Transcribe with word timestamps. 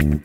This 0.00 0.16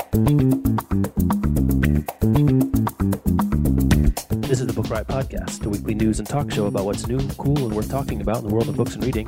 is 4.61 4.67
the 4.67 4.73
Book 4.73 4.89
Riot 4.89 5.07
Podcast, 5.07 5.65
a 5.65 5.69
weekly 5.69 5.93
news 5.93 6.19
and 6.19 6.27
talk 6.27 6.49
show 6.49 6.67
about 6.67 6.85
what's 6.85 7.05
new, 7.07 7.19
cool, 7.31 7.57
and 7.57 7.75
worth 7.75 7.89
talking 7.89 8.21
about 8.21 8.37
in 8.37 8.47
the 8.47 8.53
world 8.53 8.69
of 8.69 8.77
books 8.77 8.95
and 8.95 9.03
reading. 9.03 9.25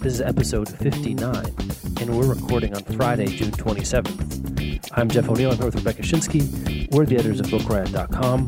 This 0.00 0.14
is 0.14 0.20
episode 0.20 0.68
59, 0.68 1.34
and 2.00 2.16
we're 2.16 2.32
recording 2.32 2.76
on 2.76 2.84
Friday, 2.84 3.26
June 3.26 3.50
27th. 3.50 4.88
I'm 4.92 5.08
Jeff 5.08 5.28
O'Neill. 5.28 5.50
I'm 5.50 5.56
here 5.56 5.66
with 5.66 5.74
Rebecca 5.74 6.02
Schinsky. 6.02 6.88
We're 6.92 7.04
the 7.04 7.16
editors 7.16 7.40
of 7.40 7.46
BookRiot.com. 7.46 8.46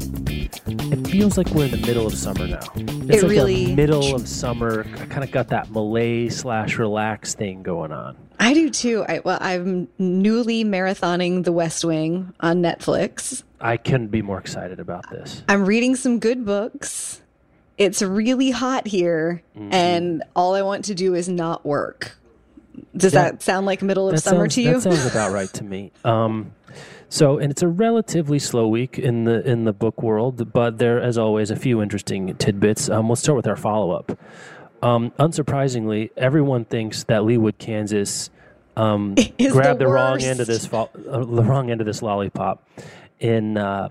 It 0.92 1.06
feels 1.08 1.36
like 1.36 1.48
we're 1.48 1.64
in 1.64 1.72
the 1.72 1.84
middle 1.84 2.06
of 2.06 2.14
summer 2.14 2.46
now. 2.46 2.60
It's 2.76 2.84
It 2.84 3.22
like 3.24 3.30
really- 3.32 3.74
middle 3.74 4.14
of 4.14 4.28
summer. 4.28 4.86
I 5.00 5.06
kind 5.06 5.24
of 5.24 5.32
got 5.32 5.48
that 5.48 5.72
malaise 5.72 6.36
slash 6.38 6.78
relax 6.78 7.34
thing 7.34 7.64
going 7.64 7.90
on. 7.90 8.16
I 8.40 8.54
do 8.54 8.70
too. 8.70 9.04
I, 9.06 9.20
well, 9.24 9.38
I'm 9.40 9.86
newly 9.98 10.64
marathoning 10.64 11.44
The 11.44 11.52
West 11.52 11.84
Wing 11.84 12.32
on 12.40 12.62
Netflix. 12.62 13.42
I 13.60 13.76
couldn't 13.76 14.08
be 14.08 14.22
more 14.22 14.38
excited 14.38 14.80
about 14.80 15.08
this. 15.10 15.42
I'm 15.48 15.66
reading 15.66 15.94
some 15.94 16.18
good 16.18 16.44
books. 16.46 17.20
It's 17.76 18.00
really 18.02 18.50
hot 18.50 18.86
here, 18.86 19.42
Mm-hmm. 19.56 19.72
and 19.74 20.22
all 20.34 20.54
I 20.54 20.62
want 20.62 20.86
to 20.86 20.94
do 20.94 21.14
is 21.14 21.28
not 21.28 21.64
work. 21.66 22.16
Does 22.96 23.12
Yeah. 23.14 23.24
that 23.32 23.42
sound 23.42 23.66
like 23.66 23.82
middle 23.82 24.08
of 24.08 24.14
That 24.14 24.22
summer 24.22 24.44
sounds, 24.44 24.54
to 24.54 24.62
you? 24.62 24.72
That 24.72 24.80
sounds 24.82 25.06
about 25.06 25.32
right 25.38 25.52
to 25.54 25.64
me. 25.64 25.92
Um, 26.04 26.52
so, 27.10 27.38
and 27.38 27.50
it's 27.50 27.62
a 27.62 27.68
relatively 27.68 28.38
slow 28.38 28.68
week 28.68 28.98
in 28.98 29.24
the 29.24 29.46
in 29.46 29.64
the 29.64 29.72
book 29.72 30.02
world, 30.02 30.52
but 30.52 30.78
there, 30.78 31.00
as 31.00 31.18
always, 31.18 31.50
a 31.50 31.56
few 31.56 31.82
interesting 31.82 32.34
tidbits. 32.36 32.88
Um, 32.88 33.08
let's 33.08 33.20
start 33.22 33.36
with 33.36 33.46
our 33.48 33.56
follow 33.56 33.90
up. 33.90 34.18
Um, 34.82 35.10
unsurprisingly, 35.12 36.10
everyone 36.16 36.64
thinks 36.64 37.04
that 37.04 37.22
Leawood, 37.22 37.58
Kansas, 37.58 38.30
um, 38.76 39.14
grabbed 39.50 39.80
the 39.80 39.84
the, 39.84 39.88
wrong 39.88 40.22
end 40.22 40.40
of 40.40 40.46
this 40.46 40.66
fo- 40.66 40.90
uh, 41.08 41.18
the 41.18 41.42
wrong 41.42 41.70
end 41.70 41.80
of 41.80 41.86
this 41.86 42.02
lollipop 42.02 42.66
in 43.18 43.56
uh, 43.56 43.90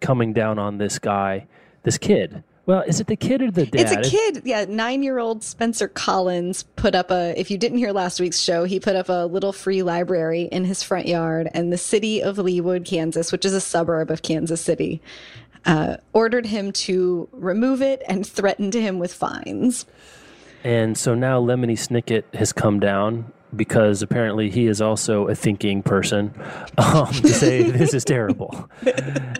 coming 0.00 0.32
down 0.32 0.58
on 0.58 0.78
this 0.78 0.98
guy, 0.98 1.46
this 1.82 1.98
kid. 1.98 2.42
Well, 2.64 2.82
is 2.82 3.00
it 3.00 3.08
the 3.08 3.16
kid 3.16 3.42
or 3.42 3.50
the 3.50 3.66
dad? 3.66 3.98
It's 3.98 4.08
a 4.08 4.10
kid. 4.10 4.42
Yeah, 4.44 4.64
nine 4.68 5.02
year 5.02 5.18
old 5.18 5.42
Spencer 5.42 5.88
Collins 5.88 6.62
put 6.76 6.94
up 6.94 7.10
a, 7.10 7.38
if 7.38 7.50
you 7.50 7.58
didn't 7.58 7.78
hear 7.78 7.92
last 7.92 8.20
week's 8.20 8.38
show, 8.38 8.64
he 8.64 8.78
put 8.78 8.94
up 8.94 9.08
a 9.08 9.26
little 9.26 9.52
free 9.52 9.82
library 9.82 10.42
in 10.42 10.64
his 10.64 10.82
front 10.82 11.08
yard. 11.08 11.48
And 11.54 11.72
the 11.72 11.78
city 11.78 12.22
of 12.22 12.36
Leawood, 12.36 12.84
Kansas, 12.84 13.32
which 13.32 13.44
is 13.44 13.52
a 13.52 13.60
suburb 13.60 14.12
of 14.12 14.22
Kansas 14.22 14.60
City, 14.60 15.02
uh, 15.66 15.96
ordered 16.12 16.46
him 16.46 16.70
to 16.72 17.28
remove 17.32 17.82
it 17.82 18.02
and 18.08 18.24
threatened 18.24 18.74
him 18.74 19.00
with 19.00 19.12
fines. 19.12 19.84
And 20.64 20.96
so 20.96 21.14
now 21.14 21.40
Lemony 21.40 21.72
Snicket 21.76 22.24
has 22.34 22.52
come 22.52 22.78
down 22.80 23.32
because 23.54 24.00
apparently 24.00 24.48
he 24.50 24.66
is 24.66 24.80
also 24.80 25.28
a 25.28 25.34
thinking 25.34 25.82
person 25.82 26.32
um, 26.78 27.06
to 27.12 27.28
say 27.28 27.62
this 27.70 27.94
is 27.94 28.04
terrible. 28.04 28.68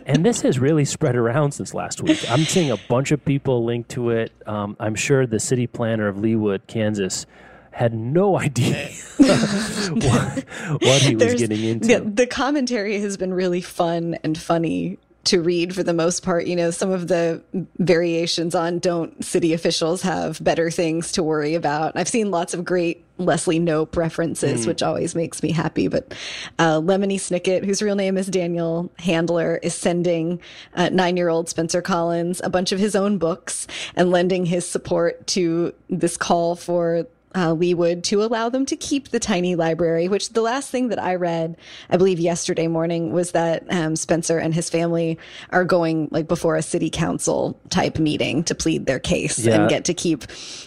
And 0.04 0.26
this 0.26 0.42
has 0.42 0.58
really 0.58 0.84
spread 0.84 1.14
around 1.14 1.52
since 1.52 1.74
last 1.74 2.02
week. 2.02 2.28
I'm 2.28 2.40
seeing 2.44 2.72
a 2.72 2.76
bunch 2.76 3.12
of 3.12 3.24
people 3.24 3.64
linked 3.64 3.90
to 3.90 4.10
it. 4.10 4.32
Um, 4.46 4.76
I'm 4.80 4.96
sure 4.96 5.26
the 5.26 5.38
city 5.38 5.68
planner 5.68 6.08
of 6.08 6.16
Leawood, 6.16 6.66
Kansas, 6.66 7.24
had 7.70 7.94
no 7.94 8.36
idea 8.38 8.88
what, 9.16 10.44
what 10.82 11.02
he 11.02 11.14
was 11.14 11.24
There's- 11.24 11.40
getting 11.40 11.64
into. 11.64 11.86
The, 11.86 12.00
the 12.00 12.26
commentary 12.26 13.00
has 13.00 13.16
been 13.16 13.32
really 13.32 13.60
fun 13.62 14.18
and 14.24 14.36
funny 14.36 14.98
to 15.24 15.40
read 15.40 15.74
for 15.74 15.82
the 15.82 15.92
most 15.92 16.22
part. 16.22 16.46
You 16.46 16.56
know, 16.56 16.70
some 16.70 16.90
of 16.90 17.08
the 17.08 17.42
variations 17.78 18.54
on 18.54 18.78
don't 18.78 19.24
city 19.24 19.52
officials 19.52 20.02
have 20.02 20.42
better 20.42 20.70
things 20.70 21.12
to 21.12 21.22
worry 21.22 21.54
about. 21.54 21.92
I've 21.96 22.08
seen 22.08 22.30
lots 22.30 22.54
of 22.54 22.64
great 22.64 23.04
Leslie 23.18 23.60
Knope 23.60 23.96
references, 23.96 24.66
which 24.66 24.82
always 24.82 25.14
makes 25.14 25.42
me 25.42 25.52
happy. 25.52 25.86
But 25.88 26.12
uh, 26.58 26.80
Lemony 26.80 27.16
Snicket, 27.16 27.64
whose 27.64 27.82
real 27.82 27.94
name 27.94 28.16
is 28.16 28.26
Daniel 28.26 28.90
Handler, 28.98 29.60
is 29.62 29.74
sending 29.74 30.40
uh, 30.74 30.88
nine 30.88 31.16
year 31.16 31.28
old 31.28 31.48
Spencer 31.48 31.82
Collins 31.82 32.40
a 32.42 32.50
bunch 32.50 32.72
of 32.72 32.78
his 32.78 32.96
own 32.96 33.18
books 33.18 33.66
and 33.94 34.10
lending 34.10 34.46
his 34.46 34.68
support 34.68 35.26
to 35.28 35.72
this 35.88 36.16
call 36.16 36.56
for 36.56 37.06
uh, 37.34 37.54
would 37.56 38.04
to 38.04 38.22
allow 38.22 38.48
them 38.48 38.66
to 38.66 38.76
keep 38.76 39.08
the 39.10 39.18
tiny 39.20 39.54
library, 39.54 40.08
which 40.08 40.30
the 40.30 40.40
last 40.42 40.70
thing 40.70 40.88
that 40.88 41.02
I 41.02 41.14
read, 41.14 41.56
I 41.90 41.96
believe 41.96 42.18
yesterday 42.20 42.66
morning, 42.68 43.12
was 43.12 43.32
that 43.32 43.64
um, 43.70 43.96
Spencer 43.96 44.38
and 44.38 44.54
his 44.54 44.68
family 44.70 45.18
are 45.50 45.64
going 45.64 46.08
like 46.10 46.28
before 46.28 46.56
a 46.56 46.62
city 46.62 46.90
council 46.90 47.58
type 47.70 47.98
meeting 47.98 48.44
to 48.44 48.54
plead 48.54 48.86
their 48.86 48.98
case 48.98 49.38
Yeah. 49.38 49.60
and 49.62 49.70
get 49.70 49.84
to 49.86 49.94
keep 49.94 50.24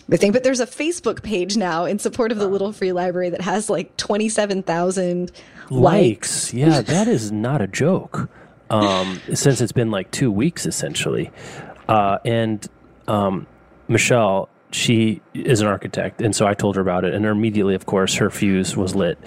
the 0.09 0.18
thing. 0.18 0.31
But 0.31 0.44
there's 0.44 0.59
a 0.59 0.68
Facebook 0.68 1.24
page 1.24 1.58
now 1.58 1.86
in 1.86 2.00
support 2.00 2.31
of 2.31 2.38
the 2.40 2.48
Little 2.48 2.72
Free 2.72 2.92
Library 2.92 3.30
that 3.30 3.42
has 3.42 3.70
like 3.70 3.96
27,000 3.97 5.32
likes. 5.70 5.72
likes. 5.72 6.53
Yeah, 6.53 6.82
that 6.82 7.08
is 7.08 7.32
not 7.32 7.62
a 7.62 7.68
joke. 7.68 8.30
Um, 8.70 9.22
since 9.34 9.62
it's 9.62 9.72
been 9.72 9.92
like 9.92 10.09
two 10.12 10.32
weeks 10.32 10.66
essentially, 10.66 11.32
uh, 11.88 12.18
and 12.26 12.66
um, 13.08 13.46
Michelle, 13.88 14.50
she 14.75 15.22
is 15.34 15.62
an 15.62 15.68
architect, 15.68 16.22
and 16.22 16.36
so 16.36 16.46
I 16.46 16.53
told 16.53 16.75
her 16.75 16.81
about 16.81 17.06
it, 17.06 17.13
and 17.13 17.25
immediately, 17.25 17.75
of 17.75 17.86
course, 17.86 18.16
her 18.16 18.30
fuse 18.30 18.75
was 18.75 18.94
lit, 18.96 19.18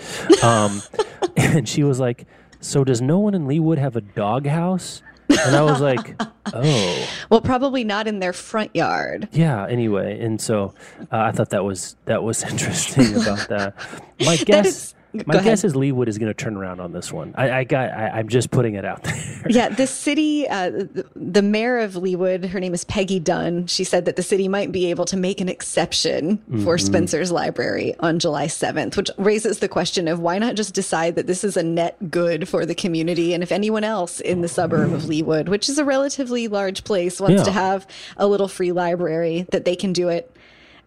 um, 0.44 0.82
and 1.36 1.69
she 1.69 1.82
was 1.82 1.98
like, 1.98 2.26
"So 2.60 2.84
does 2.84 3.00
no 3.00 3.19
one 3.19 3.34
in 3.34 3.47
Leawood 3.47 3.78
have 3.78 3.97
a 3.97 4.00
doghouse?" 4.03 5.03
And 5.31 5.54
I 5.56 5.62
was 5.62 5.81
like, 5.81 6.20
"Oh." 6.53 7.08
Well, 7.31 7.41
probably 7.41 7.84
not 7.84 8.06
in 8.06 8.19
their 8.19 8.32
front 8.32 8.75
yard. 8.75 9.28
Yeah. 9.32 9.66
Anyway, 9.66 10.20
and 10.20 10.41
so 10.41 10.75
uh, 11.12 11.19
I 11.19 11.32
thought 11.32 11.50
that 11.50 11.64
was 11.64 11.97
that 12.04 12.22
was 12.22 12.42
interesting 12.50 13.14
about 13.16 13.48
that. 13.48 13.75
My 14.20 14.37
guess, 14.37 14.66
is- 14.66 14.94
my 15.12 15.22
go 15.22 15.32
guess 15.42 15.64
ahead. 15.64 15.64
is 15.64 15.72
Leawood 15.74 16.08
is 16.08 16.19
going 16.19 16.28
to 16.28 16.34
turn 16.34 16.56
around 16.56 16.80
on 16.80 16.92
this 16.92 17.12
one. 17.12 17.34
I, 17.36 17.58
I 17.60 17.64
got. 17.64 17.91
I, 17.91 18.08
I'm 18.10 18.28
just 18.28 18.50
putting 18.50 18.74
it 18.74 18.84
out 18.84 19.02
there. 19.04 19.42
yeah, 19.48 19.69
the 19.69 19.86
city, 19.86 20.46
uh, 20.48 20.70
the, 20.70 21.06
the 21.16 21.42
mayor 21.42 21.78
of 21.78 21.94
Leawood, 21.94 22.48
her 22.50 22.60
name 22.60 22.74
is 22.74 22.84
Peggy 22.84 23.19
Dunn. 23.19 23.66
She 23.66 23.84
said 23.84 24.04
that 24.04 24.16
the 24.16 24.22
city 24.22 24.48
might 24.48 24.70
be 24.72 24.91
able 24.91 25.04
to 25.06 25.16
make 25.16 25.41
an 25.41 25.48
exception 25.48 26.38
for 26.64 26.76
Spencer's 26.78 27.30
library 27.32 27.94
on 28.00 28.19
July 28.19 28.46
7th, 28.46 28.96
which 28.96 29.10
raises 29.16 29.60
the 29.60 29.69
question 29.69 30.08
of 30.08 30.20
why 30.20 30.38
not 30.38 30.54
just 30.56 30.74
decide 30.74 31.14
that 31.16 31.26
this 31.26 31.44
is 31.44 31.56
a 31.56 31.62
net 31.62 32.10
good 32.10 32.48
for 32.48 32.66
the 32.66 32.75
community? 32.75 33.32
And 33.34 33.42
if 33.42 33.52
anyone 33.52 33.84
else 33.84 34.20
in 34.20 34.40
the 34.42 34.48
suburb 34.48 34.92
of 34.92 35.02
Leawood, 35.04 35.48
which 35.48 35.69
is 35.69 35.78
a 35.78 35.84
relatively 35.84 36.48
large 36.48 36.84
place, 36.84 37.20
wants 37.20 37.38
Yeah. 37.40 37.44
to 37.44 37.50
have 37.52 37.86
a 38.16 38.26
little 38.26 38.48
free 38.48 38.72
library, 38.72 39.46
that 39.52 39.64
they 39.64 39.76
can 39.76 39.92
do 39.92 40.08
it 40.08 40.30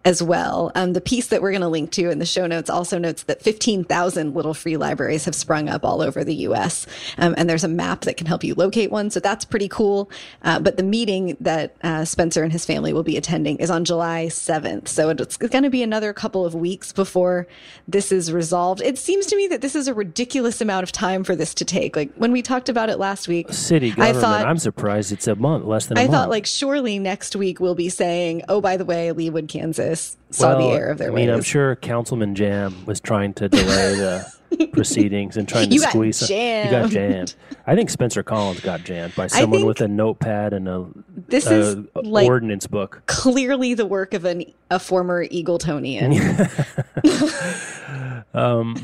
as 0.04 0.22
well. 0.22 0.72
Um, 0.74 0.94
the 0.94 1.00
piece 1.00 1.28
that 1.28 1.42
we're 1.42 1.52
going 1.52 1.62
to 1.62 1.68
link 1.68 1.92
to 1.92 2.10
in 2.10 2.18
the 2.18 2.26
show 2.26 2.46
notes 2.46 2.68
also 2.68 2.98
notes 2.98 3.22
that 3.24 3.40
15,000 3.40 4.34
little 4.34 4.54
free 4.54 4.76
libraries 4.76 5.26
have 5.26 5.34
sprung 5.34 5.68
up 5.68 5.84
all 5.84 6.02
over 6.02 6.24
the 6.24 6.34
US. 6.46 6.86
Um, 7.18 7.34
and 7.38 7.48
there's 7.48 7.62
a 7.62 7.68
map 7.68 8.00
that 8.02 8.16
can 8.16 8.26
help 8.26 8.42
you 8.42 8.54
locate 8.54 8.90
one. 8.90 9.10
So 9.10 9.20
that's 9.20 9.44
pretty 9.44 9.68
cool. 9.68 10.10
Uh, 10.42 10.58
but 10.58 10.76
the 10.76 10.82
meeting 10.82 11.36
that 11.40 11.76
uh, 11.82 12.04
Spencer 12.04 12.42
and 12.42 12.52
his 12.52 12.64
family 12.64 12.92
will 12.92 13.04
be 13.04 13.16
attending 13.16 13.58
is 13.58 13.70
on 13.70 13.84
July 13.84 14.26
7th. 14.26 14.88
So 14.88 15.10
it's 15.10 15.36
going 15.36 15.62
to 15.62 15.70
be 15.70 15.82
another 15.82 16.12
couple 16.12 16.44
of 16.44 16.54
weeks 16.54 16.92
before 16.92 17.46
this 17.86 18.10
is 18.10 18.32
resolved. 18.32 18.82
It 18.82 18.98
seems 18.98 19.26
to 19.26 19.36
me 19.36 19.46
that 19.48 19.60
this 19.60 19.76
is 19.76 19.86
a 19.86 19.94
ridiculous 19.94 20.60
amount 20.60 20.82
of 20.82 20.90
time 20.90 21.22
for 21.22 21.36
this 21.36 21.54
to 21.54 21.64
take. 21.64 21.94
Like 21.94 22.12
when 22.16 22.32
we 22.32 22.42
talked 22.42 22.68
about 22.68 22.90
it 22.90 22.98
last 22.98 23.28
week, 23.28 23.52
City 23.52 23.94
I 23.96 24.12
thought- 24.12 24.44
I'm 24.46 24.58
surprised 24.58 25.12
it's 25.12 25.28
a 25.28 25.36
month, 25.36 25.64
less 25.64 25.86
than 25.86 25.96
a 25.96 26.00
I 26.00 26.04
month. 26.04 26.14
I 26.14 26.18
thought 26.18 26.30
like 26.30 26.46
surely 26.46 26.98
next 26.98 27.36
week 27.36 27.60
we'll 27.60 27.76
be 27.76 27.88
saying, 27.88 28.42
oh, 28.48 28.60
by 28.60 28.76
the 28.76 28.84
way, 28.84 29.10
Leawood, 29.10 29.48
Kansas 29.48 29.91
saw 29.94 30.52
the 30.52 30.58
Well, 30.66 30.72
error 30.74 30.90
of 30.90 30.98
their 30.98 31.08
I 31.10 31.14
mean, 31.14 31.28
ways. 31.28 31.36
I'm 31.36 31.42
sure 31.42 31.76
Councilman 31.76 32.34
Jamm 32.34 32.84
was 32.86 33.00
trying 33.00 33.34
to 33.34 33.48
delay 33.48 33.94
the 33.96 34.26
proceedings 34.72 35.36
and 35.36 35.48
trying 35.48 35.68
to 35.68 35.74
You 35.74 35.80
got 35.80 35.90
squeeze. 35.90 36.16
some- 36.16 36.36
You 36.36 36.70
got 36.70 36.90
jammed. 36.90 37.34
I 37.66 37.74
think 37.76 37.90
Spencer 37.90 38.22
Collins 38.22 38.60
got 38.60 38.82
jammed 38.84 39.14
by 39.14 39.26
someone 39.28 39.64
with 39.66 39.80
a 39.80 39.88
notepad 39.88 40.52
and 40.52 40.68
a, 40.68 40.86
This 41.28 41.46
a 41.46 41.54
is 41.54 41.76
like 41.94 42.26
ordinance 42.28 42.66
book. 42.66 43.02
clearly 43.06 43.74
the 43.74 43.86
work 43.86 44.14
of 44.14 44.24
an 44.24 44.44
a 44.70 44.78
former 44.78 45.24
Eagletonian. 45.26 46.12
um, 48.34 48.76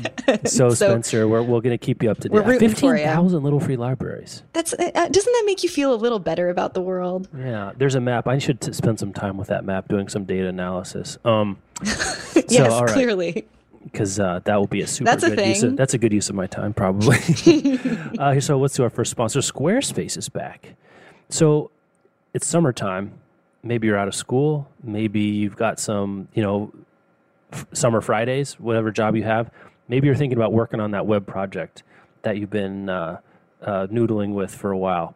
So, 0.45 0.69
Spencer, 0.69 1.27
we're, 1.27 1.41
we're 1.41 1.61
going 1.61 1.77
to 1.77 1.77
keep 1.83 2.03
you 2.03 2.11
up 2.11 2.19
to 2.19 2.29
date. 2.29 2.45
rooting 2.45 2.69
for 2.69 2.95
ya. 2.95 3.03
Fifteen 3.03 3.15
thousand 3.15 3.43
little 3.43 3.59
free 3.59 3.75
libraries. 3.75 4.43
That's 4.53 4.73
uh, 4.73 4.91
uh, 4.95 5.07
doesn't 5.09 5.33
that 5.33 5.43
make 5.45 5.63
you 5.63 5.69
feel 5.69 5.93
a 5.93 5.95
little 5.97 6.19
better 6.19 6.49
about 6.49 6.73
the 6.73 6.81
world? 6.81 7.27
Yeah, 7.37 7.71
there's 7.77 7.95
a 7.95 7.99
map. 8.01 8.27
I 8.27 8.37
should 8.37 8.61
t- 8.61 8.71
spend 8.73 8.99
some 8.99 9.11
time 9.13 9.37
with 9.37 9.47
that 9.47 9.65
map 9.65 9.87
doing 9.87 10.07
some 10.09 10.25
data 10.25 10.47
analysis. 10.47 11.17
Um, 11.25 11.57
yes, 11.83 12.59
all 12.71 12.85
right. 12.85 12.93
clearly. 12.93 13.47
Because 13.91 14.19
uh, 14.19 14.39
that 14.45 14.55
will 14.55 14.67
be 14.67 14.81
a 14.81 14.87
super 14.87 15.09
That's 15.09 15.23
a 15.23 15.35
good 15.35 15.47
use 15.47 15.63
of, 15.63 15.77
that's 15.77 15.93
a 15.93 15.97
good 15.97 16.13
use 16.13 16.29
of 16.29 16.35
my 16.35 16.47
time 16.47 16.73
probably. 16.73 17.17
Uh, 18.19 18.37
so 18.39 18.57
let's 18.59 18.75
do 18.75 18.83
our 18.83 18.89
first 18.89 19.11
sponsor. 19.11 19.39
Squarespace 19.39 20.17
is 20.17 20.27
back. 20.27 20.73
So 21.29 21.71
it's 22.33 22.45
summertime. 22.45 23.13
Maybe 23.63 23.87
you're 23.87 23.97
out 23.97 24.07
of 24.09 24.15
school. 24.15 24.67
Maybe 24.83 25.21
you've 25.21 25.55
got 25.55 25.79
some 25.79 26.27
you 26.33 26.43
know 26.43 26.73
f- 27.51 27.67
summer 27.73 28.01
fridays 28.01 28.59
whatever 28.59 28.91
job 28.91 29.15
you 29.15 29.23
have. 29.23 29.51
Maybe 29.87 30.07
you're 30.07 30.15
thinking 30.15 30.37
about 30.37 30.53
working 30.53 30.79
on 30.79 30.91
that 30.91 31.05
web 31.05 31.25
project 31.25 31.83
that 32.23 32.37
you've 32.37 32.49
been 32.49 32.89
uh, 32.89 33.19
uh, 33.61 33.87
noodling 33.87 34.33
with 34.33 34.53
for 34.53 34.71
a 34.71 34.77
while. 34.77 35.15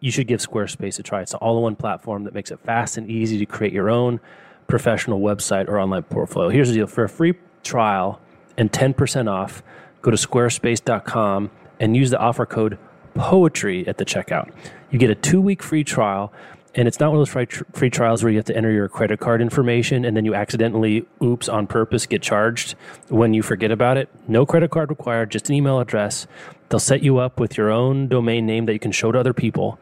You 0.00 0.10
should 0.10 0.26
give 0.26 0.40
Squarespace 0.40 0.98
a 0.98 1.02
try. 1.02 1.22
It's 1.22 1.32
an 1.32 1.38
all 1.40 1.56
in 1.58 1.62
one 1.62 1.76
platform 1.76 2.24
that 2.24 2.34
makes 2.34 2.50
it 2.50 2.58
fast 2.60 2.96
and 2.96 3.08
easy 3.08 3.38
to 3.38 3.46
create 3.46 3.72
your 3.72 3.88
own 3.88 4.20
professional 4.66 5.20
website 5.20 5.68
or 5.68 5.78
online 5.78 6.02
portfolio. 6.02 6.48
Here's 6.48 6.68
the 6.68 6.74
deal. 6.74 6.86
For 6.86 7.04
a 7.04 7.08
free 7.08 7.34
trial 7.62 8.20
and 8.56 8.70
10% 8.72 9.30
off, 9.30 9.62
go 10.02 10.10
to 10.10 10.16
squarespace.com 10.16 11.50
and 11.80 11.96
use 11.96 12.10
the 12.10 12.18
offer 12.18 12.46
code 12.46 12.78
poetry 13.14 13.86
at 13.86 13.98
the 13.98 14.04
checkout. 14.04 14.50
You 14.90 14.98
get 14.98 15.10
a 15.10 15.14
two 15.14 15.40
week 15.40 15.62
free 15.62 15.84
trial. 15.84 16.32
And 16.74 16.88
it's 16.88 16.98
not 16.98 17.12
one 17.12 17.20
of 17.20 17.28
those 17.28 17.64
free, 17.74 17.90
trials 17.90 18.22
where 18.22 18.32
you 18.32 18.38
have 18.38 18.46
to 18.46 18.56
enter 18.56 18.70
your 18.70 18.88
credit 18.88 19.20
card 19.20 19.42
information 19.42 20.06
and 20.06 20.16
then 20.16 20.24
you 20.24 20.34
accidentally, 20.34 21.04
oops, 21.22 21.46
on 21.46 21.66
purpose, 21.66 22.06
get 22.06 22.22
charged 22.22 22.76
when 23.08 23.34
you 23.34 23.42
forget 23.42 23.70
about 23.70 23.98
it. 23.98 24.08
No 24.26 24.46
credit 24.46 24.70
card 24.70 24.88
required, 24.88 25.30
just 25.30 25.50
an 25.50 25.54
email 25.54 25.80
address. 25.80 26.26
They'll 26.70 26.80
set 26.80 27.02
you 27.02 27.18
up 27.18 27.38
with 27.38 27.58
your 27.58 27.70
own 27.70 28.08
domain 28.08 28.46
name 28.46 28.64
that 28.64 28.72
you 28.72 28.78
can 28.78 28.90
show 28.90 29.12
to 29.12 29.20
other 29.20 29.34
people 29.34 29.78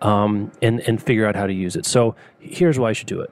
um, 0.00 0.50
and, 0.62 0.80
and 0.80 1.02
figure 1.02 1.26
out 1.26 1.36
how 1.36 1.46
to 1.46 1.52
use 1.52 1.76
it. 1.76 1.84
So 1.84 2.14
here's 2.38 2.78
why 2.78 2.88
you 2.88 2.94
should 2.94 3.06
do 3.06 3.20
it 3.20 3.30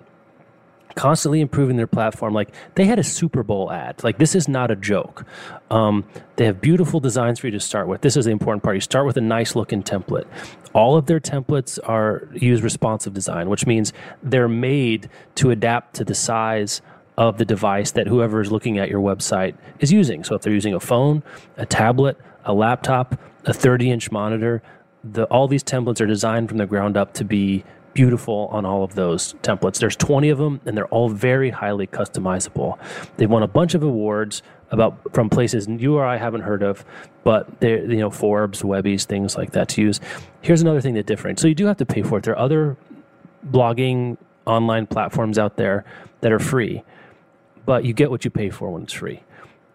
constantly 0.98 1.40
improving 1.40 1.76
their 1.76 1.86
platform. 1.86 2.34
Like 2.34 2.52
they 2.74 2.84
had 2.84 2.98
a 2.98 3.04
Super 3.04 3.44
Bowl 3.44 3.70
ad. 3.70 4.02
Like 4.02 4.18
this 4.18 4.34
is 4.34 4.48
not 4.48 4.72
a 4.72 4.76
joke. 4.76 5.24
Um, 5.70 6.04
they 6.34 6.44
have 6.46 6.60
beautiful 6.60 6.98
designs 6.98 7.38
for 7.38 7.46
you 7.46 7.52
to 7.52 7.60
start 7.60 7.86
with. 7.86 8.00
This 8.00 8.16
is 8.16 8.24
the 8.24 8.32
important 8.32 8.64
part. 8.64 8.74
You 8.74 8.80
start 8.80 9.06
with 9.06 9.16
a 9.16 9.20
nice 9.20 9.54
looking 9.54 9.84
template. 9.84 10.26
All 10.74 10.96
of 10.96 11.06
their 11.06 11.20
templates 11.20 11.78
are 11.84 12.28
use 12.34 12.62
responsive 12.62 13.14
design, 13.14 13.48
which 13.48 13.64
means 13.64 13.92
they're 14.24 14.48
made 14.48 15.08
to 15.36 15.52
adapt 15.52 15.94
to 15.94 16.04
the 16.04 16.16
size 16.16 16.82
of 17.16 17.38
the 17.38 17.44
device 17.44 17.92
that 17.92 18.08
whoever 18.08 18.40
is 18.40 18.50
looking 18.50 18.78
at 18.78 18.88
your 18.88 19.00
website 19.00 19.56
is 19.78 19.92
using. 19.92 20.24
So 20.24 20.34
if 20.34 20.42
they're 20.42 20.52
using 20.52 20.74
a 20.74 20.80
phone, 20.80 21.22
a 21.56 21.64
tablet, 21.64 22.18
a 22.44 22.52
laptop, 22.52 23.20
a 23.44 23.54
30 23.54 23.92
inch 23.92 24.10
monitor, 24.10 24.62
the, 25.04 25.26
all 25.26 25.46
these 25.46 25.62
templates 25.62 26.00
are 26.00 26.06
designed 26.06 26.48
from 26.48 26.58
the 26.58 26.66
ground 26.66 26.96
up 26.96 27.14
to 27.14 27.24
be 27.24 27.62
beautiful 27.98 28.48
on 28.52 28.64
all 28.64 28.84
of 28.84 28.94
those 28.94 29.34
templates. 29.42 29.80
There's 29.80 29.96
20 29.96 30.28
of 30.28 30.38
them, 30.38 30.60
and 30.64 30.76
they're 30.76 30.86
all 30.86 31.08
very 31.08 31.50
highly 31.50 31.88
customizable. 31.88 32.78
They've 33.16 33.28
won 33.28 33.42
a 33.42 33.48
bunch 33.48 33.74
of 33.74 33.82
awards 33.82 34.40
about 34.70 35.12
from 35.12 35.28
places 35.28 35.66
you 35.66 35.96
or 35.96 36.04
I 36.04 36.16
haven't 36.16 36.42
heard 36.42 36.62
of, 36.62 36.84
but 37.24 37.58
they're 37.58 37.80
you 37.80 37.98
know 37.98 38.08
Forbes, 38.10 38.62
Webby's, 38.62 39.04
things 39.04 39.36
like 39.36 39.50
that 39.50 39.70
to 39.70 39.82
use. 39.82 39.98
Here's 40.42 40.62
another 40.62 40.80
thing 40.80 40.94
that 40.94 41.06
different. 41.06 41.40
So 41.40 41.48
you 41.48 41.56
do 41.56 41.66
have 41.66 41.78
to 41.78 41.86
pay 41.86 42.02
for 42.02 42.18
it. 42.18 42.24
There 42.24 42.34
are 42.34 42.38
other 42.38 42.76
blogging 43.50 44.16
online 44.46 44.86
platforms 44.86 45.36
out 45.36 45.56
there 45.56 45.84
that 46.20 46.30
are 46.30 46.38
free, 46.38 46.84
but 47.66 47.84
you 47.84 47.92
get 47.94 48.12
what 48.12 48.24
you 48.24 48.30
pay 48.30 48.48
for 48.48 48.70
when 48.70 48.84
it's 48.84 48.92
free. 48.92 49.24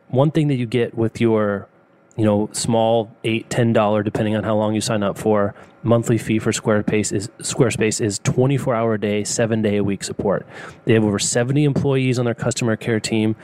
One 0.08 0.32
thing 0.32 0.48
that 0.48 0.56
you 0.56 0.66
get 0.66 0.96
with 0.96 1.20
your 1.20 1.68
you 2.16 2.26
know, 2.26 2.50
small 2.52 3.16
eight, 3.24 3.50
ten 3.50 3.74
dollar, 3.74 4.04
depending 4.04 4.36
on 4.36 4.44
how 4.44 4.56
long 4.56 4.76
you 4.76 4.82
sign 4.82 5.04
up 5.04 5.18
for. 5.18 5.56
Monthly 5.82 6.18
fee 6.18 6.40
for 6.40 6.52
Squarespace 6.52 7.12
is 7.12 7.28
Squarespace 7.40 8.00
is 8.00 8.20
twenty 8.20 8.58
four 8.58 8.76
hour 8.76 8.94
a 8.94 9.00
day, 9.00 9.24
seven 9.24 9.62
day 9.62 9.78
a 9.78 9.84
week 9.84 10.04
support. 10.04 10.46
They 10.86 10.94
have 10.94 11.04
over 11.04 11.20
seventy 11.20 11.64
employees 11.64 12.20
on 12.20 12.26
their 12.26 12.36
customer 12.36 12.76
care 12.76 13.00
team, 13.00 13.36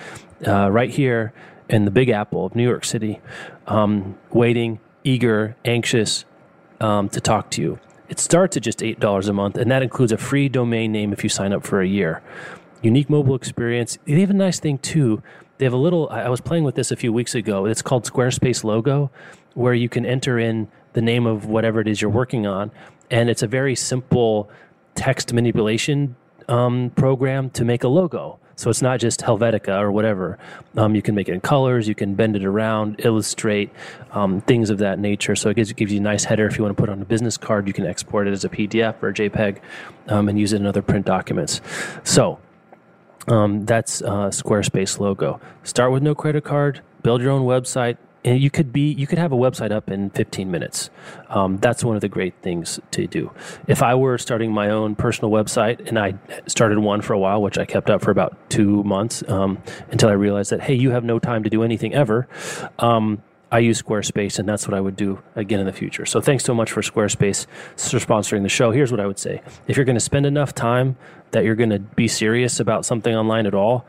uh, 0.48 0.72
right 0.72 0.90
here 0.90 1.34
in 1.68 1.86
the 1.86 1.92
Big 1.92 2.10
Apple 2.10 2.46
of 2.46 2.56
New 2.56 2.68
York 2.68 2.86
City, 2.86 3.20
um, 3.68 4.18
waiting, 4.32 4.80
eager, 5.04 5.56
anxious 5.66 6.26
um, 6.80 7.10
to 7.10 7.20
talk 7.20 7.52
to 7.52 7.62
you. 7.62 7.80
It 8.08 8.20
starts 8.20 8.56
at 8.56 8.64
just 8.64 8.82
eight 8.82 9.00
dollars 9.00 9.28
a 9.28 9.34
month, 9.34 9.58
and 9.58 9.70
that 9.72 9.84
includes 9.84 10.12
a 10.12 10.18
free 10.18 10.48
domain 10.48 10.92
name 10.92 11.12
if 11.12 11.24
you 11.24 11.30
sign 11.30 11.54
up 11.54 11.66
for 11.66 11.82
a 11.82 11.88
year. 11.88 12.22
Unique 12.82 13.10
mobile 13.10 13.36
experience. 13.36 13.98
They 14.06 14.22
have 14.22 14.30
a 14.30 14.34
nice 14.34 14.60
thing 14.60 14.78
too 14.78 15.22
they 15.60 15.66
have 15.66 15.74
a 15.74 15.78
little 15.78 16.10
i 16.10 16.28
was 16.30 16.42
playing 16.42 16.64
with 16.64 16.76
this 16.76 16.90
a 16.90 16.96
few 16.96 17.14
weeks 17.14 17.36
ago. 17.36 17.66
It's 17.66 17.82
called 17.82 18.06
squarespace 18.06 18.64
logo 18.64 19.12
where 19.54 19.74
you 19.74 19.90
can 19.90 20.06
enter 20.06 20.40
in 20.40 20.68
the 20.94 21.02
name 21.02 21.28
of 21.28 21.46
whatever 21.46 21.82
it 21.82 21.88
is 21.88 22.02
you're 22.02 22.10
working 22.10 22.48
on. 22.48 22.72
And 23.12 23.30
it's 23.30 23.44
a 23.44 23.48
very 23.48 23.76
simple 23.76 24.50
text 24.96 25.34
manipulation 25.34 26.16
um, 26.48 26.92
program 26.96 27.50
to 27.52 27.66
make 27.66 27.84
a 27.84 27.88
logo. 27.88 28.40
So 28.56 28.70
it's 28.70 28.82
not 28.82 29.00
just 29.00 29.22
helvetica 29.22 29.80
or 29.80 29.92
whatever. 29.92 30.38
Um, 30.78 30.96
you 30.96 31.02
can 31.02 31.14
make 31.14 31.30
it 31.30 31.34
in 31.34 31.42
colors 31.42 31.88
you 31.88 31.96
can 31.96 32.16
bend 32.16 32.36
it 32.36 32.46
around 32.46 32.96
illustrate 33.00 33.70
um, 34.12 34.42
things 34.42 34.70
of 34.70 34.78
that 34.80 34.98
nature. 34.98 35.36
So 35.36 35.50
it 35.50 35.56
gives, 35.56 35.72
gives, 35.74 35.92
you 35.92 36.00
a 36.00 36.04
nice 36.04 36.24
header. 36.24 36.48
If 36.48 36.58
you 36.58 36.64
want 36.64 36.76
to 36.76 36.82
put 36.82 36.90
on 36.90 37.02
a 37.02 37.06
business 37.06 37.38
card 37.38 37.68
you 37.68 37.74
can 37.74 37.86
export 37.86 38.28
it 38.28 38.32
as 38.32 38.46
a 38.46 38.50
pdf 38.50 39.02
or 39.02 39.10
a 39.10 39.14
jpeg 39.14 39.60
um, 40.08 40.30
and 40.30 40.40
use 40.40 40.54
it 40.54 40.58
in 40.58 40.66
other 40.66 40.82
print 40.82 41.06
documents. 41.06 41.60
So 42.04 42.40
um, 43.30 43.66
that's 43.66 44.02
uh, 44.02 44.30
Squarespace 44.30 45.00
logo. 45.00 45.40
Start 45.64 45.92
with 45.92 46.04
no 46.04 46.16
credit 46.16 46.44
card, 46.44 46.82
build 47.04 47.22
your 47.22 47.32
own 47.32 47.44
website, 47.44 47.98
and 48.26 48.42
you 48.42 48.50
could 48.50 48.74
be 48.74 48.92
you 48.92 49.08
could 49.08 49.18
have 49.18 49.32
a 49.32 49.36
website 49.36 49.72
up 49.72 49.90
in 49.90 50.10
15 50.10 50.52
minutes. 50.52 50.90
Um, 51.30 51.58
that's 51.58 51.84
one 51.84 51.96
of 51.96 52.02
the 52.02 52.10
great 52.10 52.34
things 52.42 52.80
to 52.92 53.08
do. 53.08 53.32
If 53.68 53.82
I 53.82 53.96
were 53.96 54.18
starting 54.18 54.52
my 54.52 54.70
own 54.70 54.96
personal 54.96 55.32
website, 55.32 55.88
and 55.88 55.98
I 55.98 56.16
started 56.48 56.80
one 56.80 57.02
for 57.02 57.14
a 57.14 57.20
while, 57.20 57.42
which 57.42 57.58
I 57.58 57.66
kept 57.66 57.90
up 57.90 58.02
for 58.02 58.12
about 58.12 58.38
two 58.50 58.84
months 58.84 59.24
um, 59.30 59.62
until 59.92 60.10
I 60.10 60.14
realized 60.14 60.52
that 60.52 60.62
hey, 60.62 60.74
you 60.74 60.92
have 60.92 61.04
no 61.04 61.20
time 61.20 61.44
to 61.44 61.50
do 61.50 61.64
anything 61.64 61.94
ever. 61.94 62.28
Um, 62.80 63.24
I 63.52 63.60
use 63.60 63.82
Squarespace, 63.82 64.40
and 64.40 64.48
that's 64.48 64.68
what 64.68 64.76
I 64.76 64.82
would 64.82 64.96
do 64.96 65.22
again 65.36 65.60
in 65.60 65.66
the 65.66 65.74
future. 65.74 66.06
So, 66.06 66.22
thanks 66.22 66.44
so 66.44 66.54
much 66.54 66.72
for 66.72 66.82
Squarespace 66.82 67.48
for 67.76 67.98
sponsoring 67.98 68.44
the 68.44 68.50
show. 68.50 68.72
Here's 68.72 68.92
what 68.92 69.00
I 69.00 69.08
would 69.08 69.20
say 69.20 69.42
if 69.68 69.76
you're 69.76 69.86
going 69.86 69.96
to 69.96 70.02
spend 70.02 70.26
enough 70.26 70.54
time 70.54 70.98
that 71.32 71.44
you're 71.44 71.56
going 71.56 71.70
to 71.72 71.80
be 71.80 72.08
serious 72.08 72.60
about 72.60 72.86
something 72.86 73.16
online 73.16 73.46
at 73.46 73.54
all, 73.54 73.86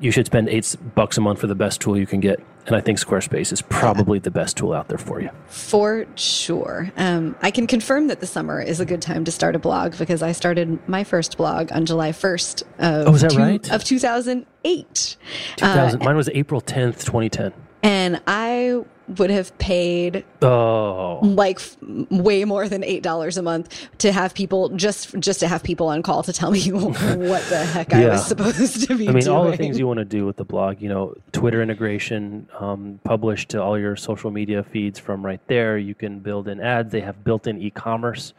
you 0.00 0.10
should 0.10 0.26
spend 0.26 0.48
eight 0.48 0.76
bucks 0.94 1.16
a 1.16 1.20
month 1.20 1.40
for 1.40 1.46
the 1.46 1.54
best 1.54 1.80
tool 1.80 1.96
you 1.96 2.06
can 2.06 2.20
get. 2.20 2.40
And 2.66 2.74
I 2.74 2.80
think 2.80 2.98
Squarespace 2.98 3.52
is 3.52 3.60
probably 3.62 4.18
the 4.18 4.30
best 4.30 4.56
tool 4.56 4.72
out 4.72 4.88
there 4.88 4.98
for 4.98 5.20
you. 5.20 5.30
For 5.46 6.06
sure. 6.14 6.90
Um, 6.96 7.36
I 7.42 7.50
can 7.50 7.66
confirm 7.66 8.08
that 8.08 8.20
the 8.20 8.26
summer 8.26 8.60
is 8.60 8.80
a 8.80 8.86
good 8.86 9.02
time 9.02 9.24
to 9.24 9.30
start 9.30 9.54
a 9.54 9.58
blog 9.58 9.98
because 9.98 10.22
I 10.22 10.32
started 10.32 10.78
my 10.88 11.04
first 11.04 11.36
blog 11.36 11.70
on 11.72 11.84
July 11.84 12.12
1st 12.12 12.62
of, 12.78 13.08
oh, 13.08 13.14
is 13.14 13.20
that 13.20 13.32
two, 13.32 13.38
right? 13.38 13.70
of 13.70 13.84
2008. 13.84 15.16
2000, 15.56 16.00
uh, 16.00 16.04
mine 16.04 16.16
was 16.16 16.30
April 16.30 16.60
10th, 16.62 17.04
2010. 17.04 17.52
And 17.82 18.22
I 18.26 18.82
would 19.18 19.30
have 19.30 19.56
paid 19.58 20.24
oh 20.42 21.18
like 21.22 21.58
f- 21.58 21.76
way 22.10 22.44
more 22.44 22.68
than 22.68 22.82
eight 22.82 23.02
dollars 23.02 23.36
a 23.36 23.42
month 23.42 23.88
to 23.98 24.12
have 24.12 24.34
people 24.34 24.70
just 24.70 25.18
just 25.18 25.40
to 25.40 25.48
have 25.48 25.62
people 25.62 25.88
on 25.88 26.02
call 26.02 26.22
to 26.22 26.32
tell 26.32 26.50
me 26.50 26.60
what 26.72 27.42
the 27.48 27.64
heck 27.64 27.92
yeah. 27.92 27.98
I 27.98 28.08
was 28.10 28.26
supposed 28.26 28.88
to 28.88 28.96
be. 28.96 29.08
I 29.08 29.12
mean, 29.12 29.24
doing. 29.24 29.36
all 29.36 29.50
the 29.50 29.56
things 29.56 29.78
you 29.78 29.86
want 29.86 29.98
to 29.98 30.04
do 30.04 30.26
with 30.26 30.36
the 30.36 30.44
blog, 30.44 30.80
you 30.80 30.88
know, 30.88 31.14
Twitter 31.32 31.62
integration, 31.62 32.48
um, 32.58 33.00
publish 33.04 33.46
to 33.48 33.62
all 33.62 33.78
your 33.78 33.96
social 33.96 34.30
media 34.30 34.62
feeds 34.62 34.98
from 34.98 35.24
right 35.24 35.40
there. 35.46 35.78
You 35.78 35.94
can 35.94 36.20
build 36.20 36.48
in 36.48 36.60
ads. 36.60 36.92
They 36.92 37.00
have 37.00 37.24
built-in 37.24 37.60
e-commerce 37.60 38.32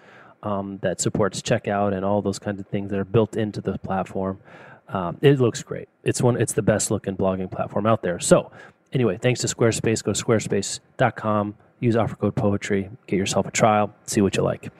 um, 0.44 0.80
that 0.82 1.02
supports 1.02 1.42
checkout 1.42 1.94
and 1.96 2.06
all 2.06 2.22
those 2.22 2.40
kinds 2.40 2.60
of 2.60 2.68
things 2.68 2.92
that 2.92 3.00
are 3.00 3.06
built 3.06 3.36
into 3.36 3.62
the 3.62 3.78
platform. 3.80 4.40
Um, 4.88 5.18
it 5.22 5.40
looks 5.40 5.64
great. 5.64 5.90
It's 6.04 6.22
one. 6.22 6.40
It's 6.40 6.54
the 6.54 6.62
best 6.62 6.92
looking 6.92 7.18
blogging 7.18 7.50
platform 7.50 7.88
out 7.88 8.04
there. 8.04 8.20
So 8.20 8.52
anyway, 8.96 9.20
thanks 9.22 9.42
to 9.42 9.48
Squarespace. 9.48 10.04
Go 10.04 10.14
to 10.14 10.24
squarespace.com, 10.26 11.56
use 11.80 11.96
offer 11.96 12.16
code 12.16 12.36
poetry, 12.36 12.90
get 13.06 13.18
yourself 13.18 13.46
a 13.46 13.52
trial, 13.52 13.94
see 14.08 14.22
what 14.22 14.36
you 14.36 14.42
like. 14.42 14.72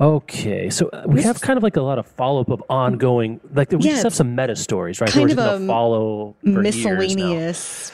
Okay, 0.00 0.70
so 0.70 0.88
uh, 0.88 1.04
we 1.06 1.22
have 1.22 1.40
kind 1.42 1.58
of 1.58 1.62
like 1.62 1.76
a 1.76 1.82
lot 1.82 1.98
of 1.98 2.06
follow 2.06 2.40
up 2.40 2.48
of 2.48 2.62
ongoing, 2.70 3.40
like 3.54 3.70
we 3.72 3.78
yeah, 3.80 3.90
just 3.90 4.04
have 4.04 4.14
some 4.14 4.34
meta 4.34 4.56
stories, 4.56 5.00
right? 5.00 5.10
Kind 5.10 5.30
of 5.30 5.38
a 5.38 5.66
follow 5.66 6.34
miscellaneous 6.42 7.92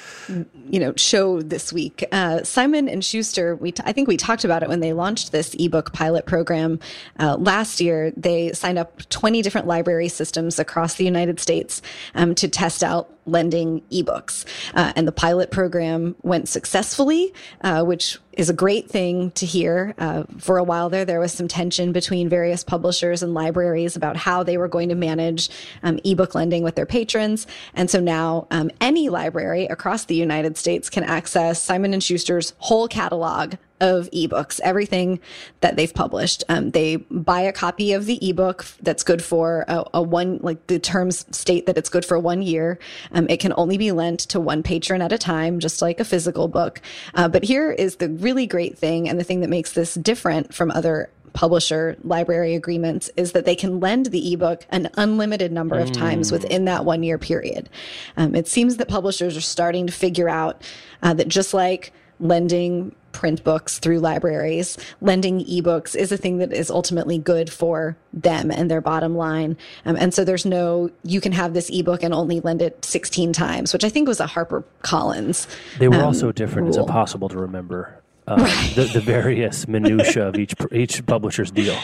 you 0.71 0.79
know 0.79 0.93
show 0.97 1.41
this 1.43 1.73
week. 1.73 2.05
Uh, 2.13 2.43
Simon 2.43 2.89
and 2.89 3.05
Schuster, 3.05 3.57
we 3.57 3.73
t- 3.73 3.83
I 3.87 3.93
think 3.93 4.09
we 4.09 4.17
talked 4.17 4.45
about 4.45 4.63
it 4.63 4.69
when 4.69 4.81
they 4.81 4.93
launched 4.93 5.33
this 5.33 5.55
ebook 5.59 5.93
pilot 5.93 6.27
program 6.27 6.79
uh, 7.19 7.37
last 7.37 7.81
year. 7.81 8.13
They 8.17 8.53
signed 8.53 8.79
up 8.79 9.09
20 9.09 9.43
different 9.43 9.67
library 9.67 10.09
systems 10.09 10.59
across 10.59 10.95
the 10.95 11.05
United 11.05 11.41
States 11.41 11.83
um, 12.15 12.35
to 12.37 12.49
test 12.49 12.83
out 12.83 13.11
lending 13.29 13.83
ebooks, 13.93 14.45
uh, 14.75 14.93
and 14.97 15.07
the 15.07 15.13
pilot 15.13 15.51
program 15.51 16.17
went 16.23 16.49
successfully, 16.49 17.33
uh, 17.63 17.85
which 17.85 18.19
is 18.33 18.49
a 18.49 18.55
great 18.55 18.89
thing 18.89 19.33
to 19.33 19.45
hear. 19.45 19.95
Uh, 19.99 20.23
for 20.39 20.59
a 20.59 20.63
while 20.63 20.89
there, 20.89 21.05
there 21.05 21.19
was 21.19 21.33
some 21.33 21.49
tension 21.49 21.93
between 21.93 22.29
various 22.29 22.63
publishers 22.63 23.23
and 23.23 23.35
libraries 23.35 23.97
about 23.97 24.17
how 24.17 24.45
they 24.45 24.57
were 24.57 24.69
going 24.69 24.89
to 24.89 24.95
manage 24.95 25.51
um, 25.83 25.99
ebook 26.05 26.35
lending 26.35 26.63
with 26.63 26.77
their 26.77 26.87
patrons. 26.87 27.47
And 27.75 27.91
so 27.91 28.01
now 28.01 28.47
um, 28.53 28.71
any 28.81 29.09
library 29.09 29.67
across 29.67 30.05
the 30.05 30.15
United 30.15 30.57
States 30.57 30.89
can 30.89 31.03
access 31.03 31.61
Simon 31.61 31.93
and 31.93 32.03
Schuster's 32.03 32.55
whole 32.59 32.87
catalog 32.87 33.55
of 33.81 34.11
ebooks, 34.11 34.61
everything 34.61 35.21
that 35.61 35.77
they've 35.77 35.93
published. 35.93 36.45
Um, 36.49 36.71
they 36.71 36.97
buy 36.97 37.41
a 37.41 37.53
copy 37.53 37.93
of 37.93 38.07
the 38.07 38.19
ebook 38.29 38.65
that's 38.83 39.03
good 39.03 39.23
for 39.23 39.65
a, 39.69 39.85
a, 39.95 40.03
one, 40.03 40.39
like 40.43 40.67
the 40.67 40.79
terms 40.79 41.25
state 41.37 41.67
that 41.67 41.79
it's 41.79 41.89
good 41.89 42.05
for 42.05 42.19
one 42.19 42.43
year. 42.43 42.79
Um, 43.13 43.27
it 43.29 43.41
can 43.41 43.53
only 43.57 43.79
be 43.79 43.93
lent 43.93 44.21
to 44.21 44.41
one 44.41 44.63
patron 44.63 45.03
at 45.03 45.13
a 45.13 45.19
time, 45.19 45.59
just 45.61 45.83
like 45.83 46.01
a 46.01 46.05
physical 46.05 46.49
book. 46.49 46.81
Uh, 47.15 47.29
but 47.29 47.45
here 47.45 47.71
is 47.71 47.97
the 47.97 48.09
really 48.09 48.47
great 48.47 48.79
thing, 48.79 49.09
and 49.09 49.19
the 49.19 49.25
thing 49.25 49.41
that 49.41 49.51
makes 49.51 49.73
this 49.73 49.95
different 49.95 50.55
from 50.55 50.71
other 50.71 51.11
publisher 51.39 51.97
library 52.03 52.55
agreements 52.57 53.11
is 53.17 53.31
that 53.31 53.45
they 53.45 53.55
can 53.55 53.79
lend 53.79 54.07
the 54.07 54.33
ebook 54.33 54.67
an 54.71 54.91
unlimited 54.97 55.53
number 55.53 55.79
of 55.79 55.93
times 55.93 56.29
mm. 56.29 56.33
within 56.33 56.65
that 56.65 56.85
one 56.85 57.03
year 57.05 57.17
period. 57.17 57.69
Um, 58.17 58.35
it 58.35 58.49
seems 58.49 58.77
that 58.79 58.89
publishers 58.89 59.37
are 59.37 59.41
starting 59.41 59.87
to 59.87 59.93
figure 59.93 60.29
out 60.29 60.63
uh, 61.03 61.15
that 61.15 61.29
just 61.29 61.55
like 61.55 61.93
lending 62.19 62.93
print 63.19 63.43
books 63.43 63.81
through 63.81 63.99
libraries. 63.99 64.79
Lending 65.01 65.45
ebooks 65.45 65.97
is 65.97 66.13
a 66.13 66.17
thing 66.17 66.39
that 66.39 66.53
is 66.53 66.71
ultimately 66.71 67.19
good 67.19 67.51
for 67.51 67.97
them 68.13 68.49
and 68.49 68.71
their 68.71 68.81
bottom 68.81 69.17
line. 69.17 69.57
Um, 69.85 69.97
and 69.97 70.15
so 70.15 70.23
there's 70.25 70.47
no, 70.47 70.89
you 71.03 71.21
can 71.21 71.33
have 71.33 71.53
this 71.53 71.69
ebook 71.69 72.05
and 72.05 72.15
only 72.15 72.39
lend 72.39 72.63
it 72.63 72.85
16 72.85 73.33
times, 73.33 73.73
which 73.73 73.83
I 73.83 73.89
think 73.89 74.07
was 74.07 74.21
a 74.21 74.27
Harper 74.29 74.65
Collins. 74.83 75.49
They 75.81 75.89
were 75.89 75.97
um, 75.97 76.05
also 76.05 76.31
different. 76.31 76.69
Rule. 76.69 76.77
It's 76.77 76.79
impossible 76.79 77.29
to 77.31 77.39
remember 77.39 78.01
uh, 78.29 78.37
the, 78.77 78.85
the 78.85 79.01
various 79.01 79.67
minutia 79.77 80.29
of 80.29 80.37
each 80.37 80.55
each 80.71 81.05
publisher's 81.05 81.51
deal. 81.51 81.77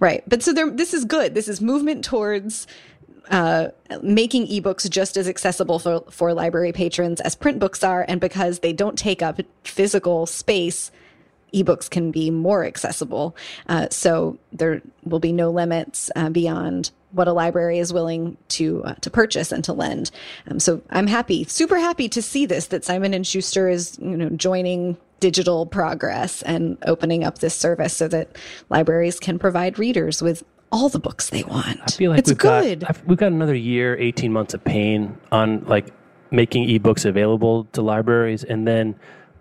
Right, 0.00 0.22
but 0.26 0.42
so 0.42 0.54
there, 0.54 0.70
this 0.70 0.94
is 0.94 1.04
good. 1.04 1.34
This 1.34 1.48
is 1.48 1.60
movement 1.60 2.02
towards 2.02 2.66
uh, 3.30 3.68
making 4.02 4.46
ebooks 4.46 4.88
just 4.88 5.16
as 5.16 5.28
accessible 5.28 5.78
for, 5.78 6.04
for 6.10 6.32
library 6.32 6.72
patrons 6.72 7.20
as 7.20 7.34
print 7.34 7.58
books 7.58 7.84
are, 7.84 8.04
and 8.08 8.20
because 8.20 8.60
they 8.60 8.72
don't 8.72 8.98
take 8.98 9.22
up 9.22 9.40
physical 9.64 10.26
space, 10.26 10.90
ebooks 11.52 11.88
can 11.90 12.10
be 12.10 12.30
more 12.30 12.64
accessible. 12.64 13.36
Uh, 13.68 13.88
so 13.90 14.38
there 14.52 14.82
will 15.04 15.20
be 15.20 15.32
no 15.32 15.50
limits 15.50 16.10
uh, 16.16 16.28
beyond 16.30 16.90
what 17.12 17.28
a 17.28 17.32
library 17.32 17.78
is 17.78 17.92
willing 17.92 18.36
to 18.48 18.84
uh, 18.84 18.94
to 18.96 19.10
purchase 19.10 19.50
and 19.50 19.64
to 19.64 19.72
lend. 19.72 20.10
Um, 20.50 20.60
so 20.60 20.82
I'm 20.90 21.06
happy, 21.06 21.44
super 21.44 21.78
happy 21.78 22.08
to 22.10 22.20
see 22.20 22.46
this 22.46 22.66
that 22.66 22.84
Simon 22.84 23.14
and 23.14 23.26
Schuster 23.26 23.68
is 23.68 23.98
you 24.00 24.16
know 24.16 24.28
joining 24.30 24.96
digital 25.20 25.66
progress 25.66 26.42
and 26.42 26.78
opening 26.86 27.24
up 27.24 27.38
this 27.38 27.54
service 27.54 27.94
so 27.94 28.08
that 28.08 28.36
libraries 28.68 29.18
can 29.18 29.38
provide 29.38 29.78
readers 29.78 30.22
with 30.22 30.44
all 30.70 30.88
the 30.88 30.98
books 30.98 31.30
they 31.30 31.42
want. 31.44 31.80
I 31.82 31.86
feel 31.92 32.10
like 32.10 32.20
it's 32.20 32.30
we've 32.30 32.38
good. 32.38 32.80
Got, 32.80 33.06
we've 33.06 33.18
got 33.18 33.32
another 33.32 33.54
year, 33.54 33.96
18 33.98 34.32
months 34.32 34.54
of 34.54 34.64
pain 34.64 35.16
on 35.32 35.64
like 35.64 35.88
making 36.30 36.68
ebooks 36.68 37.04
available 37.04 37.64
to 37.72 37.82
libraries 37.82 38.44
and 38.44 38.66
then 38.66 38.94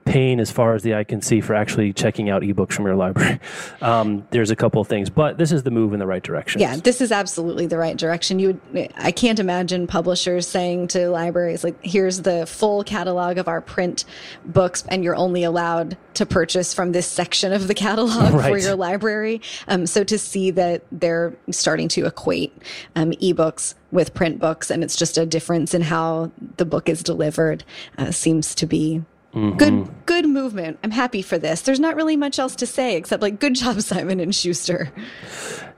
pain 0.08 0.40
as 0.40 0.50
far 0.50 0.74
as 0.74 0.84
the 0.84 0.96
eye 0.96 1.04
can 1.04 1.22
see 1.22 1.42
for 1.42 1.54
actually 1.54 1.92
checking 1.92 2.30
out 2.30 2.42
ebooks 2.42 2.74
from 2.74 2.86
your 2.86 2.96
library. 2.96 3.40
Um, 3.82 4.28
there's 4.32 4.50
a 4.50 4.56
couple 4.56 4.82
of 4.82 4.88
things, 4.88 5.10
but 5.10 5.38
this 5.38 5.52
is 5.52 5.64
the 5.64 5.72
move 5.72 5.94
in 5.94 6.00
the 6.00 6.08
right 6.08 6.24
direction. 6.24 6.60
Yeah, 6.60 6.78
this 6.78 7.00
is 7.00 7.12
absolutely 7.12 7.68
the 7.68 7.78
right 7.78 7.96
direction. 7.96 8.40
You, 8.40 8.60
would, 8.74 8.94
I 8.96 9.12
can't 9.12 9.40
imagine 9.40 9.88
publishers 9.88 10.48
saying 10.48 10.88
to 10.90 11.10
libraries 11.10 11.64
like, 11.64 11.78
"Here's 11.84 12.24
the 12.24 12.46
full 12.46 12.84
catalog 12.84 13.38
of 13.38 13.48
our 13.48 13.62
print 13.62 14.06
books, 14.46 14.84
and 14.88 15.04
you're 15.04 15.16
only 15.16 15.44
allowed 15.44 15.98
to 16.16 16.26
purchase 16.26 16.74
from 16.74 16.92
this 16.92 17.08
section 17.08 17.54
of 17.54 17.68
the 17.68 17.74
catalog 17.74 18.34
right. 18.34 18.50
for 18.50 18.58
your 18.58 18.76
library." 18.76 19.42
Um, 19.68 19.86
so 19.86 20.04
to 20.04 20.18
see 20.18 20.52
that 20.52 20.84
they're 20.92 21.36
starting 21.52 21.88
to 21.90 22.06
equate 22.06 22.56
um, 22.96 23.12
ebooks 23.12 23.76
with 23.92 24.14
print 24.14 24.40
books, 24.40 24.72
and 24.72 24.84
it's 24.84 24.96
just 24.96 25.18
a 25.18 25.26
difference 25.26 25.74
in 25.74 25.82
how 25.82 26.32
the 26.58 26.66
book 26.66 26.90
is 26.90 27.04
delivered, 27.04 27.64
uh, 27.98 28.12
seems 28.12 28.56
to 28.56 28.66
be 28.66 29.04
Mm-hmm. 29.38 29.58
Good, 29.58 30.06
good 30.08 30.27
movement. 30.27 30.79
I'm 30.84 30.91
happy 30.91 31.22
for 31.22 31.38
this. 31.38 31.62
There's 31.62 31.79
not 31.79 31.96
really 31.96 32.17
much 32.17 32.39
else 32.39 32.56
to 32.56 32.65
say 32.65 32.96
except 32.96 33.22
like, 33.22 33.39
good 33.39 33.53
job, 33.53 33.82
Simon 33.82 34.20
and 34.20 34.34
Schuster. 34.34 34.91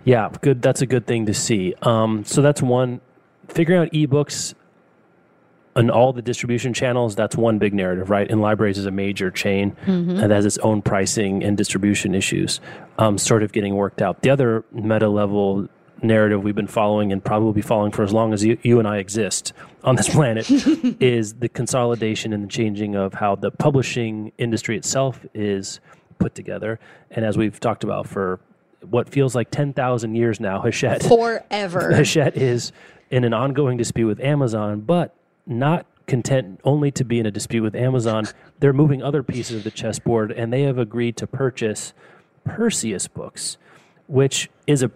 Yeah, 0.05 0.29
good. 0.41 0.61
That's 0.61 0.81
a 0.81 0.85
good 0.85 1.05
thing 1.05 1.25
to 1.25 1.33
see. 1.33 1.75
Um, 1.81 2.23
so 2.23 2.41
that's 2.41 2.61
one. 2.61 3.01
Figuring 3.49 3.81
out 3.81 3.91
ebooks 3.91 4.53
and 5.75 5.91
all 5.91 6.13
the 6.13 6.21
distribution 6.21 6.73
channels. 6.73 7.15
That's 7.15 7.35
one 7.35 7.59
big 7.59 7.73
narrative, 7.73 8.09
right? 8.09 8.29
And 8.29 8.41
libraries 8.41 8.77
is 8.77 8.85
a 8.85 8.91
major 8.91 9.29
chain 9.29 9.75
mm-hmm. 9.85 10.19
and 10.19 10.31
has 10.31 10.45
its 10.45 10.57
own 10.59 10.81
pricing 10.81 11.43
and 11.43 11.57
distribution 11.57 12.15
issues, 12.15 12.61
um, 12.97 13.17
sort 13.17 13.43
of 13.43 13.51
getting 13.51 13.75
worked 13.75 14.01
out. 14.01 14.21
The 14.21 14.29
other 14.29 14.63
meta 14.71 15.09
level 15.09 15.67
narrative 16.01 16.43
we've 16.43 16.55
been 16.55 16.67
following 16.67 17.11
and 17.11 17.23
probably 17.23 17.45
will 17.45 17.53
be 17.53 17.61
following 17.61 17.91
for 17.91 18.03
as 18.03 18.13
long 18.13 18.33
as 18.33 18.43
you, 18.43 18.57
you 18.63 18.79
and 18.79 18.87
I 18.87 18.97
exist 18.97 19.53
on 19.83 19.95
this 19.95 20.09
planet 20.09 20.49
is 20.99 21.35
the 21.35 21.49
consolidation 21.49 22.33
and 22.33 22.43
the 22.43 22.47
changing 22.47 22.95
of 22.95 23.13
how 23.13 23.35
the 23.35 23.51
publishing 23.51 24.31
industry 24.37 24.77
itself 24.77 25.25
is 25.33 25.79
put 26.17 26.35
together. 26.35 26.79
And 27.11 27.25
as 27.25 27.37
we've 27.37 27.59
talked 27.59 27.83
about 27.83 28.07
for 28.07 28.39
what 28.87 29.09
feels 29.09 29.35
like 29.35 29.51
10,000 29.51 30.15
years 30.15 30.39
now, 30.39 30.61
Hachette. 30.61 31.03
Forever. 31.03 31.91
Hachette 31.95 32.37
is 32.37 32.71
in 33.09 33.23
an 33.23 33.33
ongoing 33.33 33.77
dispute 33.77 34.07
with 34.07 34.19
Amazon, 34.19 34.81
but 34.81 35.15
not 35.45 35.85
content 36.07 36.59
only 36.63 36.91
to 36.91 37.05
be 37.05 37.19
in 37.19 37.25
a 37.25 37.31
dispute 37.31 37.61
with 37.61 37.75
Amazon. 37.75 38.25
They're 38.59 38.73
moving 38.73 39.03
other 39.03 39.23
pieces 39.23 39.57
of 39.57 39.63
the 39.63 39.71
chessboard 39.71 40.31
and 40.31 40.51
they 40.51 40.63
have 40.63 40.77
agreed 40.77 41.17
to 41.17 41.27
purchase 41.27 41.93
Perseus 42.43 43.07
Books, 43.07 43.57
which 44.07 44.49
is 44.65 44.81
a 44.81 44.91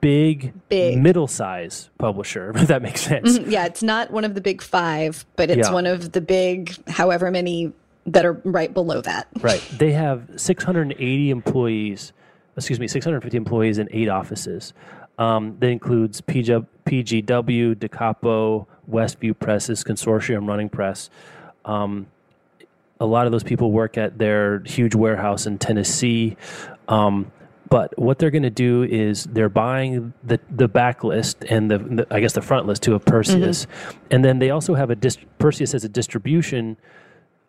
big, 0.00 0.52
big. 0.68 0.98
middle 0.98 1.26
size 1.26 1.90
publisher, 1.98 2.52
if 2.54 2.68
that 2.68 2.82
makes 2.82 3.02
sense. 3.02 3.38
Mm-hmm. 3.38 3.50
Yeah, 3.50 3.66
it's 3.66 3.82
not 3.82 4.10
one 4.10 4.24
of 4.24 4.34
the 4.34 4.40
big 4.40 4.62
five, 4.62 5.24
but 5.36 5.50
it's 5.50 5.68
yeah. 5.68 5.74
one 5.74 5.86
of 5.86 6.12
the 6.12 6.20
big, 6.20 6.74
however 6.88 7.30
many 7.30 7.72
that 8.06 8.24
are 8.24 8.34
right 8.44 8.72
below 8.72 9.00
that. 9.02 9.28
Right. 9.40 9.62
They 9.78 9.92
have 9.92 10.28
680 10.36 11.30
employees, 11.30 12.12
excuse 12.56 12.80
me, 12.80 12.88
650 12.88 13.36
employees 13.36 13.78
in 13.78 13.88
eight 13.92 14.08
offices. 14.08 14.72
Um, 15.18 15.56
that 15.58 15.68
includes 15.68 16.20
PG, 16.20 16.52
PGW, 16.86 17.78
Da 17.78 17.88
Capo, 17.88 18.68
Westview 18.90 19.38
Presses, 19.38 19.82
Consortium 19.84 20.48
Running 20.48 20.68
Press. 20.68 21.10
Um, 21.64 22.06
a 23.00 23.06
lot 23.06 23.26
of 23.26 23.32
those 23.32 23.42
people 23.42 23.72
work 23.72 23.98
at 23.98 24.18
their 24.18 24.60
huge 24.60 24.94
warehouse 24.94 25.46
in 25.46 25.58
Tennessee. 25.58 26.36
Um, 26.88 27.30
but 27.68 27.96
what 27.98 28.18
they're 28.18 28.30
going 28.30 28.42
to 28.44 28.50
do 28.50 28.84
is 28.84 29.24
they're 29.24 29.48
buying 29.48 30.12
the 30.22 30.40
the 30.50 30.68
backlist 30.68 31.44
and 31.50 31.70
the, 31.70 31.78
the 31.78 32.06
I 32.10 32.20
guess 32.20 32.32
the 32.32 32.42
front 32.42 32.66
list 32.66 32.82
to 32.84 32.94
a 32.94 33.00
Perseus, 33.00 33.66
mm-hmm. 33.66 33.98
and 34.10 34.24
then 34.24 34.38
they 34.38 34.50
also 34.50 34.74
have 34.74 34.90
a 34.90 34.96
dist- 34.96 35.24
Perseus 35.38 35.74
as 35.74 35.84
a 35.84 35.88
distribution, 35.88 36.76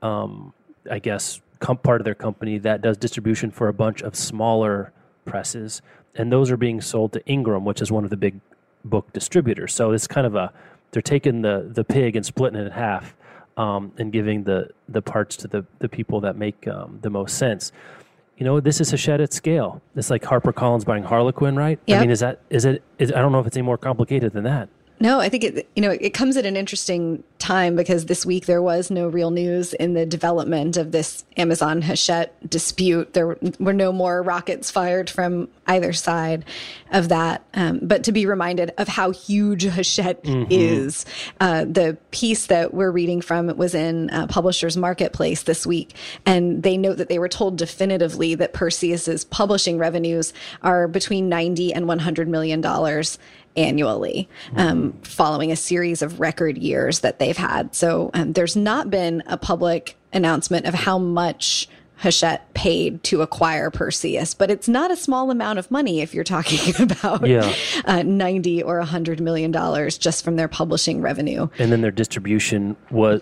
um, 0.02 0.54
I 0.90 1.00
guess 1.00 1.42
com- 1.60 1.78
part 1.78 2.02
of 2.02 2.06
their 2.06 2.16
company 2.16 2.58
that 2.60 2.82
does 2.82 2.98
distribution 2.98 3.52
for 3.52 3.68
a 3.68 3.74
bunch 3.74 4.02
of 4.02 4.16
smaller 4.16 4.92
presses, 5.26 5.82
and 6.16 6.32
those 6.32 6.52
are 6.52 6.58
being 6.58 6.82
sold 6.82 7.14
to 7.14 7.26
Ingram, 7.26 7.64
which 7.64 7.82
is 7.82 7.92
one 7.92 8.04
of 8.04 8.10
the 8.10 8.18
big 8.18 8.40
book 8.84 9.12
distributors. 9.14 9.74
So 9.74 9.92
it's 9.92 10.08
kind 10.08 10.28
of 10.28 10.36
a 10.36 10.52
they're 10.92 11.02
taking 11.02 11.42
the 11.42 11.70
the 11.72 11.84
pig 11.84 12.16
and 12.16 12.26
splitting 12.26 12.60
it 12.60 12.66
in 12.66 12.72
half. 12.72 13.16
Um, 13.58 13.92
and 13.98 14.10
giving 14.14 14.46
the, 14.46 14.70
the 14.88 15.02
parts 15.02 15.36
to 15.36 15.50
the, 15.50 15.66
the 15.80 15.90
people 15.90 16.22
that 16.22 16.38
make 16.38 16.66
um, 16.70 17.00
the 17.02 17.10
most 17.10 17.38
sense 17.38 17.74
you 18.40 18.46
know, 18.46 18.62
this 18.62 18.80
is 18.80 18.90
Hachette 18.90 19.20
at 19.20 19.34
scale. 19.34 19.82
It's 19.98 20.10
like 20.10 20.24
Harper 20.24 20.54
Collins 20.54 20.86
buying 20.86 21.04
Harlequin, 21.04 21.58
right? 21.58 21.78
Yep. 21.88 21.98
I 21.98 22.02
mean, 22.02 22.10
is 22.10 22.22
that 22.22 22.40
is 22.50 22.64
it? 22.64 22.82
Is, 22.98 23.12
I 23.12 23.20
don't 23.20 23.34
know 23.34 23.40
if 23.40 23.46
it's 23.46 23.58
any 23.58 23.66
more 23.66 23.78
complicated 23.78 24.32
than 24.32 24.46
that. 24.46 24.70
No, 25.02 25.20
I 25.20 25.28
think 25.28 25.44
it 25.44 25.70
you 25.76 25.82
know 25.82 25.92
it 25.92 26.14
comes 26.14 26.38
at 26.38 26.46
an 26.46 26.56
interesting 26.56 27.24
time 27.50 27.76
because 27.76 28.06
this 28.06 28.28
week 28.28 28.46
there 28.46 28.62
was 28.62 28.92
no 28.92 29.08
real 29.08 29.32
news 29.32 29.74
in 29.74 29.96
the 29.96 30.06
development 30.06 30.78
of 30.78 30.92
this 30.92 31.26
Amazon 31.36 31.82
Hachette 31.82 32.32
dispute. 32.48 33.14
There 33.14 33.38
were 33.60 33.74
no 33.74 33.92
more 33.92 34.22
rockets 34.22 34.70
fired 34.70 35.10
from 35.10 35.50
either 35.66 35.92
side 35.92 36.46
of 36.92 37.10
that. 37.10 37.44
Um, 37.56 37.80
but 37.82 38.04
to 38.04 38.12
be 38.12 38.28
reminded 38.28 38.72
of 38.78 38.88
how 38.88 39.10
huge 39.10 39.64
Hachette 39.64 40.24
mm-hmm. 40.24 40.46
is, 40.52 41.06
uh, 41.40 41.66
the 41.66 41.98
piece 42.12 42.46
that 42.48 42.72
we're 42.72 42.92
reading 42.92 43.20
from 43.22 43.48
was 43.58 43.74
in 43.74 44.12
uh, 44.12 44.28
Publishers 44.28 44.78
Marketplace 44.78 45.44
this 45.44 45.66
week, 45.66 45.96
and 46.28 46.62
they 46.62 46.78
note 46.78 46.98
that 46.98 47.10
they 47.10 47.18
were 47.18 47.30
told 47.30 47.58
definitively 47.58 48.36
that 48.36 48.54
Perseus's 48.54 49.26
publishing 49.26 49.80
revenues 49.80 50.34
are 50.62 50.88
between 50.88 51.30
ninety 51.30 51.74
and 51.74 51.88
one 51.88 52.00
hundred 52.00 52.28
million 52.28 52.62
dollars 52.62 53.18
annually, 53.56 54.30
um, 54.56 54.94
following 55.04 55.52
a 55.52 55.56
series 55.56 56.02
of 56.02 56.20
record 56.20 56.58
years 56.58 57.00
that 57.02 57.20
they've 57.20 57.38
had. 57.38 57.76
So 57.76 58.12
um, 58.14 58.34
there's 58.34 58.56
not 58.56 58.90
been 58.90 59.24
a 59.26 59.38
public 59.38 59.98
announcement 60.14 60.66
of 60.66 60.74
how 60.74 60.98
much 60.98 61.68
Hachette 62.00 62.54
paid 62.54 63.04
to 63.04 63.22
acquire 63.22 63.70
Perseus, 63.70 64.34
but 64.34 64.50
it's 64.50 64.70
not 64.70 64.90
a 64.90 64.96
small 64.96 65.32
amount 65.32 65.60
of 65.60 65.70
money 65.70 66.00
if 66.00 66.14
you're 66.14 66.24
talking 66.24 66.74
about 66.82 67.28
yeah. 67.28 67.54
uh, 67.86 68.04
90 68.04 68.64
or 68.64 68.78
100 68.78 69.20
million 69.20 69.52
dollars 69.52 69.98
just 69.98 70.24
from 70.24 70.38
their 70.38 70.48
publishing 70.48 71.02
revenue. 71.02 71.50
And 71.60 71.72
then 71.72 71.82
their 71.82 71.92
distribution 71.92 72.78
was 72.90 73.22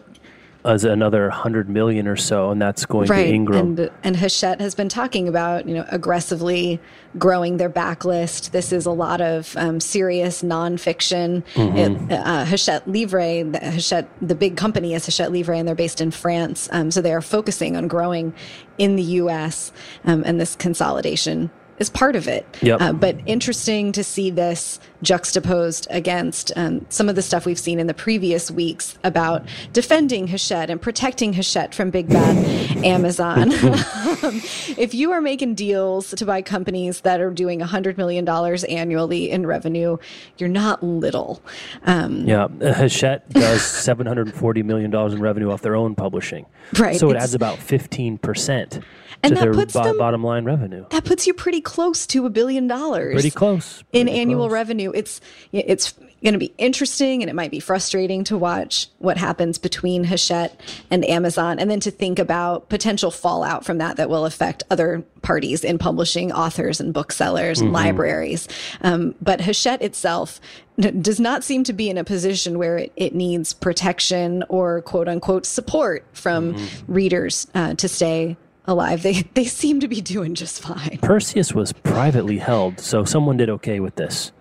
as 0.67 0.83
another 0.83 1.23
100 1.29 1.69
million 1.69 2.07
or 2.07 2.15
so 2.15 2.51
and 2.51 2.61
that's 2.61 2.85
going 2.85 3.07
right. 3.07 3.23
to 3.23 3.29
Ingram. 3.29 3.77
And, 3.77 3.91
and 4.03 4.17
Hachette 4.17 4.59
has 4.59 4.75
been 4.75 4.89
talking 4.89 5.27
about, 5.27 5.67
you 5.67 5.73
know, 5.73 5.85
aggressively 5.89 6.79
growing 7.17 7.57
their 7.57 7.69
backlist. 7.69 8.51
This 8.51 8.71
is 8.71 8.85
a 8.85 8.91
lot 8.91 9.21
of 9.21 9.55
um, 9.57 9.79
serious 9.79 10.43
nonfiction. 10.43 11.43
Mm-hmm. 11.53 12.11
It, 12.11 12.19
uh, 12.19 12.45
Hachette 12.45 12.87
Livre, 12.87 13.43
the, 13.43 13.59
Hachette, 13.59 14.09
the 14.21 14.35
big 14.35 14.57
company 14.57 14.93
is 14.93 15.05
Hachette 15.05 15.31
Livre 15.31 15.53
and 15.53 15.67
they're 15.67 15.75
based 15.75 16.01
in 16.01 16.11
France. 16.11 16.67
Um, 16.71 16.91
so 16.91 17.01
they 17.01 17.13
are 17.13 17.21
focusing 17.21 17.77
on 17.77 17.87
growing 17.87 18.33
in 18.77 18.95
the 18.95 19.03
US 19.03 19.71
um, 20.03 20.23
and 20.25 20.39
this 20.39 20.55
consolidation 20.55 21.49
is 21.79 21.89
part 21.89 22.15
of 22.15 22.27
it. 22.27 22.45
Yep. 22.61 22.81
Uh, 22.81 22.93
but 22.93 23.17
interesting 23.25 23.91
to 23.93 24.03
see 24.03 24.31
this 24.31 24.79
juxtaposed 25.01 25.87
against 25.89 26.51
um, 26.55 26.85
some 26.89 27.09
of 27.09 27.15
the 27.15 27.21
stuff 27.21 27.45
we've 27.45 27.59
seen 27.59 27.79
in 27.79 27.87
the 27.87 27.93
previous 27.93 28.49
weeks 28.49 28.97
about 29.03 29.45
defending 29.73 30.27
Hachette 30.27 30.69
and 30.69 30.81
protecting 30.81 31.33
Hachette 31.33 31.75
from 31.75 31.89
big 31.89 32.09
bad 32.09 32.35
Amazon. 32.83 33.53
um, 33.53 34.41
if 34.77 34.93
you 34.93 35.11
are 35.11 35.21
making 35.21 35.55
deals 35.55 36.11
to 36.11 36.25
buy 36.25 36.41
companies 36.41 37.01
that 37.01 37.21
are 37.21 37.31
doing 37.31 37.59
$100 37.59 37.97
million 37.97 38.27
annually 38.27 39.29
in 39.29 39.45
revenue, 39.45 39.97
you're 40.37 40.49
not 40.49 40.83
little. 40.83 41.41
Um, 41.85 42.27
yeah, 42.27 42.47
Hachette 42.61 43.29
does 43.29 43.61
$740 43.61 44.63
million 44.63 44.93
in 44.93 45.21
revenue 45.21 45.51
off 45.51 45.61
their 45.61 45.75
own 45.75 45.95
publishing. 45.95 46.45
Right. 46.77 46.97
So 46.97 47.09
it 47.11 47.17
adds 47.17 47.33
about 47.33 47.57
15%. 47.59 48.83
And 49.23 49.31
to 49.31 49.35
that 49.35 49.41
their 49.41 49.53
puts 49.53 49.73
bo- 49.73 49.83
them- 49.83 49.97
bottom 49.97 50.23
line 50.23 50.45
revenue. 50.45 50.85
That 50.91 51.03
puts 51.03 51.25
you 51.25 51.33
pretty 51.33 51.61
close 51.61 52.05
to 52.07 52.25
a 52.25 52.29
billion 52.29 52.67
dollars. 52.67 53.13
Pretty 53.13 53.31
close. 53.31 53.83
in 53.91 54.05
Pretty 54.05 54.19
annual 54.19 54.47
close. 54.47 54.53
Revenue. 54.87 54.99
It's 54.99 55.21
it's 55.51 55.93
going 56.23 56.33
to 56.33 56.39
be 56.39 56.53
interesting 56.57 57.21
and 57.21 57.29
it 57.29 57.33
might 57.33 57.51
be 57.51 57.59
frustrating 57.59 58.23
to 58.23 58.37
watch 58.37 58.87
what 58.97 59.17
happens 59.17 59.59
between 59.59 60.03
Hachette 60.03 60.59
and 60.89 61.05
Amazon 61.05 61.59
and 61.59 61.69
then 61.69 61.79
to 61.81 61.91
think 61.91 62.17
about 62.17 62.69
potential 62.69 63.11
fallout 63.11 63.63
from 63.63 63.77
that 63.77 63.97
that 63.97 64.09
will 64.09 64.25
affect 64.25 64.63
other 64.71 65.03
parties 65.21 65.63
in 65.63 65.77
publishing 65.77 66.31
authors 66.31 66.79
and 66.79 66.91
booksellers 66.93 67.61
and 67.61 67.71
libraries. 67.71 68.47
Um, 68.81 69.13
but 69.21 69.41
Hachette 69.41 69.81
itself 69.83 70.41
does 70.79 71.19
not 71.19 71.43
seem 71.43 71.63
to 71.65 71.73
be 71.73 71.89
in 71.89 71.97
a 71.97 72.03
position 72.03 72.57
where 72.57 72.77
it, 72.77 72.93
it 72.95 73.13
needs 73.13 73.53
protection 73.53 74.43
or 74.49 74.81
quote 74.81 75.07
unquote 75.07 75.45
support 75.45 76.05
from 76.13 76.55
readers 76.87 77.47
uh, 77.53 77.75
to 77.75 77.87
stay 77.87 78.37
alive. 78.65 79.01
They 79.01 79.21
they 79.33 79.45
seem 79.45 79.79
to 79.79 79.87
be 79.87 80.01
doing 80.01 80.35
just 80.35 80.61
fine. 80.61 80.99
Perseus 81.01 81.53
was 81.53 81.73
privately 81.73 82.37
held, 82.37 82.79
so 82.79 83.05
someone 83.05 83.37
did 83.37 83.49
okay 83.49 83.79
with 83.79 83.95
this. 83.95 84.31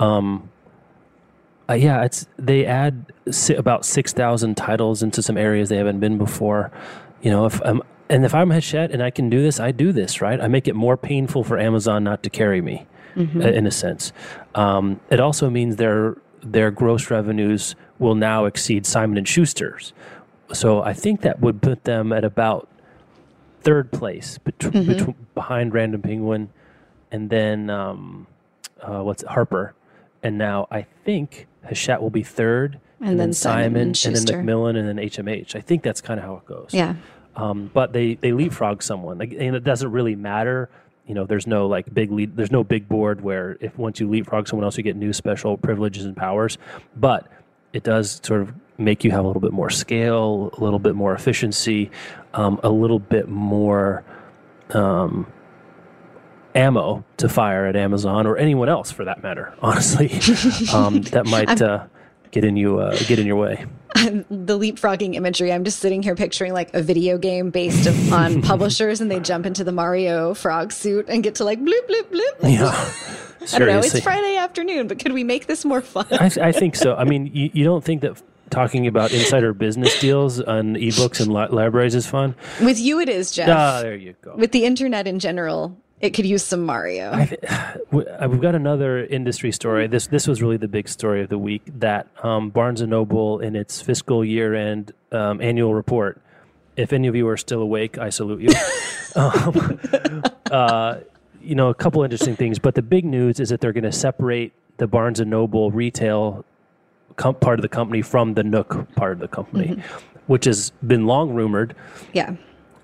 Um, 0.00 0.48
uh, 1.68 1.74
yeah, 1.74 2.04
it's 2.04 2.26
they 2.38 2.66
add 2.66 3.12
si- 3.30 3.54
about 3.54 3.84
six 3.84 4.12
thousand 4.12 4.56
titles 4.56 5.02
into 5.02 5.22
some 5.22 5.36
areas 5.38 5.68
they 5.70 5.76
haven't 5.78 6.00
been 6.00 6.18
before. 6.18 6.70
You 7.22 7.30
know, 7.30 7.46
if 7.46 7.60
I'm 7.64 7.80
and 8.10 8.24
if 8.24 8.34
I'm 8.34 8.50
Hachette 8.50 8.90
and 8.90 9.02
I 9.02 9.10
can 9.10 9.30
do 9.30 9.42
this, 9.42 9.58
I 9.60 9.72
do 9.72 9.90
this, 9.92 10.20
right? 10.20 10.40
I 10.40 10.48
make 10.48 10.68
it 10.68 10.74
more 10.74 10.96
painful 10.96 11.42
for 11.44 11.58
Amazon 11.58 12.04
not 12.04 12.22
to 12.24 12.30
carry 12.30 12.60
me, 12.60 12.86
uh, 13.16 13.20
in 13.48 13.66
a 13.66 13.70
sense. 13.70 14.12
Um, 14.54 15.00
it 15.10 15.20
also 15.20 15.48
means 15.48 15.76
their 15.76 16.16
their 16.42 16.70
gross 16.70 17.10
revenues 17.10 17.74
will 17.98 18.14
now 18.14 18.44
exceed 18.44 18.84
Simon 18.84 19.16
and 19.16 19.26
Schuster's. 19.26 19.94
So 20.52 20.82
I 20.82 20.92
think 20.92 21.22
that 21.22 21.40
would 21.40 21.62
put 21.62 21.84
them 21.84 22.12
at 22.12 22.24
about 22.24 22.68
third 23.62 23.90
place 23.90 24.36
bet- 24.36 24.58
betw- 24.58 25.14
behind 25.34 25.72
Random 25.72 26.02
Penguin, 26.02 26.50
and 27.10 27.30
then 27.30 27.70
um, 27.70 28.26
uh, 28.84 29.02
what's 29.02 29.22
it, 29.22 29.28
Harper, 29.28 29.74
and 30.22 30.38
now 30.38 30.66
I 30.70 30.82
think 31.04 31.46
Hachette 31.64 32.00
will 32.00 32.10
be 32.10 32.22
third, 32.22 32.80
And 33.00 33.18
then 33.18 33.32
Simon 33.32 33.88
and 33.88 34.02
and 34.06 34.16
then. 34.16 34.36
Macmillan, 34.36 34.76
and 34.76 34.88
then 34.88 34.96
HMH. 34.96 35.56
I 35.56 35.60
think 35.60 35.82
that's 35.82 36.00
kind 36.00 36.20
of 36.20 36.26
how 36.26 36.36
it 36.36 36.46
goes. 36.46 36.70
Yeah. 36.72 36.94
Um, 37.36 37.70
but 37.74 37.92
they 37.92 38.14
they 38.14 38.32
leapfrog 38.32 38.82
someone, 38.82 39.18
like, 39.18 39.32
and 39.32 39.56
it 39.56 39.64
doesn't 39.64 39.90
really 39.90 40.14
matter. 40.14 40.70
You 41.06 41.14
know, 41.14 41.26
there's 41.26 41.46
no 41.46 41.66
like 41.66 41.92
big 41.92 42.10
lead. 42.12 42.36
There's 42.36 42.52
no 42.52 42.62
big 42.64 42.88
board 42.88 43.20
where 43.20 43.56
if 43.60 43.76
once 43.76 44.00
you 44.00 44.08
leapfrog 44.08 44.48
someone 44.48 44.64
else, 44.64 44.76
you 44.76 44.82
get 44.82 44.96
new 44.96 45.12
special 45.12 45.58
privileges 45.58 46.04
and 46.04 46.16
powers. 46.16 46.56
But 46.96 47.26
it 47.72 47.82
does 47.82 48.20
sort 48.22 48.40
of 48.40 48.54
make 48.78 49.04
you 49.04 49.10
have 49.10 49.24
a 49.24 49.26
little 49.26 49.42
bit 49.42 49.52
more 49.52 49.70
scale, 49.70 50.50
a 50.56 50.62
little 50.62 50.78
bit 50.78 50.94
more 50.94 51.12
efficiency, 51.14 51.90
um, 52.34 52.58
a 52.62 52.68
little 52.70 52.98
bit 52.98 53.28
more 53.28 54.04
um, 54.70 55.26
ammo 56.54 57.04
to 57.16 57.28
fire 57.28 57.66
at 57.66 57.76
Amazon 57.76 58.26
or 58.26 58.36
anyone 58.36 58.68
else 58.68 58.90
for 58.90 59.04
that 59.04 59.22
matter. 59.22 59.54
Honestly, 59.62 60.10
um, 60.72 61.02
that 61.02 61.26
might 61.26 61.60
uh, 61.60 61.86
get 62.30 62.44
in 62.44 62.56
you 62.56 62.78
uh, 62.78 62.96
get 63.06 63.18
in 63.18 63.26
your 63.26 63.36
way. 63.36 63.66
the 63.94 64.58
leapfrogging 64.58 65.14
imagery. 65.14 65.52
I'm 65.52 65.64
just 65.64 65.78
sitting 65.78 66.02
here 66.02 66.14
picturing 66.14 66.52
like 66.52 66.74
a 66.74 66.82
video 66.82 67.16
game 67.16 67.50
based 67.50 67.88
on 68.12 68.42
publishers, 68.42 69.00
and 69.00 69.10
they 69.10 69.20
jump 69.20 69.46
into 69.46 69.64
the 69.64 69.72
Mario 69.72 70.34
frog 70.34 70.72
suit 70.72 71.06
and 71.08 71.22
get 71.22 71.36
to 71.36 71.44
like 71.44 71.60
bloop 71.60 71.88
bloop 71.88 72.10
bloop. 72.10 72.34
Yeah, 72.42 73.54
I 73.54 73.58
don't 73.58 73.68
know. 73.68 73.78
It's. 73.78 74.00
Friday 74.00 74.36
afternoon, 74.36 74.88
but 74.88 74.98
could 74.98 75.12
we 75.12 75.24
make 75.24 75.46
this 75.46 75.64
more 75.64 75.80
fun? 75.80 76.06
I, 76.10 76.30
I 76.40 76.52
think 76.52 76.76
so. 76.76 76.94
I 76.94 77.04
mean, 77.04 77.30
you, 77.32 77.50
you 77.52 77.64
don't 77.64 77.84
think 77.84 78.02
that 78.02 78.20
talking 78.50 78.86
about 78.86 79.12
insider 79.12 79.52
business 79.52 79.98
deals 80.00 80.40
on 80.40 80.74
ebooks 80.74 81.20
and 81.20 81.32
li- 81.32 81.48
libraries 81.50 81.94
is 81.94 82.06
fun? 82.06 82.34
With 82.62 82.78
you, 82.78 83.00
it 83.00 83.08
is 83.08 83.30
Jeff. 83.32 83.48
Ah, 83.48 83.80
there 83.80 83.96
you 83.96 84.14
go. 84.22 84.34
With 84.36 84.52
the 84.52 84.64
internet 84.64 85.06
in 85.06 85.18
general, 85.18 85.76
it 86.04 86.12
could 86.14 86.26
use 86.26 86.44
some 86.44 86.64
Mario. 86.66 87.26
We- 87.90 88.06
uh, 88.06 88.28
We've 88.28 88.40
got 88.40 88.54
another 88.54 89.04
industry 89.04 89.52
story. 89.52 89.86
This 89.86 90.06
this 90.08 90.26
was 90.28 90.42
really 90.42 90.56
the 90.58 90.68
big 90.68 90.88
story 90.88 91.22
of 91.22 91.28
the 91.30 91.38
week. 91.38 91.62
That 91.78 92.08
um, 92.22 92.50
Barnes 92.50 92.80
and 92.80 92.90
Noble, 92.90 93.40
in 93.40 93.56
its 93.56 93.80
fiscal 93.80 94.24
year 94.24 94.54
end 94.54 94.92
um, 95.12 95.40
annual 95.40 95.74
report, 95.74 96.20
if 96.76 96.92
any 96.92 97.08
of 97.08 97.14
you 97.16 97.26
are 97.28 97.36
still 97.36 97.62
awake, 97.62 97.96
I 97.98 98.10
salute 98.10 98.42
you. 98.42 98.54
um, 99.20 99.80
uh, 100.50 100.96
you 101.40 101.54
know, 101.54 101.68
a 101.68 101.74
couple 101.74 102.02
interesting 102.02 102.36
things, 102.36 102.58
but 102.58 102.74
the 102.74 102.82
big 102.82 103.04
news 103.04 103.38
is 103.40 103.48
that 103.50 103.60
they're 103.60 103.72
going 103.72 103.84
to 103.84 103.92
separate 103.92 104.52
the 104.78 104.86
Barnes 104.86 105.20
and 105.20 105.30
Noble 105.30 105.70
retail 105.70 106.44
com- 107.16 107.34
part 107.36 107.58
of 107.58 107.62
the 107.62 107.68
company 107.68 108.02
from 108.02 108.34
the 108.34 108.42
Nook 108.42 108.92
part 108.96 109.12
of 109.12 109.18
the 109.20 109.28
company, 109.28 109.80
which 110.26 110.46
has 110.46 110.70
been 110.86 111.06
long 111.06 111.32
rumored. 111.34 111.74
yeah. 112.12 112.34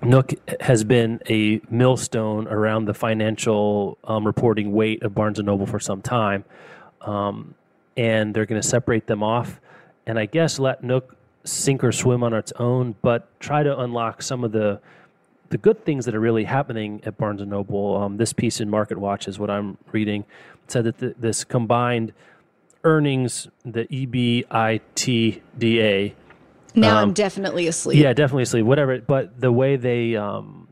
Nook 0.03 0.33
has 0.61 0.83
been 0.83 1.21
a 1.29 1.61
millstone 1.69 2.47
around 2.47 2.85
the 2.85 2.93
financial 2.93 3.97
um, 4.03 4.25
reporting 4.25 4.71
weight 4.71 5.03
of 5.03 5.13
Barnes 5.13 5.39
and 5.39 5.45
Noble 5.45 5.65
for 5.65 5.79
some 5.79 6.01
time, 6.01 6.43
um, 7.01 7.53
and 7.95 8.33
they're 8.33 8.45
going 8.45 8.61
to 8.61 8.67
separate 8.67 9.07
them 9.07 9.21
off, 9.21 9.59
and 10.07 10.17
I 10.17 10.25
guess 10.25 10.57
let 10.57 10.83
Nook 10.83 11.15
sink 11.43 11.83
or 11.83 11.91
swim 11.91 12.23
on 12.23 12.33
its 12.33 12.51
own, 12.53 12.95
but 13.01 13.27
try 13.39 13.63
to 13.63 13.79
unlock 13.79 14.21
some 14.21 14.43
of 14.43 14.51
the 14.51 14.79
the 15.49 15.57
good 15.57 15.83
things 15.83 16.05
that 16.05 16.15
are 16.15 16.19
really 16.19 16.45
happening 16.45 17.01
at 17.05 17.17
Barnes 17.17 17.41
and 17.41 17.51
Noble. 17.51 17.97
Um, 17.97 18.15
this 18.15 18.31
piece 18.31 18.61
in 18.61 18.69
Market 18.69 18.97
Watch 18.97 19.27
is 19.27 19.37
what 19.37 19.49
I'm 19.49 19.77
reading. 19.91 20.23
It 20.63 20.71
said 20.71 20.85
that 20.85 20.99
the, 20.99 21.13
this 21.19 21.43
combined 21.43 22.13
earnings, 22.85 23.49
the 23.65 23.83
EBITDA, 23.85 26.13
Now 26.75 26.97
Um, 26.97 27.09
I'm 27.09 27.13
definitely 27.13 27.67
asleep. 27.67 28.01
yeah, 28.01 28.13
definitely 28.13 28.43
asleep. 28.43 28.65
Whatever. 28.65 28.99
But 28.99 29.39
the 29.39 29.51
way 29.51 29.75
they 29.75 30.15
um, 30.15 30.67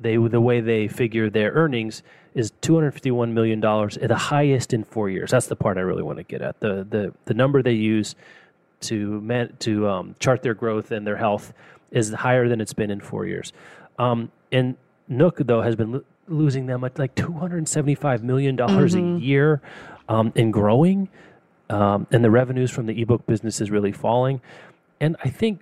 they 0.00 0.16
the 0.16 0.40
way 0.40 0.60
they 0.60 0.88
figure 0.88 1.30
their 1.30 1.52
earnings 1.52 2.02
is 2.34 2.52
two 2.60 2.74
hundred 2.74 2.92
fifty 2.92 3.10
one 3.10 3.34
million 3.34 3.60
dollars, 3.60 3.98
the 4.00 4.14
highest 4.16 4.72
in 4.72 4.84
four 4.84 5.08
years. 5.10 5.30
That's 5.30 5.46
the 5.46 5.56
part 5.56 5.76
I 5.78 5.82
really 5.82 6.02
want 6.02 6.18
to 6.18 6.24
get 6.24 6.42
at. 6.42 6.60
The 6.60 6.86
the 6.88 7.14
the 7.26 7.34
number 7.34 7.62
they 7.62 7.72
use 7.72 8.14
to 8.82 9.20
man, 9.20 9.54
to 9.60 9.88
um, 9.88 10.14
chart 10.18 10.42
their 10.42 10.54
growth 10.54 10.90
and 10.90 11.06
their 11.06 11.16
health 11.16 11.52
is 11.90 12.10
higher 12.12 12.48
than 12.48 12.60
it's 12.60 12.72
been 12.72 12.90
in 12.90 13.00
four 13.00 13.26
years. 13.26 13.52
Um, 13.98 14.30
and 14.50 14.76
Nook 15.08 15.38
though 15.38 15.62
has 15.62 15.76
been 15.76 15.92
lo- 15.92 16.04
losing 16.28 16.66
them 16.66 16.82
at 16.84 16.98
like 16.98 17.14
two 17.14 17.32
hundred 17.32 17.68
seventy 17.68 17.94
five 17.94 18.24
million 18.24 18.56
dollars 18.56 18.94
a 18.94 19.00
year, 19.00 19.60
um, 20.08 20.32
and 20.36 20.52
growing. 20.52 21.08
Um, 21.70 22.06
and 22.10 22.22
the 22.24 22.30
revenues 22.30 22.70
from 22.70 22.84
the 22.86 23.00
ebook 23.00 23.24
business 23.26 23.60
is 23.60 23.70
really 23.70 23.92
falling. 23.92 24.40
And 25.02 25.16
I 25.22 25.28
think 25.28 25.60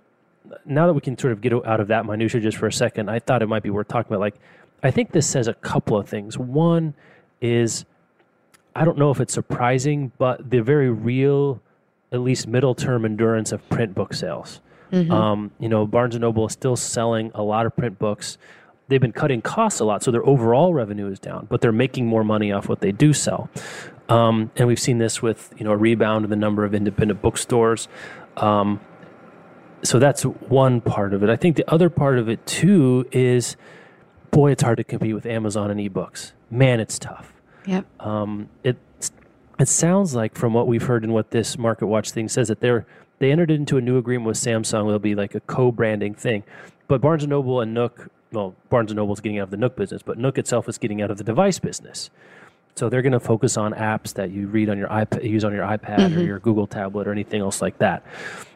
now 0.66 0.86
that 0.86 0.92
we 0.92 1.00
can 1.00 1.18
sort 1.18 1.32
of 1.32 1.40
get 1.40 1.52
out 1.52 1.80
of 1.80 1.88
that 1.88 2.04
minutia 2.04 2.42
just 2.42 2.58
for 2.58 2.66
a 2.66 2.72
second, 2.72 3.08
I 3.08 3.18
thought 3.18 3.42
it 3.42 3.48
might 3.48 3.62
be 3.62 3.70
worth 3.70 3.88
talking 3.88 4.12
about. 4.12 4.20
Like, 4.20 4.36
I 4.82 4.90
think 4.90 5.12
this 5.12 5.26
says 5.26 5.48
a 5.48 5.54
couple 5.54 5.98
of 5.98 6.06
things. 6.06 6.36
One 6.36 6.92
is, 7.40 7.86
I 8.76 8.84
don't 8.84 8.98
know 8.98 9.10
if 9.10 9.18
it's 9.18 9.32
surprising, 9.32 10.12
but 10.18 10.50
the 10.50 10.60
very 10.60 10.90
real, 10.90 11.62
at 12.12 12.20
least 12.20 12.46
middle 12.46 12.74
term 12.74 13.06
endurance 13.06 13.50
of 13.50 13.66
print 13.70 13.94
book 13.94 14.12
sales. 14.12 14.60
Um, 15.10 15.52
you 15.58 15.70
know, 15.70 15.86
Barnes 15.86 16.14
and 16.16 16.22
Noble 16.22 16.46
is 16.46 16.52
still 16.52 16.76
selling 16.76 17.30
a 17.34 17.42
lot 17.42 17.64
of 17.64 17.74
print 17.74 17.98
books. 17.98 18.36
They've 18.88 19.00
been 19.00 19.12
cutting 19.12 19.40
costs 19.40 19.80
a 19.80 19.84
lot, 19.84 20.02
so 20.02 20.10
their 20.10 20.26
overall 20.26 20.74
revenue 20.74 21.10
is 21.10 21.18
down, 21.18 21.46
but 21.48 21.62
they're 21.62 21.72
making 21.72 22.06
more 22.06 22.24
money 22.24 22.52
off 22.52 22.68
what 22.68 22.80
they 22.80 22.92
do 22.92 23.12
sell. 23.14 23.48
Um, 24.08 24.50
and 24.56 24.66
we've 24.66 24.80
seen 24.80 24.98
this 24.98 25.22
with 25.22 25.54
you 25.56 25.64
know 25.64 25.70
a 25.70 25.76
rebound 25.76 26.24
in 26.24 26.30
the 26.30 26.36
number 26.36 26.64
of 26.64 26.74
independent 26.74 27.22
bookstores. 27.22 27.88
Um, 28.36 28.80
so 29.82 29.98
that's 29.98 30.22
one 30.22 30.80
part 30.80 31.14
of 31.14 31.22
it. 31.22 31.30
I 31.30 31.36
think 31.36 31.56
the 31.56 31.70
other 31.70 31.90
part 31.90 32.18
of 32.18 32.28
it 32.28 32.44
too 32.46 33.06
is, 33.12 33.56
boy, 34.30 34.52
it's 34.52 34.62
hard 34.62 34.78
to 34.78 34.84
compete 34.84 35.14
with 35.14 35.26
Amazon 35.26 35.70
and 35.70 35.80
ebooks. 35.80 36.32
Man, 36.50 36.80
it's 36.80 36.98
tough. 36.98 37.32
Yep. 37.66 37.86
Um, 38.00 38.48
it 38.64 38.76
it 39.58 39.68
sounds 39.68 40.14
like 40.14 40.36
from 40.36 40.54
what 40.54 40.66
we've 40.66 40.82
heard 40.82 41.04
and 41.04 41.12
what 41.12 41.30
this 41.32 41.58
Market 41.58 41.86
Watch 41.86 42.12
thing 42.12 42.28
says 42.28 42.48
that 42.48 42.60
they're 42.60 42.86
they 43.18 43.30
entered 43.30 43.50
into 43.50 43.76
a 43.76 43.80
new 43.80 43.98
agreement 43.98 44.26
with 44.26 44.38
Samsung. 44.38 44.86
It'll 44.86 44.98
be 44.98 45.14
like 45.14 45.34
a 45.34 45.40
co-branding 45.40 46.14
thing, 46.14 46.42
but 46.88 47.00
Barnes 47.00 47.22
and 47.22 47.30
Noble 47.30 47.60
and 47.60 47.74
Nook. 47.74 48.08
Well, 48.32 48.54
Barnes 48.70 48.90
and 48.90 48.96
Noble 48.96 49.12
is 49.12 49.20
getting 49.20 49.38
out 49.38 49.44
of 49.44 49.50
the 49.50 49.56
Nook 49.56 49.76
business, 49.76 50.02
but 50.02 50.16
Nook 50.16 50.38
itself 50.38 50.68
is 50.68 50.78
getting 50.78 51.02
out 51.02 51.10
of 51.10 51.18
the 51.18 51.24
device 51.24 51.58
business. 51.58 52.10
So 52.80 52.88
they're 52.88 53.02
going 53.02 53.12
to 53.12 53.20
focus 53.20 53.58
on 53.58 53.74
apps 53.74 54.14
that 54.14 54.30
you 54.30 54.46
read 54.46 54.70
on 54.70 54.78
your 54.78 54.88
iPad, 54.88 55.22
use 55.22 55.44
on 55.44 55.52
your 55.52 55.64
iPad 55.64 55.98
or 55.98 56.08
mm-hmm. 56.08 56.20
your 56.20 56.38
Google 56.38 56.66
tablet 56.66 57.06
or 57.06 57.12
anything 57.12 57.42
else 57.42 57.60
like 57.60 57.76
that. 57.76 58.02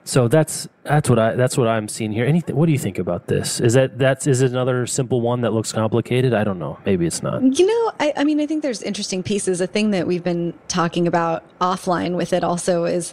So 0.04 0.28
that's 0.28 0.66
that's 0.82 1.10
what 1.10 1.18
I 1.18 1.34
that's 1.34 1.58
what 1.58 1.68
I'm 1.68 1.88
seeing 1.88 2.10
here. 2.10 2.24
Anything? 2.24 2.56
What 2.56 2.64
do 2.64 2.72
you 2.72 2.78
think 2.78 2.98
about 2.98 3.26
this? 3.26 3.60
Is 3.60 3.74
that 3.74 3.98
that's 3.98 4.26
is 4.26 4.40
it 4.40 4.50
another 4.50 4.86
simple 4.86 5.20
one 5.20 5.42
that 5.42 5.52
looks 5.52 5.72
complicated? 5.72 6.32
I 6.32 6.42
don't 6.42 6.58
know. 6.58 6.78
Maybe 6.86 7.04
it's 7.04 7.22
not. 7.22 7.42
You 7.42 7.66
know, 7.66 7.92
I, 8.00 8.14
I 8.16 8.24
mean, 8.24 8.40
I 8.40 8.46
think 8.46 8.62
there's 8.62 8.80
interesting 8.80 9.22
pieces. 9.22 9.60
A 9.60 9.66
thing 9.66 9.90
that 9.90 10.06
we've 10.06 10.24
been 10.24 10.54
talking 10.68 11.06
about 11.06 11.44
offline 11.58 12.16
with 12.16 12.32
it 12.32 12.42
also 12.42 12.86
is 12.86 13.12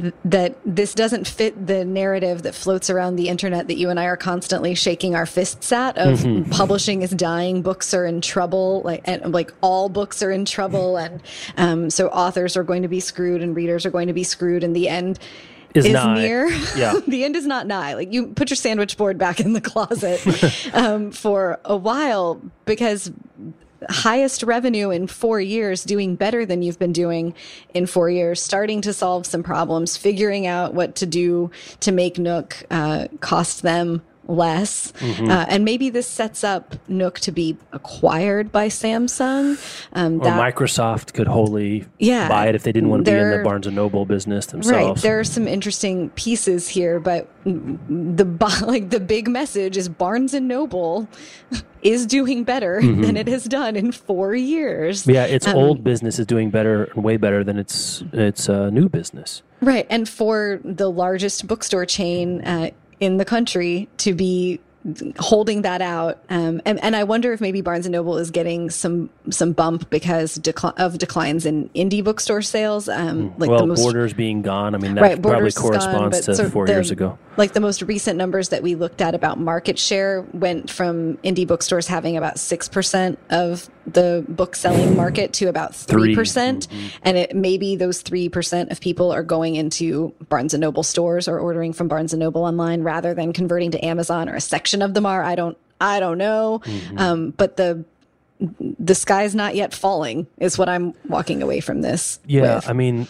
th- 0.00 0.14
that 0.24 0.56
this 0.64 0.94
doesn't 0.94 1.26
fit 1.26 1.66
the 1.66 1.84
narrative 1.84 2.42
that 2.42 2.54
floats 2.54 2.90
around 2.90 3.16
the 3.16 3.28
internet 3.28 3.68
that 3.68 3.76
you 3.76 3.90
and 3.90 4.00
I 4.00 4.06
are 4.06 4.16
constantly 4.16 4.74
shaking 4.74 5.14
our 5.14 5.26
fists 5.26 5.70
at 5.72 5.96
of 5.98 6.24
publishing 6.50 7.02
is 7.02 7.10
dying, 7.10 7.62
books 7.62 7.92
are 7.94 8.06
in 8.06 8.20
trouble, 8.20 8.82
like 8.84 9.02
and 9.04 9.32
like 9.32 9.52
all 9.60 9.88
books 9.88 10.22
are 10.22 10.30
in 10.30 10.44
trouble, 10.44 10.96
and 10.96 11.22
um, 11.56 11.90
so 11.90 12.08
authors 12.08 12.56
are 12.56 12.64
going 12.64 12.82
to 12.82 12.88
be 12.88 13.00
screwed 13.00 13.42
and 13.42 13.54
readers 13.54 13.86
are 13.86 13.90
going 13.90 14.08
to 14.08 14.14
be 14.14 14.24
screwed 14.24 14.64
in 14.64 14.72
the 14.72 14.88
end. 14.88 15.18
is, 15.74 15.86
is 15.86 16.04
near. 16.06 16.48
Yeah. 16.76 17.00
the 17.06 17.24
end 17.24 17.36
is 17.36 17.46
not 17.46 17.66
nigh. 17.66 17.94
Like 17.94 18.12
you 18.12 18.28
put 18.28 18.50
your 18.50 18.56
sandwich 18.56 18.96
board 18.96 19.18
back 19.18 19.40
in 19.40 19.52
the 19.52 19.60
closet 19.60 20.20
um, 20.74 21.10
for 21.12 21.60
a 21.64 21.76
while 21.76 22.40
because 22.64 23.10
highest 23.90 24.42
revenue 24.42 24.90
in 24.90 25.06
four 25.06 25.40
years, 25.40 25.84
doing 25.84 26.14
better 26.16 26.44
than 26.46 26.62
you've 26.62 26.78
been 26.78 26.92
doing 26.92 27.34
in 27.74 27.86
four 27.86 28.10
years, 28.10 28.42
starting 28.42 28.80
to 28.82 28.92
solve 28.92 29.26
some 29.26 29.42
problems, 29.42 29.96
figuring 29.96 30.46
out 30.46 30.74
what 30.74 30.96
to 30.96 31.06
do 31.06 31.50
to 31.80 31.92
make 31.92 32.18
Nook 32.18 32.64
uh, 32.70 33.08
cost 33.20 33.62
them 33.62 34.02
less. 34.32 34.92
Mm-hmm. 34.92 35.30
Uh, 35.30 35.46
and 35.48 35.64
maybe 35.64 35.90
this 35.90 36.06
sets 36.08 36.42
up 36.42 36.74
Nook 36.88 37.20
to 37.20 37.30
be 37.32 37.56
acquired 37.72 38.50
by 38.50 38.68
Samsung. 38.68 39.58
Um, 39.92 40.20
Or 40.20 40.24
Microsoft 40.26 41.12
could 41.12 41.26
wholly 41.28 41.84
Yeah. 41.98 42.28
buy 42.28 42.46
it 42.48 42.54
if 42.54 42.62
they 42.62 42.72
didn't 42.72 42.88
want 42.88 43.04
to 43.04 43.10
be 43.10 43.16
in 43.16 43.30
the 43.30 43.44
Barnes 43.44 43.66
and 43.66 43.76
Noble 43.76 44.04
business 44.06 44.46
themselves. 44.46 44.72
Right. 44.72 44.96
There 45.02 45.20
are 45.20 45.24
some 45.24 45.46
interesting 45.46 46.10
pieces 46.10 46.68
here, 46.68 46.98
but 46.98 47.28
the 47.44 48.24
like 48.66 48.90
the 48.90 49.00
big 49.00 49.28
message 49.28 49.76
is 49.76 49.88
Barnes 49.88 50.34
and 50.34 50.48
Noble 50.48 51.08
is 51.82 52.06
doing 52.06 52.44
better 52.44 52.80
than 52.80 53.16
it 53.16 53.26
has 53.28 53.44
done 53.44 53.76
in 53.76 53.92
four 53.92 54.34
years. 54.34 55.02
Mm-hmm. 55.02 55.10
yeah, 55.10 55.24
its 55.24 55.46
Um, 55.46 55.56
old 55.56 55.84
business 55.84 56.18
is 56.18 56.26
doing 56.26 56.50
better 56.50 56.84
and 56.94 57.04
way 57.04 57.16
better 57.16 57.44
than 57.44 57.58
its 57.58 58.02
its 58.12 58.48
uh, 58.48 58.70
new 58.70 58.88
business. 58.88 59.42
Right. 59.60 59.86
And 59.90 60.08
for 60.08 60.60
the 60.64 60.90
largest 60.90 61.46
bookstore 61.46 61.86
chain 61.86 62.40
uh, 62.42 62.70
in 63.02 63.16
the 63.16 63.24
country 63.24 63.88
to 63.96 64.14
be 64.14 64.60
holding 65.18 65.62
that 65.62 65.80
out 65.80 66.18
um, 66.28 66.60
and, 66.64 66.82
and 66.82 66.96
i 66.96 67.04
wonder 67.04 67.32
if 67.32 67.40
maybe 67.40 67.60
barnes 67.60 67.86
and 67.86 67.92
noble 67.92 68.18
is 68.18 68.32
getting 68.32 68.68
some 68.68 69.08
some 69.30 69.52
bump 69.52 69.88
because 69.90 70.38
decli- 70.38 70.74
of 70.76 70.98
declines 70.98 71.46
in 71.46 71.68
indie 71.70 72.02
bookstore 72.02 72.42
sales 72.42 72.88
um, 72.88 73.32
like 73.38 73.48
well, 73.48 73.60
the 73.60 73.66
most 73.66 73.82
Borders 73.82 74.12
being 74.12 74.42
gone, 74.42 74.74
I 74.74 74.78
mean, 74.78 74.94
that 74.94 75.02
right, 75.02 75.22
probably 75.22 75.46
is 75.46 75.54
gone, 75.54 75.70
corresponds 75.70 76.26
to 76.26 76.50
four 76.50 76.66
the- 76.66 76.72
years 76.72 76.90
ago. 76.90 77.18
Like 77.36 77.52
the 77.52 77.60
most 77.60 77.82
recent 77.82 78.18
numbers 78.18 78.50
that 78.50 78.62
we 78.62 78.74
looked 78.74 79.00
at 79.00 79.14
about 79.14 79.38
market 79.38 79.78
share 79.78 80.22
went 80.32 80.68
from 80.68 81.16
indie 81.18 81.46
bookstores 81.46 81.86
having 81.86 82.16
about 82.16 82.36
6% 82.36 83.16
of 83.30 83.70
the 83.86 84.24
book 84.28 84.54
selling 84.56 84.96
market 84.96 85.32
to 85.34 85.46
about 85.46 85.74
3. 85.74 86.02
Three. 86.02 86.14
percent 86.14 86.68
Mm-hmm. 86.68 86.86
And 87.02 87.16
it 87.16 87.34
maybe 87.34 87.76
those 87.76 88.02
3% 88.02 88.70
of 88.70 88.80
people 88.80 89.12
are 89.12 89.22
going 89.22 89.56
into 89.56 90.14
Barnes 90.28 90.54
and 90.54 90.60
Noble 90.60 90.82
stores 90.82 91.28
or 91.28 91.38
ordering 91.38 91.72
from 91.72 91.88
Barnes 91.88 92.12
and 92.12 92.20
Noble 92.20 92.44
online 92.44 92.82
rather 92.82 93.14
than 93.14 93.32
converting 93.32 93.70
to 93.72 93.84
Amazon 93.84 94.28
or 94.28 94.34
a 94.34 94.40
section 94.40 94.82
of 94.82 94.94
them 94.94 95.06
are. 95.06 95.22
I 95.22 95.34
don't 95.34 95.56
I 95.80 95.98
don't 95.98 96.18
know. 96.18 96.60
Mm-hmm. 96.64 96.98
Um, 96.98 97.30
but 97.30 97.56
the 97.56 97.84
the 98.78 98.94
sky's 98.94 99.34
not 99.34 99.54
yet 99.54 99.74
falling 99.74 100.26
is 100.38 100.58
what 100.58 100.68
I'm 100.68 100.94
walking 101.08 101.42
away 101.42 101.60
from 101.60 101.82
this. 101.82 102.18
Yeah, 102.26 102.56
with. 102.56 102.68
I 102.68 102.72
mean, 102.72 103.06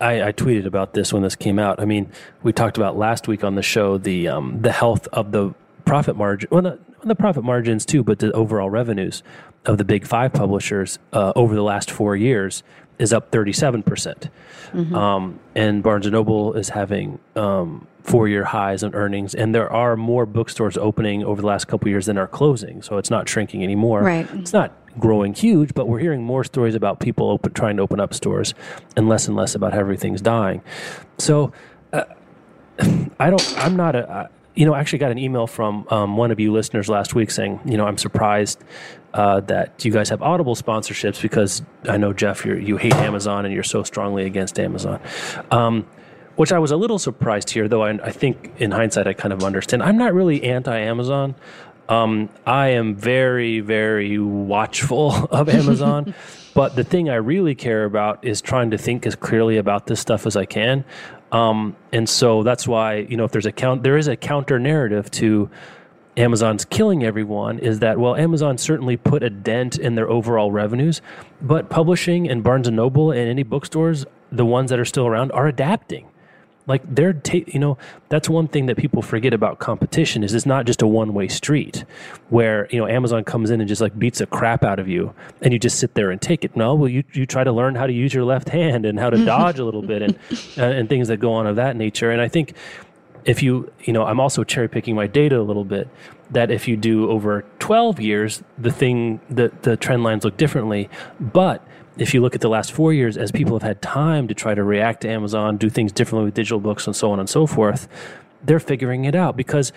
I, 0.00 0.28
I 0.28 0.32
tweeted 0.32 0.66
about 0.66 0.94
this 0.94 1.12
when 1.12 1.22
this 1.22 1.36
came 1.36 1.58
out. 1.58 1.80
I 1.80 1.84
mean, 1.84 2.10
we 2.42 2.52
talked 2.52 2.76
about 2.76 2.96
last 2.96 3.28
week 3.28 3.44
on 3.44 3.54
the 3.54 3.62
show 3.62 3.98
the 3.98 4.28
um, 4.28 4.60
the 4.62 4.72
health 4.72 5.06
of 5.12 5.32
the 5.32 5.54
profit 5.84 6.16
margin, 6.16 6.48
well, 6.52 6.62
not 6.62 6.78
the 7.04 7.14
profit 7.14 7.44
margins 7.44 7.86
too, 7.86 8.02
but 8.02 8.18
the 8.18 8.30
overall 8.32 8.70
revenues 8.70 9.22
of 9.68 9.78
the 9.78 9.84
big 9.84 10.06
five 10.06 10.32
publishers 10.32 10.98
uh, 11.12 11.32
over 11.36 11.54
the 11.54 11.62
last 11.62 11.90
four 11.90 12.16
years 12.16 12.64
is 12.98 13.12
up 13.12 13.30
thirty 13.30 13.52
seven 13.52 13.84
percent, 13.84 14.28
um, 14.92 15.38
and 15.54 15.82
Barnes 15.84 16.06
and 16.06 16.14
Noble 16.14 16.54
is 16.54 16.70
having 16.70 17.20
um, 17.36 17.86
four 18.02 18.26
year 18.26 18.44
highs 18.44 18.82
in 18.82 18.94
earnings, 18.94 19.34
and 19.34 19.54
there 19.54 19.70
are 19.70 19.96
more 19.96 20.26
bookstores 20.26 20.76
opening 20.76 21.22
over 21.22 21.40
the 21.40 21.46
last 21.46 21.66
couple 21.66 21.86
of 21.86 21.90
years 21.90 22.06
than 22.06 22.18
are 22.18 22.26
closing, 22.26 22.82
so 22.82 22.96
it's 22.96 23.10
not 23.10 23.28
shrinking 23.28 23.62
anymore. 23.62 24.02
Right. 24.02 24.28
It's 24.34 24.52
not 24.52 24.72
growing 24.98 25.34
huge, 25.34 25.74
but 25.74 25.86
we're 25.86 26.00
hearing 26.00 26.24
more 26.24 26.42
stories 26.42 26.74
about 26.74 26.98
people 26.98 27.30
open, 27.30 27.52
trying 27.52 27.76
to 27.76 27.82
open 27.82 28.00
up 28.00 28.12
stores, 28.14 28.54
and 28.96 29.08
less 29.08 29.28
and 29.28 29.36
less 29.36 29.54
about 29.54 29.74
how 29.74 29.80
everything's 29.80 30.20
dying. 30.20 30.62
So, 31.18 31.52
uh, 31.92 32.04
I 33.20 33.30
don't. 33.30 33.58
I'm 33.58 33.76
not 33.76 33.94
a. 33.94 34.10
I, 34.10 34.26
you 34.54 34.66
know, 34.66 34.74
I 34.74 34.80
actually 34.80 34.98
got 34.98 35.12
an 35.12 35.18
email 35.18 35.46
from 35.46 35.86
um, 35.88 36.16
one 36.16 36.32
of 36.32 36.40
you 36.40 36.52
listeners 36.52 36.88
last 36.88 37.14
week 37.14 37.30
saying, 37.30 37.60
you 37.64 37.76
know, 37.76 37.86
I'm 37.86 37.96
surprised 37.96 38.58
uh, 39.14 39.40
that 39.40 39.84
you 39.84 39.90
guys 39.90 40.08
have 40.10 40.22
Audible 40.22 40.54
sponsorships 40.54 41.20
because 41.20 41.62
I 41.88 41.96
know 41.96 42.12
Jeff, 42.12 42.44
you 42.44 42.54
you 42.54 42.76
hate 42.76 42.94
Amazon 42.94 43.44
and 43.44 43.54
you're 43.54 43.62
so 43.62 43.82
strongly 43.82 44.24
against 44.24 44.58
Amazon. 44.58 45.00
Um, 45.50 45.86
which 46.36 46.52
I 46.52 46.60
was 46.60 46.70
a 46.70 46.76
little 46.76 47.00
surprised 47.00 47.50
here, 47.50 47.66
though 47.66 47.82
I, 47.82 47.90
I 47.90 48.12
think 48.12 48.52
in 48.58 48.70
hindsight 48.70 49.08
I 49.08 49.12
kind 49.12 49.32
of 49.32 49.42
understand. 49.42 49.82
I'm 49.82 49.98
not 49.98 50.14
really 50.14 50.44
anti-Amazon. 50.44 51.34
Um, 51.88 52.28
I 52.46 52.68
am 52.68 52.94
very, 52.94 53.58
very 53.58 54.20
watchful 54.20 55.12
of 55.32 55.48
Amazon. 55.48 56.14
but 56.54 56.76
the 56.76 56.84
thing 56.84 57.10
I 57.10 57.16
really 57.16 57.54
care 57.54 57.84
about 57.84 58.24
is 58.24 58.40
trying 58.40 58.70
to 58.70 58.78
think 58.78 59.06
as 59.06 59.16
clearly 59.16 59.56
about 59.56 59.86
this 59.86 60.00
stuff 60.00 60.26
as 60.26 60.36
I 60.36 60.44
can. 60.44 60.84
Um, 61.32 61.76
and 61.92 62.08
so 62.08 62.42
that's 62.42 62.68
why, 62.68 62.96
you 62.96 63.16
know, 63.16 63.24
if 63.24 63.32
there's 63.32 63.46
a 63.46 63.52
count, 63.52 63.82
there 63.82 63.96
is 63.96 64.08
a 64.08 64.16
counter 64.16 64.58
narrative 64.58 65.10
to 65.12 65.50
Amazon's 66.18 66.64
killing 66.64 67.04
everyone 67.04 67.58
is 67.60 67.78
that, 67.78 67.98
well, 67.98 68.16
Amazon 68.16 68.58
certainly 68.58 68.96
put 68.96 69.22
a 69.22 69.30
dent 69.30 69.78
in 69.78 69.94
their 69.94 70.10
overall 70.10 70.50
revenues, 70.50 71.00
but 71.40 71.70
publishing 71.70 72.28
and 72.28 72.42
Barnes 72.42 72.66
and 72.66 72.76
Noble 72.76 73.12
and 73.12 73.28
any 73.28 73.44
bookstores, 73.44 74.04
the 74.32 74.44
ones 74.44 74.70
that 74.70 74.80
are 74.80 74.84
still 74.84 75.06
around, 75.06 75.30
are 75.32 75.46
adapting. 75.46 76.08
Like 76.66 76.82
they're 76.84 77.14
ta- 77.14 77.46
you 77.46 77.58
know 77.58 77.78
that's 78.10 78.28
one 78.28 78.46
thing 78.46 78.66
that 78.66 78.76
people 78.76 79.00
forget 79.00 79.32
about 79.32 79.58
competition 79.58 80.22
is 80.22 80.34
it's 80.34 80.44
not 80.44 80.66
just 80.66 80.82
a 80.82 80.86
one-way 80.86 81.28
street 81.28 81.86
where 82.28 82.68
you 82.70 82.78
know 82.78 82.86
amazon 82.86 83.24
comes 83.24 83.48
in 83.48 83.62
and 83.62 83.66
just 83.66 83.80
like 83.80 83.98
beats 83.98 84.18
the 84.18 84.26
crap 84.26 84.64
out 84.64 84.78
of 84.78 84.86
you 84.86 85.14
and 85.40 85.54
you 85.54 85.58
just 85.58 85.78
sit 85.78 85.94
there 85.94 86.10
and 86.10 86.20
take 86.20 86.44
it. 86.44 86.54
No 86.54 86.74
well 86.74 86.90
you, 86.90 87.04
you 87.14 87.24
try 87.24 87.42
to 87.42 87.52
learn 87.52 87.74
how 87.74 87.86
to 87.86 87.92
use 87.92 88.12
your 88.12 88.24
left 88.24 88.50
hand 88.50 88.84
and 88.84 89.00
how 89.00 89.08
to 89.08 89.24
dodge 89.24 89.58
a 89.58 89.64
little 89.64 89.80
bit 89.80 90.02
and 90.02 90.18
uh, 90.58 90.62
and 90.62 90.90
things 90.90 91.08
that 91.08 91.16
go 91.16 91.32
on 91.32 91.46
of 91.46 91.56
that 91.56 91.74
nature. 91.74 92.10
And 92.10 92.20
i 92.20 92.28
think 92.28 92.54
if 93.24 93.42
you 93.42 93.70
you 93.80 93.92
know 93.92 94.04
i'm 94.04 94.20
also 94.20 94.44
cherry 94.44 94.68
picking 94.68 94.94
my 94.94 95.06
data 95.06 95.38
a 95.38 95.42
little 95.42 95.64
bit 95.64 95.88
that 96.30 96.50
if 96.50 96.68
you 96.68 96.76
do 96.76 97.10
over 97.10 97.44
12 97.58 98.00
years 98.00 98.42
the 98.56 98.70
thing 98.70 99.20
the 99.28 99.52
the 99.62 99.76
trend 99.76 100.02
lines 100.02 100.24
look 100.24 100.36
differently 100.36 100.88
but 101.20 101.66
if 101.96 102.14
you 102.14 102.20
look 102.20 102.34
at 102.34 102.40
the 102.40 102.48
last 102.48 102.70
four 102.70 102.92
years 102.92 103.16
as 103.16 103.32
people 103.32 103.54
have 103.54 103.62
had 103.62 103.82
time 103.82 104.28
to 104.28 104.34
try 104.34 104.54
to 104.54 104.62
react 104.62 105.02
to 105.02 105.08
amazon 105.08 105.56
do 105.56 105.68
things 105.68 105.92
differently 105.92 106.24
with 106.24 106.34
digital 106.34 106.60
books 106.60 106.86
and 106.86 106.94
so 106.94 107.10
on 107.10 107.18
and 107.18 107.28
so 107.28 107.46
forth 107.46 107.88
they're 108.42 108.60
figuring 108.60 109.04
it 109.04 109.14
out 109.14 109.36
because 109.36 109.72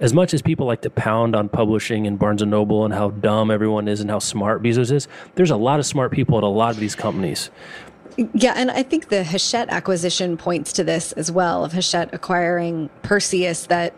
as 0.00 0.12
much 0.12 0.34
as 0.34 0.42
people 0.42 0.66
like 0.66 0.82
to 0.82 0.90
pound 0.90 1.36
on 1.36 1.48
publishing 1.48 2.06
and 2.06 2.18
Barnes 2.18 2.42
and 2.42 2.50
Noble 2.50 2.84
and 2.84 2.92
how 2.92 3.10
dumb 3.10 3.50
everyone 3.50 3.86
is 3.86 4.00
and 4.00 4.10
how 4.10 4.18
smart 4.18 4.62
Bezos 4.62 4.90
is, 4.90 5.06
there's 5.36 5.50
a 5.50 5.56
lot 5.56 5.78
of 5.78 5.86
smart 5.86 6.10
people 6.12 6.36
at 6.36 6.44
a 6.44 6.48
lot 6.48 6.72
of 6.74 6.80
these 6.80 6.94
companies. 6.94 7.50
Yeah, 8.16 8.54
and 8.56 8.70
I 8.70 8.82
think 8.82 9.08
the 9.08 9.24
Hachette 9.24 9.68
acquisition 9.70 10.36
points 10.36 10.72
to 10.74 10.84
this 10.84 11.12
as 11.12 11.32
well 11.32 11.64
of 11.64 11.72
Hachette 11.72 12.14
acquiring 12.14 12.90
Perseus 13.02 13.66
that 13.66 13.94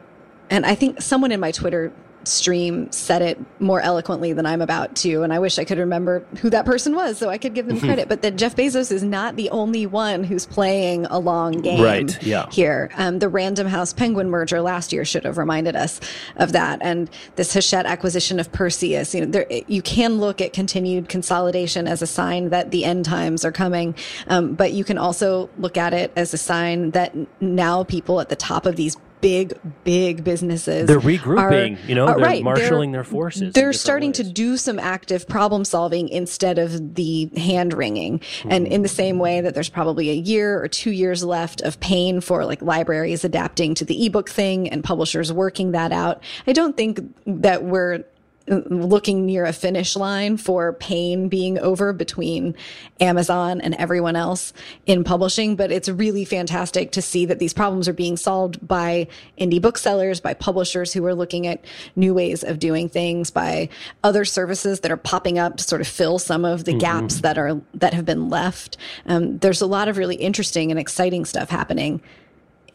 and 0.48 0.64
I 0.64 0.74
think 0.74 1.02
someone 1.02 1.33
in 1.33 1.40
my 1.40 1.50
Twitter 1.50 1.92
stream 2.27 2.91
said 2.91 3.23
it 3.23 3.39
more 3.61 3.81
eloquently 3.81 4.33
than 4.33 4.47
I'm 4.47 4.61
about 4.61 4.95
to 4.97 5.23
and 5.23 5.33
I 5.33 5.39
wish 5.39 5.59
I 5.59 5.65
could 5.65 5.79
remember 5.79 6.25
who 6.41 6.51
that 6.51 6.67
person 6.67 6.95
was 6.95 7.19
so 7.19 7.29
I 7.29 7.39
could 7.39 7.55
give 7.55 7.67
them 7.67 7.81
credit 7.87 8.09
but 8.09 8.23
that 8.23 8.37
Jeff 8.37 8.57
Bezos 8.57 8.91
is 8.91 9.03
not 9.03 9.37
the 9.37 9.51
only 9.51 9.87
one 9.87 10.25
who's 10.25 10.47
playing 10.47 11.07
a 11.07 11.19
long 11.19 11.53
game 11.61 11.83
Right, 11.83 12.23
yeah. 12.23 12.51
here 12.51 12.91
um, 12.97 13.19
the 13.19 13.29
Random 13.29 13.67
House 13.67 13.93
Penguin 13.93 14.31
merger 14.31 14.61
last 14.61 14.93
year 14.93 15.05
should 15.05 15.25
have 15.25 15.39
reminded 15.39 15.77
us 15.77 16.01
of 16.37 16.53
that 16.53 16.81
and 16.83 17.11
this 17.37 17.53
Hachette 17.53 17.87
acquisition 17.87 18.41
of 18.41 18.51
Perseus 18.53 19.15
you 19.15 19.21
know 19.21 19.31
there 19.31 19.47
you 19.67 19.83
can 19.83 20.19
look 20.19 20.41
at 20.41 20.53
continued 20.53 21.09
consolidation 21.09 21.87
as 21.87 22.03
a 22.03 22.07
sign 22.07 22.51
that 22.51 22.71
the 22.71 22.85
end 22.85 23.05
times 23.05 23.45
are 23.45 23.53
coming 23.53 23.95
um, 24.29 24.55
but 24.55 24.73
you 24.73 24.85
can 24.85 24.99
also 24.99 25.49
look 25.59 25.77
at 25.77 25.95
it 25.95 26.12
as 26.17 26.35
a 26.35 26.39
sign 26.39 26.91
that 26.91 27.15
now 27.41 27.85
people 27.85 28.21
at 28.21 28.29
the 28.29 28.37
top 28.37 28.67
of 28.67 28.77
these 28.77 28.97
big 29.20 29.59
big 29.85 30.22
businesses 30.22 30.87
They're 30.87 31.00
regrouping, 31.00 31.79
you 31.88 31.94
know, 31.94 32.07
are- 32.07 32.18
they're 32.20 32.42
marshaling 32.42 32.92
their 32.92 33.05
forces 33.05 33.52
they're 33.55 33.72
starting 33.72 34.12
to 34.12 34.24
do 34.24 34.57
some 34.57 34.79
active 34.79 35.26
problem 35.26 35.64
solving 35.64 36.09
instead 36.09 36.59
of 36.59 36.94
the 36.94 37.31
hand 37.37 37.72
wringing. 37.72 38.20
And 38.48 38.66
in 38.66 38.83
the 38.83 38.88
same 38.88 39.18
way 39.18 39.40
that 39.40 39.55
there's 39.55 39.68
probably 39.68 40.11
a 40.11 40.14
year 40.14 40.62
or 40.62 40.68
two 40.68 40.90
years 40.90 41.24
left 41.24 41.61
of 41.62 41.81
pain 41.81 42.20
for 42.20 42.44
like 42.44 42.62
libraries 42.62 43.24
adapting 43.24 43.74
to 43.76 43.85
the 43.85 44.07
ebook 44.07 44.29
thing 44.29 44.68
and 44.68 44.85
publishers 44.85 45.33
working 45.33 45.72
that 45.72 45.92
out, 45.92 46.22
I 46.46 46.52
don't 46.52 46.76
think 46.76 47.00
that 47.26 47.64
we're 47.64 47.94
uh, 47.94 48.02
looking 48.49 49.27
near 49.27 49.45
a 49.45 49.53
finish 49.53 49.97
line 49.97 50.37
for 50.37 50.73
pain 50.75 51.29
being 51.29 51.59
over 51.59 51.93
between 51.93 52.55
Amazon 53.01 53.61
and 53.61 53.75
everyone 53.75 54.17
else 54.17 54.53
in 54.87 55.05
publishing, 55.05 55.57
but 55.57 55.73
it's 55.73 55.89
really 55.89 56.25
fantastic 56.25 56.93
to 56.93 57.03
see 57.03 57.27
that 57.27 57.39
these 57.39 57.53
problems 57.53 57.89
are 57.89 57.93
being 57.93 58.17
solved 58.17 58.67
by 58.67 59.09
indie 59.39 59.61
booksellers, 59.61 60.21
by 60.21 60.33
publishers 60.35 60.93
who 60.93 61.05
are 61.05 61.15
looking 61.15 61.47
at 61.47 61.65
new 61.97 62.15
ways 62.15 62.45
of 62.45 62.59
doing 62.59 62.89
things, 62.89 63.31
by 63.31 63.69
other 64.05 64.25
services 64.25 64.81
that 64.81 64.93
are 64.93 64.97
popping 64.97 65.39
up 65.39 65.57
to 65.57 65.65
sort 65.65 65.81
of 65.81 65.89
fill 65.89 66.19
some 66.19 66.45
of 66.45 66.65
the 66.65 66.75
gaps 66.75 67.21
that 67.21 67.39
are 67.39 67.61
that 67.75 67.95
have 67.95 68.05
been 68.05 68.29
left. 68.29 68.77
Um, 69.07 69.39
there's 69.39 69.61
a 69.61 69.67
lot 69.67 69.89
of 69.89 69.99
really 69.99 70.17
interesting 70.17 70.71
and 70.71 70.79
exciting 70.79 71.25
stuff 71.25 71.51
happening 71.51 72.01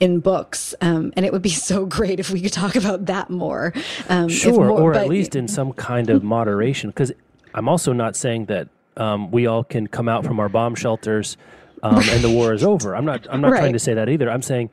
in 0.02 0.20
books, 0.20 0.76
um, 0.82 1.14
and 1.16 1.26
it 1.26 1.32
would 1.32 1.42
be 1.42 1.50
so 1.70 1.86
great 1.86 2.20
if 2.20 2.30
we 2.30 2.42
could 2.42 2.52
talk 2.52 2.76
about 2.76 3.06
that 3.06 3.30
more. 3.30 3.72
Um, 4.10 4.28
Sure, 4.28 4.54
more- 4.68 4.70
or 4.82 4.92
but- 4.92 5.04
at 5.04 5.08
least 5.10 5.38
in 5.38 5.48
some 5.48 5.72
kind 5.72 6.10
of 6.10 6.24
moderation. 6.24 6.90
Because 6.90 7.14
I'm 7.54 7.70
also 7.70 7.94
not 7.94 8.18
saying 8.18 8.48
that 8.48 8.68
um, 8.98 9.32
we 9.32 9.48
all 9.48 9.64
can 9.64 9.88
come 9.88 10.10
out 10.10 10.26
from 10.26 10.40
our 10.42 10.50
bomb 10.50 10.76
shelters 10.76 11.38
um, 11.84 12.02
and 12.10 12.22
the 12.24 12.30
war 12.30 12.54
is 12.54 12.64
over. 12.64 12.96
I'm 12.96 13.06
not. 13.06 13.26
I'm 13.30 13.40
not 13.42 13.50
trying 13.50 13.74
to 13.74 13.80
say 13.80 13.94
that 13.94 14.10
either. 14.10 14.30
I'm 14.30 14.42
saying 14.42 14.70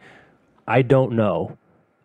I 0.66 0.82
don't 0.82 1.12
know. 1.12 1.56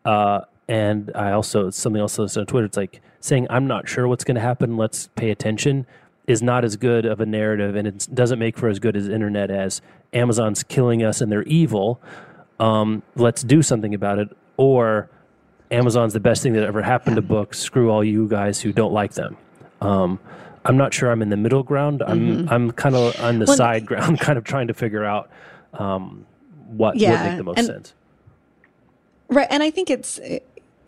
Uh, 0.06 0.42
and 0.68 1.12
I 1.16 1.32
also 1.32 1.70
something 1.72 2.00
else 2.00 2.18
on 2.20 2.46
Twitter. 2.46 2.66
It's 2.66 2.78
like 2.78 3.02
saying 3.20 3.48
I'm 3.50 3.68
not 3.68 3.90
sure 3.90 4.08
what's 4.08 4.24
going 4.24 4.36
to 4.36 4.42
happen. 4.42 4.78
Let's 4.78 5.10
pay 5.16 5.32
attention. 5.32 5.86
Is 6.26 6.42
not 6.42 6.64
as 6.64 6.78
good 6.78 7.06
of 7.06 7.20
a 7.20 7.26
narrative, 7.26 7.76
and 7.76 7.86
it 7.86 8.08
doesn't 8.14 8.40
make 8.40 8.58
for 8.58 8.70
as 8.70 8.80
good 8.80 8.96
as 8.96 9.10
internet 9.10 9.52
as 9.52 9.82
Amazon's 10.14 10.64
killing 10.64 11.04
us 11.04 11.20
and 11.20 11.30
they're 11.32 11.44
evil. 11.44 12.00
Um, 12.60 13.04
let's 13.16 13.42
do 13.42 13.62
something 13.62 13.94
about 13.94 14.20
it, 14.20 14.30
or 14.58 15.10
Amazon's 15.72 16.14
the 16.14 16.20
best 16.20 16.44
thing 16.44 16.54
that 16.54 16.64
ever 16.64 16.82
happened 16.82 17.16
to 17.16 17.22
books. 17.22 17.60
Screw 17.60 17.90
all 17.90 18.04
you 18.04 18.28
guys 18.28 18.62
who 18.62 18.72
don't 18.72 18.94
like 18.94 19.14
them. 19.14 19.38
Um, 19.82 20.20
I'm 20.66 20.78
not 20.78 20.94
sure 20.94 21.12
I'm 21.12 21.22
in 21.22 21.30
the 21.30 21.38
middle 21.38 21.64
ground. 21.64 22.04
I'm 22.06 22.20
mm-hmm. 22.20 22.54
I'm 22.54 22.72
kind 22.72 22.96
of 22.96 23.20
on 23.20 23.40
the 23.40 23.46
well, 23.46 23.58
side 23.58 23.86
ground, 23.86 24.20
kind 24.22 24.38
of 24.38 24.44
trying 24.44 24.68
to 24.68 24.74
figure 24.74 25.04
out 25.04 25.30
um, 25.74 26.26
what 26.68 26.96
yeah, 26.96 27.12
would 27.12 27.30
make 27.30 27.38
the 27.38 27.44
most 27.44 27.58
and, 27.58 27.68
sense. 27.68 27.94
Right, 29.28 29.48
and 29.50 29.64
I 29.64 29.72
think 29.72 29.90
it's 29.90 30.20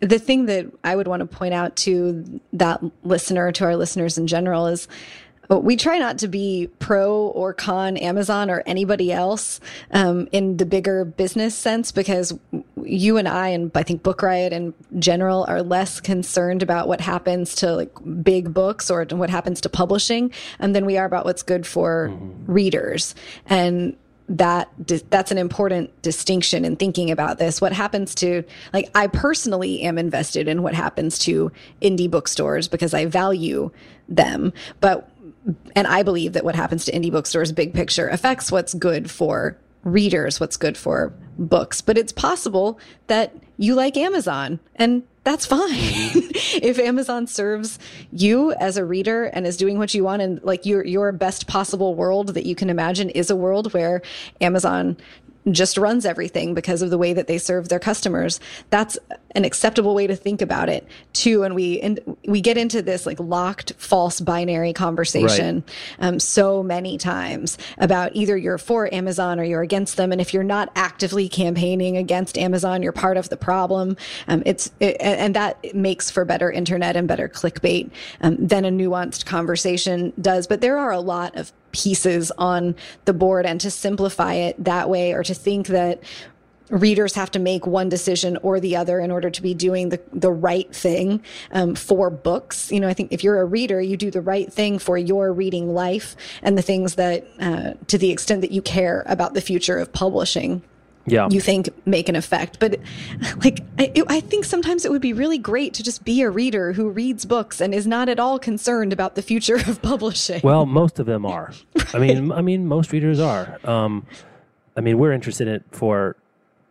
the 0.00 0.18
thing 0.18 0.46
that 0.46 0.66
I 0.84 0.94
would 0.96 1.08
want 1.08 1.20
to 1.20 1.26
point 1.26 1.54
out 1.54 1.76
to 1.76 2.40
that 2.54 2.80
listener, 3.04 3.50
to 3.52 3.64
our 3.64 3.76
listeners 3.76 4.18
in 4.18 4.26
general, 4.26 4.66
is 4.66 4.88
we 5.48 5.76
try 5.76 5.98
not 5.98 6.18
to 6.18 6.28
be 6.28 6.68
pro 6.78 7.28
or 7.28 7.52
con 7.52 7.96
Amazon 7.96 8.50
or 8.50 8.62
anybody 8.66 9.12
else 9.12 9.60
um, 9.92 10.28
in 10.32 10.56
the 10.56 10.66
bigger 10.66 11.04
business 11.04 11.54
sense 11.54 11.92
because 11.92 12.38
you 12.82 13.16
and 13.16 13.28
I, 13.28 13.48
and 13.48 13.70
I 13.74 13.82
think 13.82 14.02
Book 14.02 14.22
Riot 14.22 14.52
in 14.52 14.74
general, 14.98 15.44
are 15.48 15.62
less 15.62 16.00
concerned 16.00 16.62
about 16.62 16.88
what 16.88 17.00
happens 17.00 17.54
to 17.56 17.72
like 17.74 17.92
big 18.22 18.52
books 18.52 18.90
or 18.90 19.04
what 19.10 19.30
happens 19.30 19.60
to 19.62 19.68
publishing, 19.68 20.32
and 20.58 20.74
than 20.74 20.86
we 20.86 20.96
are 20.96 21.04
about 21.04 21.24
what's 21.24 21.42
good 21.42 21.66
for 21.66 22.10
mm-hmm. 22.10 22.52
readers. 22.52 23.14
And 23.46 23.96
that 24.28 24.68
that's 25.08 25.30
an 25.30 25.38
important 25.38 26.02
distinction 26.02 26.64
in 26.64 26.74
thinking 26.74 27.12
about 27.12 27.38
this 27.38 27.60
what 27.60 27.72
happens 27.72 28.12
to 28.12 28.42
like 28.72 28.90
i 28.92 29.06
personally 29.06 29.82
am 29.82 29.98
invested 29.98 30.48
in 30.48 30.64
what 30.64 30.74
happens 30.74 31.16
to 31.16 31.52
indie 31.80 32.10
bookstores 32.10 32.66
because 32.66 32.92
i 32.92 33.06
value 33.06 33.70
them 34.08 34.52
but 34.80 35.08
and 35.74 35.86
i 35.86 36.02
believe 36.02 36.32
that 36.32 36.44
what 36.44 36.54
happens 36.54 36.84
to 36.84 36.92
indie 36.92 37.10
bookstores 37.10 37.52
big 37.52 37.72
picture 37.74 38.08
affects 38.08 38.50
what's 38.50 38.74
good 38.74 39.10
for 39.10 39.56
readers 39.84 40.40
what's 40.40 40.56
good 40.56 40.76
for 40.76 41.12
books 41.38 41.80
but 41.80 41.96
it's 41.96 42.12
possible 42.12 42.78
that 43.06 43.34
you 43.56 43.74
like 43.74 43.96
amazon 43.96 44.58
and 44.76 45.02
that's 45.26 45.44
fine. 45.44 45.58
if 45.72 46.78
Amazon 46.78 47.26
serves 47.26 47.80
you 48.12 48.52
as 48.52 48.76
a 48.76 48.84
reader 48.84 49.24
and 49.24 49.44
is 49.44 49.56
doing 49.56 49.76
what 49.76 49.92
you 49.92 50.04
want 50.04 50.22
and 50.22 50.40
like 50.44 50.64
your 50.64 50.84
your 50.84 51.10
best 51.10 51.48
possible 51.48 51.96
world 51.96 52.34
that 52.34 52.46
you 52.46 52.54
can 52.54 52.70
imagine 52.70 53.10
is 53.10 53.28
a 53.28 53.34
world 53.34 53.74
where 53.74 54.02
Amazon 54.40 54.96
just 55.50 55.76
runs 55.76 56.04
everything 56.04 56.54
because 56.54 56.82
of 56.82 56.90
the 56.90 56.98
way 56.98 57.12
that 57.12 57.26
they 57.26 57.38
serve 57.38 57.68
their 57.68 57.78
customers. 57.78 58.40
That's 58.70 58.98
an 59.34 59.44
acceptable 59.44 59.94
way 59.94 60.06
to 60.06 60.16
think 60.16 60.42
about 60.42 60.68
it 60.68 60.86
too. 61.12 61.44
And 61.44 61.54
we 61.54 61.80
and 61.80 62.16
we 62.26 62.40
get 62.40 62.56
into 62.56 62.82
this 62.82 63.06
like 63.06 63.20
locked 63.20 63.74
false 63.76 64.20
binary 64.20 64.72
conversation 64.72 65.62
right. 65.98 66.06
um, 66.06 66.18
so 66.18 66.62
many 66.62 66.98
times 66.98 67.58
about 67.78 68.10
either 68.14 68.36
you're 68.36 68.58
for 68.58 68.92
Amazon 68.92 69.38
or 69.38 69.44
you're 69.44 69.62
against 69.62 69.96
them. 69.96 70.10
And 70.10 70.20
if 70.20 70.32
you're 70.32 70.42
not 70.42 70.72
actively 70.74 71.28
campaigning 71.28 71.96
against 71.96 72.38
Amazon, 72.38 72.82
you're 72.82 72.92
part 72.92 73.16
of 73.16 73.28
the 73.28 73.36
problem. 73.36 73.96
Um, 74.26 74.42
it's 74.46 74.72
it, 74.80 74.96
and 75.00 75.34
that 75.34 75.74
makes 75.74 76.10
for 76.10 76.24
better 76.24 76.50
internet 76.50 76.96
and 76.96 77.06
better 77.06 77.28
clickbait 77.28 77.90
um, 78.22 78.36
than 78.38 78.64
a 78.64 78.70
nuanced 78.70 79.26
conversation 79.26 80.12
does. 80.20 80.46
But 80.46 80.60
there 80.60 80.78
are 80.78 80.92
a 80.92 81.00
lot 81.00 81.36
of 81.36 81.52
pieces 81.76 82.32
on 82.38 82.74
the 83.04 83.12
board 83.12 83.44
and 83.44 83.60
to 83.60 83.70
simplify 83.70 84.34
it 84.34 84.62
that 84.64 84.88
way 84.88 85.12
or 85.12 85.22
to 85.22 85.34
think 85.34 85.66
that 85.68 86.02
readers 86.70 87.14
have 87.14 87.30
to 87.30 87.38
make 87.38 87.66
one 87.66 87.88
decision 87.88 88.36
or 88.42 88.58
the 88.58 88.76
other 88.76 88.98
in 88.98 89.10
order 89.10 89.30
to 89.30 89.42
be 89.42 89.54
doing 89.54 89.90
the, 89.90 90.00
the 90.12 90.32
right 90.32 90.74
thing 90.74 91.22
um, 91.52 91.74
for 91.74 92.10
books. 92.10 92.72
You 92.72 92.80
know, 92.80 92.88
I 92.88 92.94
think 92.94 93.12
if 93.12 93.22
you're 93.22 93.40
a 93.40 93.44
reader, 93.44 93.80
you 93.80 93.96
do 93.96 94.10
the 94.10 94.20
right 94.20 94.52
thing 94.52 94.78
for 94.78 94.98
your 94.98 95.32
reading 95.32 95.74
life 95.74 96.16
and 96.42 96.58
the 96.58 96.62
things 96.62 96.96
that, 96.96 97.26
uh, 97.38 97.74
to 97.86 97.98
the 97.98 98.10
extent 98.10 98.40
that 98.40 98.50
you 98.50 98.62
care 98.62 99.04
about 99.06 99.34
the 99.34 99.40
future 99.40 99.78
of 99.78 99.92
publishing 99.92 100.62
yeah. 101.06 101.28
you 101.30 101.40
think 101.40 101.68
make 101.86 102.08
an 102.08 102.16
effect. 102.16 102.58
But 102.58 102.80
like, 103.44 103.60
I, 103.78 103.92
I, 104.08 104.20
think 104.20 104.44
sometimes 104.44 104.84
it 104.84 104.90
would 104.90 105.02
be 105.02 105.12
really 105.12 105.38
great 105.38 105.74
to 105.74 105.82
just 105.82 106.04
be 106.04 106.22
a 106.22 106.30
reader 106.30 106.72
who 106.72 106.90
reads 106.90 107.24
books 107.24 107.60
and 107.60 107.74
is 107.74 107.86
not 107.86 108.08
at 108.08 108.18
all 108.18 108.38
concerned 108.38 108.92
about 108.92 109.14
the 109.14 109.22
future 109.22 109.56
of 109.56 109.80
publishing. 109.82 110.40
Well, 110.42 110.66
most 110.66 110.98
of 110.98 111.06
them 111.06 111.24
are. 111.24 111.52
right. 111.76 111.94
I 111.94 111.98
mean, 111.98 112.32
I 112.32 112.42
mean, 112.42 112.66
most 112.66 112.92
readers 112.92 113.20
are. 113.20 113.58
Um, 113.64 114.06
I 114.76 114.80
mean, 114.80 114.98
we're 114.98 115.12
interested 115.12 115.48
in 115.48 115.54
it 115.54 115.64
for 115.70 116.16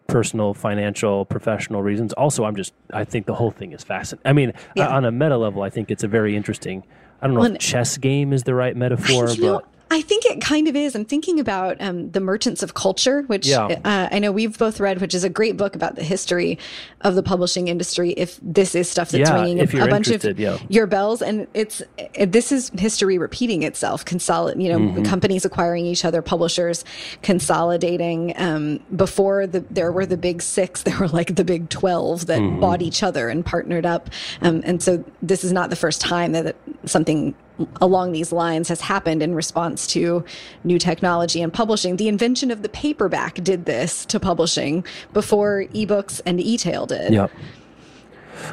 personal, 0.08 0.54
financial, 0.54 1.26
professional 1.26 1.82
reasons. 1.82 2.14
Also, 2.14 2.46
I'm 2.46 2.56
just, 2.56 2.74
I 2.92 3.04
think 3.04 3.26
the 3.26 3.34
whole 3.34 3.52
thing 3.52 3.72
is 3.72 3.84
fascinating. 3.84 4.28
I 4.30 4.34
mean, 4.34 4.54
yeah. 4.76 4.88
on 4.88 5.06
a 5.06 5.12
meta 5.12 5.38
level, 5.38 5.64
I 5.64 5.70
think 5.70 5.90
it's 5.90 6.04
a 6.04 6.08
very 6.08 6.36
interesting. 6.36 6.84
I 7.22 7.28
don't 7.28 7.36
know 7.36 7.42
well, 7.42 7.54
if 7.54 7.60
chess 7.60 7.98
game 7.98 8.34
is 8.34 8.44
the 8.44 8.54
right 8.54 8.76
metaphor, 8.76 9.28
but 9.28 9.40
know, 9.40 9.62
I 9.92 10.02
think 10.02 10.26
it 10.26 10.42
kind 10.42 10.68
of 10.68 10.76
is. 10.76 10.96
I'm 10.96 11.06
thinking 11.06 11.40
about 11.40 11.78
um, 11.80 12.10
the 12.12 12.20
Merchants 12.20 12.64
of 12.64 12.74
Culture, 12.74 13.22
which 13.24 13.48
yeah. 13.48 13.66
uh, 13.86 14.10
I 14.12 14.20
know 14.20 14.32
we've 14.32 14.58
both 14.58 14.80
read, 14.80 15.00
which 15.00 15.14
is 15.14 15.24
a 15.24 15.30
great 15.30 15.58
book 15.58 15.76
about 15.76 15.96
the 15.96 16.04
history 16.04 16.58
of 17.02 17.14
the 17.14 17.22
publishing 17.22 17.68
industry. 17.68 18.12
If 18.12 18.40
this 18.42 18.74
is 18.74 18.90
stuff 18.90 19.12
that's 19.12 19.30
yeah, 19.30 19.42
ringing 19.42 19.60
a, 19.60 19.86
a 19.86 19.88
bunch 19.88 20.10
of 20.10 20.40
yeah. 20.40 20.58
your 20.70 20.88
bells, 20.88 21.22
and 21.22 21.48
it's 21.54 21.84
it, 21.98 22.32
this 22.32 22.52
is 22.52 22.72
history 22.78 23.20
repeating 23.20 23.62
itself. 23.62 24.04
Consolidate, 24.04 24.62
you 24.62 24.70
know, 24.70 24.80
mm-hmm. 24.80 25.04
companies 25.04 25.46
acquiring 25.46 25.86
each 25.86 26.04
other, 26.04 26.22
publishers 26.22 26.84
consolidating. 27.22 28.34
Um, 28.38 28.80
before 28.96 29.46
the, 29.46 29.60
there 29.70 29.92
were 29.92 30.08
the 30.08 30.18
big 30.18 30.42
six, 30.42 30.82
there 30.84 30.98
were 30.98 31.10
like 31.10 31.36
the 31.36 31.46
big 31.46 31.70
twelve 31.70 32.26
that 32.26 32.40
mm-hmm. 32.40 32.60
bought 32.60 32.82
each 32.82 33.04
other 33.04 33.30
and 33.30 33.46
partnered 33.46 33.86
up. 33.86 34.10
Um, 34.42 34.62
and 34.66 34.82
so 34.82 35.04
this 35.22 35.44
is 35.44 35.52
not 35.52 35.70
the 35.70 35.76
first 35.76 36.02
time 36.02 36.32
that 36.32 36.56
something 36.88 37.36
along 37.82 38.12
these 38.12 38.32
lines 38.32 38.68
has 38.68 38.82
happened 38.82 39.24
in 39.24 39.34
response 39.34 39.88
to 39.88 40.24
new 40.64 40.78
technology 40.78 41.42
and 41.42 41.54
publishing. 41.54 41.96
The 41.96 42.08
invention 42.08 42.52
of 42.52 42.62
the 42.62 42.70
paperback 42.70 43.36
did 43.36 43.66
this 43.66 44.06
to 44.08 44.20
publishing 44.20 44.86
before 45.14 45.66
ebooks 45.74 46.22
and 46.26 46.40
e-tail 46.40 46.86
did. 46.86 47.14
Yep. 47.14 47.32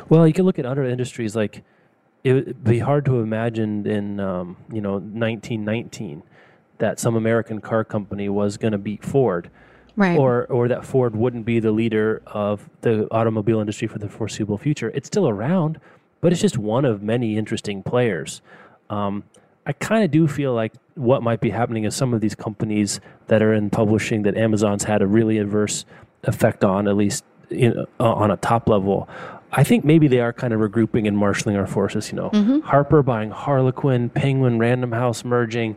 Well, 0.09 0.27
you 0.27 0.33
can 0.33 0.45
look 0.45 0.59
at 0.59 0.66
other 0.66 0.85
industries 0.85 1.35
like 1.35 1.64
it 2.25 2.33
would 2.35 2.64
be 2.64 2.79
hard 2.79 3.05
to 3.07 3.18
imagine 3.21 3.87
in 3.87 4.21
um, 4.21 4.57
you 4.73 4.81
know 4.81 4.92
1919 4.92 6.23
that 6.79 6.99
some 6.99 7.16
American 7.16 7.61
car 7.61 7.85
company 7.85 8.29
was 8.29 8.57
going 8.57 8.73
to 8.73 8.79
beat 8.79 9.05
Ford. 9.05 9.51
Right. 9.95 10.18
Or, 10.18 10.47
or 10.47 10.68
that 10.68 10.87
Ford 10.87 11.14
wouldn't 11.14 11.45
be 11.45 11.61
the 11.61 11.71
leader 11.71 12.23
of 12.27 12.68
the 12.81 13.07
automobile 13.11 13.61
industry 13.61 13.87
for 13.87 13.99
the 13.99 14.09
foreseeable 14.09 14.57
future. 14.57 14.90
It's 14.95 15.07
still 15.07 15.29
around, 15.29 15.79
but 16.22 16.32
it's 16.32 16.40
just 16.40 16.56
one 16.56 16.87
of 16.87 17.02
many 17.02 17.37
interesting 17.37 17.82
players. 17.82 18.40
Um, 18.88 19.24
I 19.66 19.72
kind 19.72 20.02
of 20.02 20.11
do 20.11 20.26
feel 20.26 20.54
like 20.54 20.72
what 20.94 21.22
might 21.22 21.40
be 21.40 21.50
happening 21.50 21.85
is 21.85 21.94
some 21.94 22.14
of 22.14 22.20
these 22.20 22.35
companies 22.35 23.00
that 23.26 23.42
are 23.42 23.52
in 23.52 23.68
publishing 23.68 24.22
that 24.22 24.37
Amazon's 24.37 24.85
had 24.85 25.02
a 25.02 25.06
really 25.06 25.38
adverse 25.38 25.85
effect 26.24 26.64
on, 26.64 26.88
at 26.88 26.96
least 26.96 27.24
in, 27.50 27.78
uh, 27.78 28.12
on 28.12 28.30
a 28.30 28.37
top 28.37 28.68
level. 28.68 29.08
I 29.52 29.64
think 29.64 29.85
maybe 29.85 30.08
they 30.08 30.20
are 30.20 30.32
kind 30.32 30.52
of 30.54 30.61
regrouping 30.61 31.06
and 31.06 31.16
marshaling 31.16 31.56
our 31.56 31.66
forces. 31.66 32.11
You 32.11 32.16
know, 32.16 32.30
mm-hmm. 32.30 32.61
Harper 32.61 33.02
buying 33.02 33.30
Harlequin, 33.30 34.08
Penguin, 34.11 34.58
Random 34.58 34.92
House 34.92 35.24
merging. 35.24 35.76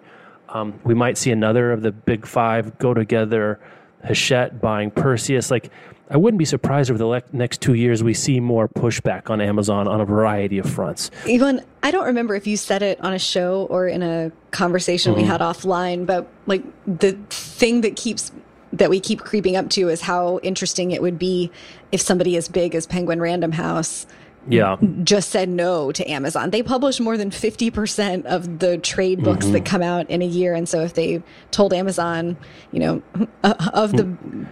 Um, 0.49 0.79
we 0.83 0.93
might 0.93 1.17
see 1.17 1.31
another 1.31 1.71
of 1.71 1.81
the 1.81 1.91
big 1.91 2.25
five 2.25 2.77
go 2.77 2.93
together. 2.93 3.59
Hachette 4.03 4.61
buying 4.61 4.91
Perseus. 4.91 5.51
Like 5.51 5.71
I 6.09 6.17
wouldn't 6.17 6.37
be 6.37 6.45
surprised 6.45 6.91
over 6.91 6.97
the 6.97 7.07
le- 7.07 7.23
next 7.33 7.61
two 7.61 7.73
years 7.73 8.03
we 8.03 8.13
see 8.13 8.39
more 8.39 8.67
pushback 8.67 9.29
on 9.29 9.41
Amazon 9.41 9.87
on 9.87 10.01
a 10.01 10.05
variety 10.05 10.59
of 10.59 10.69
fronts. 10.69 11.09
Even 11.25 11.61
I 11.81 11.91
don't 11.91 12.05
remember 12.05 12.35
if 12.35 12.45
you 12.45 12.57
said 12.57 12.83
it 12.83 12.99
on 13.01 13.13
a 13.13 13.19
show 13.19 13.65
or 13.69 13.87
in 13.87 14.03
a 14.03 14.31
conversation 14.51 15.13
mm-hmm. 15.13 15.21
we 15.21 15.27
had 15.27 15.41
offline, 15.41 16.05
but 16.05 16.27
like 16.45 16.63
the 16.85 17.13
thing 17.29 17.81
that 17.81 17.95
keeps 17.95 18.31
that 18.73 18.89
we 18.89 18.99
keep 18.99 19.21
creeping 19.21 19.55
up 19.55 19.69
to 19.69 19.89
is 19.89 20.01
how 20.01 20.39
interesting 20.43 20.91
it 20.91 21.01
would 21.01 21.17
be 21.17 21.49
if 21.91 22.01
somebody 22.01 22.35
as 22.35 22.49
big 22.49 22.75
as 22.75 22.85
Penguin 22.85 23.21
Random 23.21 23.53
House 23.53 24.05
yeah. 24.47 24.77
just 25.03 25.29
said 25.29 25.49
no 25.49 25.91
to 25.91 26.09
Amazon. 26.09 26.49
They 26.49 26.63
publish 26.63 26.99
more 26.99 27.17
than 27.17 27.29
50% 27.29 28.25
of 28.25 28.59
the 28.59 28.77
trade 28.77 29.23
books 29.23 29.45
mm-hmm. 29.45 29.53
that 29.53 29.65
come 29.65 29.81
out 29.81 30.09
in 30.09 30.21
a 30.21 30.25
year. 30.25 30.53
And 30.53 30.67
so 30.67 30.81
if 30.81 30.93
they 30.93 31.23
told 31.51 31.73
Amazon, 31.73 32.37
you 32.71 32.79
know, 32.79 33.01
uh, 33.43 33.53
of 33.73 33.91
the 33.93 34.03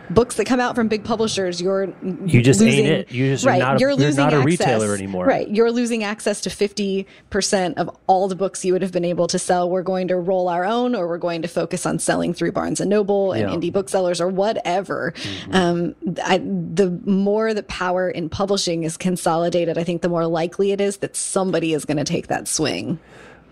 books 0.10 0.36
that 0.36 0.46
come 0.46 0.60
out 0.60 0.76
from 0.76 0.88
big 0.88 1.04
publishers, 1.04 1.62
you're 1.62 1.94
you 2.26 2.42
just 2.42 2.60
losing, 2.60 2.86
ain't 2.86 2.88
it. 2.88 3.12
You 3.12 3.32
just 3.32 3.46
right, 3.46 3.60
not 3.60 3.78
a, 3.78 3.80
you're 3.80 3.96
losing 3.96 4.24
you're 4.24 4.32
not 4.32 4.34
a 4.34 4.52
access, 4.52 4.60
retailer 4.60 4.96
anymore. 4.96 5.26
Right. 5.26 5.50
You're 5.50 5.72
losing 5.72 6.04
access 6.04 6.42
to 6.42 6.50
50% 6.50 7.74
of 7.76 7.90
all 8.08 8.28
the 8.28 8.36
books 8.36 8.66
you 8.66 8.74
would 8.74 8.82
have 8.82 8.92
been 8.92 9.06
able 9.06 9.28
to 9.28 9.40
sell. 9.40 9.70
We're 9.70 9.84
going 9.84 10.08
to 10.10 10.18
roll 10.18 10.50
our 10.50 10.66
own 10.66 10.96
or 10.96 11.08
we're 11.08 11.18
going 11.18 11.42
to 11.42 11.48
focus 11.48 11.86
on 11.86 12.00
selling 12.00 12.34
through 12.34 12.52
Barnes 12.52 12.80
and 12.80 12.90
Noble 12.90 13.34
and 13.34 13.50
yeah. 13.50 13.56
indie 13.56 13.72
booksellers 13.72 14.20
or 14.20 14.28
whatever. 14.28 15.14
Mm-hmm. 15.16 15.56
Um, 15.56 15.96
I, 16.24 16.38
the 16.38 17.00
more 17.06 17.54
the 17.54 17.64
power 17.64 18.10
in 18.10 18.30
publishing 18.30 18.84
is 18.84 18.98
consolidated, 18.98 19.78
I 19.84 19.86
think 19.86 20.02
the 20.02 20.08
more 20.08 20.26
likely 20.28 20.72
it 20.72 20.80
is 20.80 21.00
that 21.00 21.14
somebody 21.14 21.74
is 21.74 21.84
going 21.84 21.98
to 21.98 22.06
take 22.06 22.28
that 22.28 22.48
swing. 22.48 23.00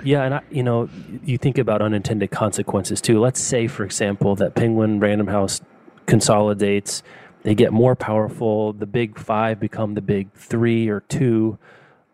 Yeah, 0.02 0.24
and 0.24 0.36
I, 0.36 0.41
you 0.50 0.63
know, 0.63 0.88
you 1.26 1.38
think 1.38 1.58
about 1.58 1.82
unintended 1.82 2.32
consequences 2.32 3.02
too. 3.02 3.20
Let's 3.20 3.41
say, 3.41 3.67
for 3.67 3.84
example, 3.84 4.38
that 4.38 4.56
Penguin 4.56 5.02
Random 5.02 5.28
House 5.28 5.60
consolidates. 6.06 7.04
they 7.44 7.54
get 7.54 7.74
more 7.74 7.98
powerful. 7.98 8.72
The 8.72 8.86
big 8.86 9.20
five 9.20 9.60
become 9.60 9.94
the 9.96 10.02
big 10.02 10.32
three 10.32 10.88
or 10.88 11.02
two. 11.02 11.58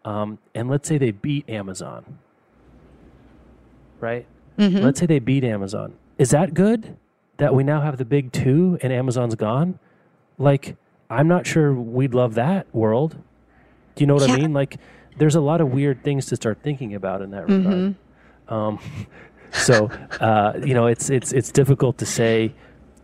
Um, 0.03 0.39
and 0.55 0.67
let's 0.67 0.89
say 0.89 0.97
they 0.97 1.11
beat 1.11 1.47
Amazon, 1.47 2.17
right? 3.99 4.25
Mm-hmm. 4.57 4.83
Let's 4.83 4.99
say 4.99 5.05
they 5.05 5.19
beat 5.19 5.43
Amazon. 5.43 5.93
Is 6.17 6.31
that 6.31 6.55
good 6.55 6.97
that 7.37 7.53
we 7.53 7.63
now 7.63 7.81
have 7.81 7.97
the 7.97 8.05
big 8.05 8.31
two 8.31 8.79
and 8.81 8.91
Amazon's 8.91 9.35
gone? 9.35 9.77
Like, 10.39 10.75
I'm 11.07 11.27
not 11.27 11.45
sure 11.45 11.71
we'd 11.71 12.15
love 12.15 12.33
that 12.33 12.65
world. 12.73 13.17
Do 13.97 14.03
you 14.03 14.07
know 14.07 14.13
what 14.13 14.27
yeah. 14.27 14.35
I 14.35 14.37
mean? 14.37 14.53
Like, 14.53 14.77
there's 15.17 15.35
a 15.35 15.41
lot 15.41 15.59
of 15.59 15.71
weird 15.71 16.03
things 16.03 16.27
to 16.27 16.35
start 16.35 16.59
thinking 16.61 16.93
about 16.93 17.21
in 17.21 17.31
that 17.31 17.47
mm-hmm. 17.47 17.67
regard. 17.67 17.95
Um, 18.47 18.79
so, 19.51 19.89
uh, 20.21 20.53
you 20.63 20.73
know, 20.73 20.85
it's 20.85 21.09
it's 21.09 21.33
it's 21.33 21.51
difficult 21.51 21.97
to 21.97 22.05
say, 22.05 22.53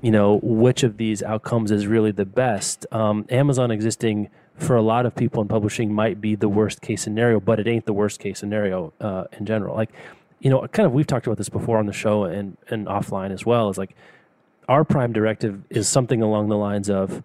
you 0.01 0.12
know, 0.12 0.39
which 0.43 0.84
of 0.84 0.97
these 0.97 1.23
outcomes 1.23 1.71
is 1.71 1.88
really 1.88 2.12
the 2.12 2.25
best. 2.25 2.86
Um, 2.91 3.25
Amazon 3.29 3.71
existing 3.71 4.29
for 4.56 4.75
a 4.75 4.84
lot 4.84 5.08
of 5.08 5.15
people 5.15 5.41
in 5.41 5.47
publishing 5.47 5.91
might 5.91 6.21
be 6.21 6.36
the 6.36 6.47
worst 6.47 6.82
case 6.82 7.01
scenario, 7.01 7.39
but 7.39 7.60
it 7.60 7.67
ain't 7.67 7.86
the 7.86 7.93
worst 7.93 8.19
case 8.19 8.38
scenario 8.38 8.93
uh, 9.01 9.23
in 9.38 9.47
general. 9.47 9.75
Like, 9.75 9.89
you 10.41 10.51
know, 10.51 10.67
kind 10.67 10.86
of 10.86 10.93
we've 10.93 11.08
talked 11.08 11.25
about 11.25 11.39
this 11.39 11.49
before 11.49 11.79
on 11.79 11.88
the 11.88 11.93
show 11.93 12.25
and 12.25 12.56
and 12.69 12.86
offline 12.86 13.32
as 13.32 13.47
well. 13.47 13.69
Is 13.69 13.79
like 13.79 13.95
our 14.69 14.84
prime 14.84 15.12
directive 15.12 15.63
is 15.71 15.89
something 15.89 16.21
along 16.21 16.49
the 16.49 16.58
lines 16.58 16.88
of 16.88 17.23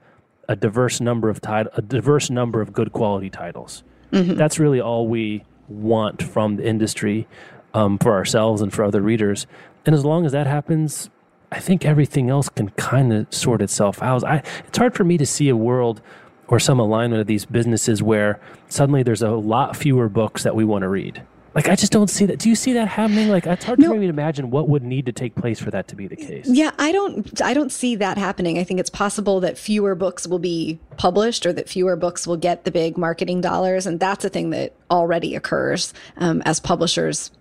a 0.49 0.57
diverse 0.57 1.01
number 1.01 1.29
of 1.29 1.41
title, 1.41 1.73
a 1.77 1.83
diverse 1.83 2.31
number 2.31 2.61
of 2.61 2.73
good 2.73 2.93
quality 2.93 3.31
titles. 3.31 3.85
Mm-hmm. 4.13 4.35
That's 4.35 4.59
really 4.59 4.81
all 4.81 5.07
we 5.07 5.45
want 5.69 6.23
from 6.23 6.57
the 6.57 6.67
industry 6.67 7.27
um, 7.75 7.99
for 7.99 8.13
ourselves 8.13 8.63
and 8.63 8.73
for 8.73 8.83
other 8.83 9.03
readers. 9.03 9.47
And 9.85 9.95
as 9.95 10.05
long 10.05 10.25
as 10.25 10.33
that 10.33 10.47
happens, 10.47 11.11
I 11.53 11.61
think 11.61 11.85
everything 11.85 12.31
else 12.31 12.49
can 12.49 12.71
kind 12.71 13.13
of 13.13 13.33
sort 13.33 13.63
itself 13.63 14.03
out. 14.03 14.25
I, 14.25 14.43
it's 14.67 14.79
hard 14.79 14.95
for 14.95 15.05
me 15.05 15.19
to 15.19 15.27
see 15.27 15.49
a 15.49 15.57
world 15.57 16.01
or 16.47 16.59
some 16.59 16.81
alignment 16.81 17.21
of 17.21 17.27
these 17.27 17.45
businesses 17.45 18.03
where 18.03 18.41
suddenly 18.69 19.03
there's 19.03 19.23
a 19.23 19.31
lot 19.31 19.77
fewer 19.77 20.09
books 20.09 20.43
that 20.43 20.55
we 20.55 20.65
want 20.65 20.83
to 20.83 20.89
read. 20.89 21.23
Like 21.59 21.69
I 21.69 21.75
just 21.75 21.91
don't 21.91 22.09
see 22.09 22.25
that. 22.27 22.39
Do 22.39 22.49
you 22.49 22.55
see 22.55 22.75
that 22.75 22.87
happening? 22.87 23.31
Like 23.31 23.45
it's 23.45 23.65
hard 23.65 23.81
no. 23.81 23.89
for 23.89 23.95
me 23.97 24.07
to 24.07 24.11
imagine 24.11 24.53
what 24.53 24.69
would 24.69 24.85
need 24.85 25.07
to 25.07 25.13
take 25.13 25.35
place 25.35 25.59
for 25.59 25.73
that 25.73 25.89
to 25.89 25.97
be 25.97 26.07
the 26.07 26.15
case. 26.15 26.47
Yeah, 26.49 26.71
I 26.79 26.93
don't. 26.93 27.43
I 27.43 27.53
don't 27.53 27.73
see 27.73 27.97
that 27.97 28.17
happening. 28.17 28.61
I 28.61 28.63
think 28.63 28.79
it's 28.79 28.89
possible 28.89 29.41
that 29.41 29.59
fewer 29.59 29.97
books 29.97 30.25
will 30.25 30.39
be 30.39 30.79
published, 30.99 31.45
or 31.47 31.53
that 31.55 31.69
fewer 31.69 31.97
books 31.97 32.29
will 32.29 32.37
get 32.37 32.63
the 32.63 32.71
big 32.71 32.97
marketing 32.97 33.41
dollars, 33.41 33.89
and 33.89 33.99
that's 33.99 34.25
a 34.25 34.29
thing 34.29 34.51
that 34.51 34.73
already 34.89 35.35
occurs 35.35 35.93
um, 36.19 36.43
as 36.45 36.61
publishers. 36.61 37.33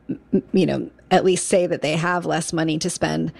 You 0.52 0.66
know, 0.66 0.90
at 1.12 1.24
least 1.24 1.48
say 1.48 1.68
that 1.68 1.84
they 1.84 1.96
have 1.96 2.26
less 2.26 2.52
money 2.52 2.80
to 2.80 2.90
spend 2.90 3.32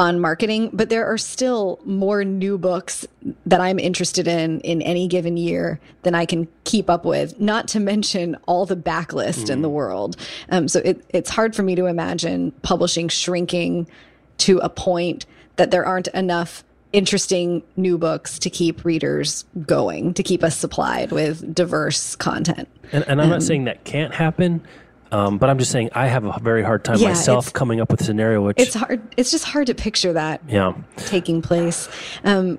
on 0.00 0.18
marketing, 0.18 0.70
but 0.72 0.88
there 0.88 1.04
are 1.04 1.18
still 1.18 1.78
more 1.84 2.24
new 2.24 2.56
books 2.56 3.06
that 3.44 3.60
I'm 3.60 3.78
interested 3.78 4.26
in 4.26 4.60
in 4.60 4.80
any 4.80 5.06
given 5.06 5.36
year 5.36 5.78
than 6.04 6.14
I 6.14 6.24
can 6.24 6.48
keep 6.64 6.88
up 6.88 7.04
with, 7.04 7.38
not 7.38 7.68
to 7.68 7.80
mention 7.80 8.34
all 8.46 8.64
the 8.64 8.76
backlist 8.76 9.44
mm. 9.44 9.50
in 9.50 9.60
the 9.60 9.68
mm. 9.68 9.72
world. 9.72 10.16
Um, 10.48 10.68
so 10.68 10.80
it, 10.80 11.04
it's 11.10 11.28
hard 11.28 11.54
for 11.54 11.62
me 11.62 11.74
to 11.74 11.84
imagine 11.84 12.52
publishing 12.62 13.08
shrinking 13.08 13.86
to 14.38 14.56
a 14.60 14.70
point 14.70 15.26
that 15.56 15.70
there 15.70 15.84
aren't 15.84 16.08
enough 16.08 16.64
interesting 16.94 17.62
new 17.76 17.98
books 17.98 18.38
to 18.38 18.48
keep 18.48 18.86
readers 18.86 19.44
going, 19.66 20.14
to 20.14 20.22
keep 20.22 20.42
us 20.42 20.56
supplied 20.56 21.12
with 21.12 21.54
diverse 21.54 22.16
content. 22.16 22.70
And, 22.90 23.04
and 23.06 23.20
I'm 23.20 23.26
um, 23.26 23.30
not 23.32 23.42
saying 23.42 23.64
that 23.64 23.84
can't 23.84 24.14
happen. 24.14 24.66
Um, 25.12 25.38
but 25.38 25.50
I'm 25.50 25.58
just 25.58 25.70
saying 25.70 25.90
I 25.92 26.06
have 26.06 26.24
a 26.24 26.38
very 26.40 26.62
hard 26.62 26.84
time 26.84 26.98
yeah, 26.98 27.08
myself 27.08 27.52
coming 27.52 27.80
up 27.80 27.90
with 27.90 28.00
a 28.00 28.04
scenario 28.04 28.42
which 28.42 28.60
it's 28.60 28.74
hard. 28.74 29.02
It's 29.16 29.30
just 29.30 29.44
hard 29.44 29.66
to 29.66 29.74
picture 29.74 30.12
that 30.12 30.40
yeah. 30.48 30.74
taking 30.96 31.42
place. 31.42 31.88
Um, 32.24 32.58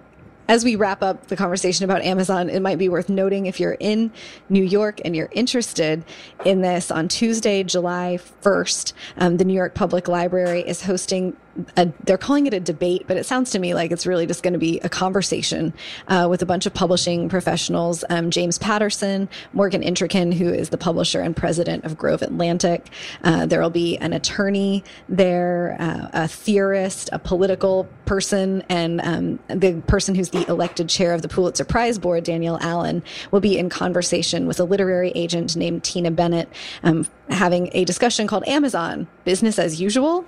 as 0.52 0.66
we 0.66 0.76
wrap 0.76 1.02
up 1.02 1.28
the 1.28 1.38
conversation 1.38 1.86
about 1.86 2.02
Amazon, 2.02 2.50
it 2.50 2.62
might 2.62 2.78
be 2.78 2.90
worth 2.90 3.08
noting 3.08 3.46
if 3.46 3.58
you're 3.58 3.78
in 3.80 4.12
New 4.50 4.64
York 4.64 5.00
and 5.06 5.16
you're 5.16 5.30
interested 5.32 6.04
in 6.44 6.60
this 6.60 6.92
on 6.92 7.08
Tuesday, 7.08 7.64
July 7.64 8.20
1st, 8.42 8.92
um, 9.18 9.38
the 9.38 9.46
New 9.46 9.54
York 9.54 9.76
Public 9.76 10.10
Library 10.10 10.60
is 10.60 10.82
hosting 10.82 11.38
a, 11.78 11.92
they're 12.04 12.18
calling 12.18 12.48
it 12.48 12.54
a 12.54 12.60
debate, 12.60 13.06
but 13.08 13.18
it 13.18 13.26
sounds 13.26 13.52
to 13.52 13.60
me 13.60 13.74
like 13.74 13.92
it's 13.92 14.06
really 14.06 14.26
just 14.26 14.44
going 14.44 14.54
to 14.54 14.60
be 14.60 14.80
a 14.80 14.90
conversation 14.90 15.74
uh, 16.08 16.28
with 16.30 16.42
a 16.42 16.46
bunch 16.46 16.66
of 16.66 16.74
publishing 16.74 17.30
professionals. 17.30 18.04
Um, 18.10 18.32
James 18.32 18.58
Patterson, 18.58 19.30
Morgan 19.54 19.82
Entrekin, 19.82 20.34
who 20.34 20.50
is 20.50 20.70
the 20.70 20.78
publisher 20.78 21.22
and 21.22 21.36
president 21.36 21.84
of 21.86 21.98
Grove 21.98 22.22
Atlantic. 22.22 22.88
Uh, 23.24 23.46
there 23.46 23.62
will 23.62 23.70
be 23.70 23.98
an 23.98 24.14
attorney 24.14 24.84
there, 25.10 25.76
uh, 25.80 26.10
a 26.14 26.28
theorist, 26.28 27.10
a 27.12 27.20
political 27.20 27.88
person, 28.06 28.64
and 28.70 29.02
um, 29.02 29.40
the 29.48 29.82
person 29.88 30.16
who's 30.16 30.30
the 30.30 30.48
elected 30.50 30.90
chair 30.90 31.14
of 31.14 31.22
the 31.22 31.28
Pulitzer 31.28 31.66
Prize 31.66 31.98
Board, 31.98 32.24
Danielle 32.24 32.60
Allen, 32.62 33.04
will 33.32 33.40
be 33.40 33.58
in 33.58 33.70
conversation 33.70 34.48
with 34.48 34.60
a 34.60 34.64
literary 34.64 35.12
agent 35.16 35.56
named 35.56 35.84
Tina 35.84 36.12
Bennett, 36.12 36.50
um, 36.84 37.08
having 37.32 37.70
a 37.74 37.86
discussion 37.86 38.28
called 38.28 38.48
Amazon 38.48 39.08
Business 39.24 39.60
as 39.60 39.80
Usual, 39.80 40.26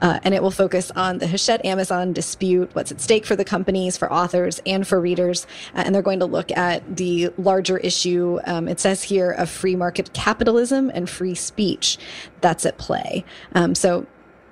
uh, 0.00 0.20
and 0.22 0.34
it 0.34 0.42
will 0.42 0.50
focus 0.50 0.90
on 0.92 1.18
the 1.18 1.26
Hachette 1.26 1.64
Amazon 1.64 2.12
dispute, 2.12 2.70
what's 2.74 2.92
at 2.92 3.00
stake 3.00 3.26
for 3.26 3.36
the 3.36 3.44
companies, 3.44 3.96
for 3.96 4.12
authors, 4.12 4.60
and 4.66 4.86
for 4.86 5.00
readers. 5.00 5.46
Uh, 5.74 5.82
and 5.86 5.94
they're 5.94 6.02
going 6.02 6.20
to 6.20 6.26
look 6.26 6.50
at 6.52 6.96
the 6.96 7.30
larger 7.38 7.78
issue, 7.78 8.38
um, 8.46 8.68
it 8.68 8.80
says 8.80 9.02
here, 9.02 9.30
of 9.30 9.50
free 9.50 9.76
market 9.76 10.12
capitalism 10.12 10.90
and 10.94 11.08
free 11.08 11.34
speech 11.34 11.98
that's 12.40 12.66
at 12.66 12.78
play. 12.78 13.24
Um, 13.54 13.74
so 13.74 14.06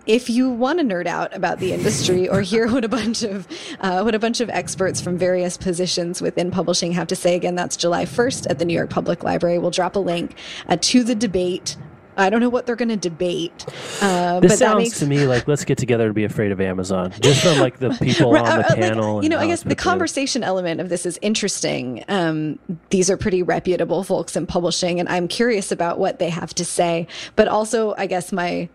if 0.07 0.29
you 0.29 0.51
want 0.51 0.81
to 0.81 0.85
nerd 0.85 1.07
out 1.07 1.35
about 1.35 1.59
the 1.59 1.73
industry 1.73 2.29
or 2.29 2.41
hear 2.41 2.69
what 2.71 2.85
a 2.85 2.89
bunch 2.89 3.23
of 3.23 3.47
uh, 3.81 4.03
what 4.03 4.15
a 4.15 4.19
bunch 4.19 4.41
of 4.41 4.51
experts 4.51 5.01
from 5.01 5.17
various 5.17 5.57
positions 5.57 6.21
within 6.21 6.51
publishing 6.51 6.93
have 6.93 7.07
to 7.09 7.17
say, 7.17 7.35
again, 7.35 7.55
that's 7.55 7.77
July 7.77 8.05
1st 8.05 8.51
at 8.51 8.59
the 8.59 8.65
New 8.65 8.75
York 8.75 8.91
Public 8.91 9.23
Library. 9.23 9.59
We'll 9.59 9.71
drop 9.71 9.97
a 9.97 10.01
link 10.01 10.37
uh, 10.69 10.77
to 10.81 11.05
the 11.05 11.15
debate 11.15 11.77
I 12.17 12.31
don't 12.31 12.41
know 12.41 12.49
what 12.49 12.67
they're 12.67 12.77
going 12.77 12.89
to 12.91 12.97
debate. 12.97 13.67
Uh, 14.01 14.41
this 14.41 14.59
sounds 14.59 14.79
makes... 14.79 14.99
to 15.01 15.07
me 15.07 15.27
like 15.27 15.49
let's 15.49 15.65
get 15.65 15.79
together 15.79 16.07
and 16.07 16.15
be 16.15 16.25
afraid 16.25 16.53
of 16.53 16.61
Amazon, 16.61 17.13
just 17.21 17.43
from 17.43 17.59
like 17.59 17.79
the 17.79 17.91
people 18.01 18.37
on 18.37 18.45
the 18.45 18.67
uh, 18.67 18.75
panel. 18.75 19.15
Like, 19.17 19.25
you 19.25 19.29
know, 19.29 19.39
I 19.39 19.47
guess 19.47 19.63
the 19.63 19.77
conversation 19.77 20.43
element 20.43 20.81
of 20.81 20.89
this 20.89 21.07
is 21.07 21.19
interesting. 21.23 22.05
Um, 22.09 22.59
these 22.91 23.11
are 23.11 23.17
pretty 23.17 23.43
reputable 23.43 24.05
folks 24.05 24.37
in 24.37 24.47
publishing, 24.47 25.01
and 25.01 25.09
I'm 25.09 25.29
curious 25.29 25.73
about 25.73 25.99
what 25.99 26.19
they 26.19 26.31
have 26.31 26.55
to 26.55 26.65
say. 26.65 27.07
But 27.37 27.49
also, 27.49 27.95
I 27.97 28.07
guess 28.07 28.33
my 28.33 28.69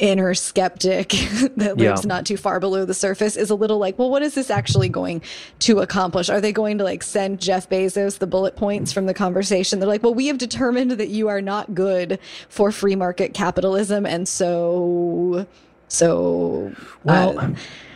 inner 0.00 0.34
skeptic 0.34 1.08
that 1.56 1.76
lives 1.76 2.04
yeah. 2.04 2.08
not 2.08 2.26
too 2.26 2.36
far 2.36 2.60
below 2.60 2.84
the 2.84 2.94
surface 2.94 3.36
is 3.36 3.50
a 3.50 3.54
little 3.54 3.78
like, 3.78 3.98
well, 3.98 4.10
what 4.10 4.22
is 4.22 4.34
this 4.34 4.50
actually 4.50 4.88
going 4.88 5.22
to 5.60 5.80
accomplish? 5.80 6.28
Are 6.28 6.40
they 6.40 6.52
going 6.52 6.78
to 6.78 6.84
like 6.84 7.02
send 7.02 7.40
Jeff 7.40 7.68
Bezos 7.68 8.18
the 8.18 8.26
bullet 8.26 8.56
points 8.56 8.92
from 8.92 9.06
the 9.06 9.14
conversation? 9.14 9.78
They're 9.78 9.88
like, 9.88 10.02
well, 10.02 10.14
we 10.14 10.26
have 10.26 10.38
determined 10.38 10.92
that 10.92 11.08
you 11.08 11.28
are 11.28 11.40
not 11.40 11.74
good 11.74 12.18
for 12.48 12.72
free 12.72 12.96
market 12.96 13.34
capitalism. 13.34 14.06
And 14.06 14.28
so, 14.28 15.46
so, 15.88 16.72
well, 17.04 17.38
uh, 17.38 17.50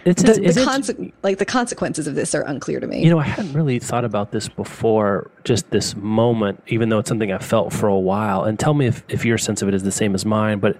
it's, 0.05 0.23
the, 0.23 0.35
the 0.35 0.61
conse- 0.61 1.13
like 1.23 1.39
the 1.39 1.45
consequences 1.45 2.07
of 2.07 2.15
this 2.15 2.35
are 2.35 2.43
unclear 2.43 2.81
to 2.81 2.87
me. 2.87 3.03
You 3.03 3.11
know, 3.11 3.19
I 3.19 3.25
hadn't 3.25 3.53
really 3.53 3.79
thought 3.79 4.05
about 4.05 4.31
this 4.31 4.49
before, 4.49 5.31
just 5.45 5.71
this 5.71 5.95
moment, 5.97 6.63
even 6.69 6.89
though 6.89 6.99
it's 6.99 7.09
something 7.09 7.31
I 7.31 7.39
felt 7.39 7.73
for 7.73 7.89
a 7.89 7.99
while. 7.99 8.45
And 8.45 8.59
tell 8.59 8.75
me 8.75 8.87
if, 8.87 9.03
if 9.09 9.25
your 9.25 9.37
sense 9.37 9.61
of 9.61 9.69
it 9.69 9.75
is 9.75 9.83
the 9.83 9.93
same 9.93 10.15
as 10.15 10.25
mine. 10.25 10.61
But 10.61 10.79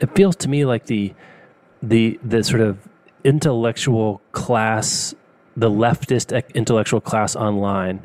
it 0.00 0.14
feels 0.14 0.36
to 0.36 0.48
me 0.48 0.64
like 0.64 0.86
the 0.86 1.14
the 1.82 2.18
the 2.22 2.42
sort 2.42 2.60
of 2.60 2.78
intellectual 3.24 4.20
class, 4.32 5.14
the 5.56 5.70
leftist 5.70 6.32
intellectual 6.54 7.00
class 7.00 7.34
online, 7.36 8.04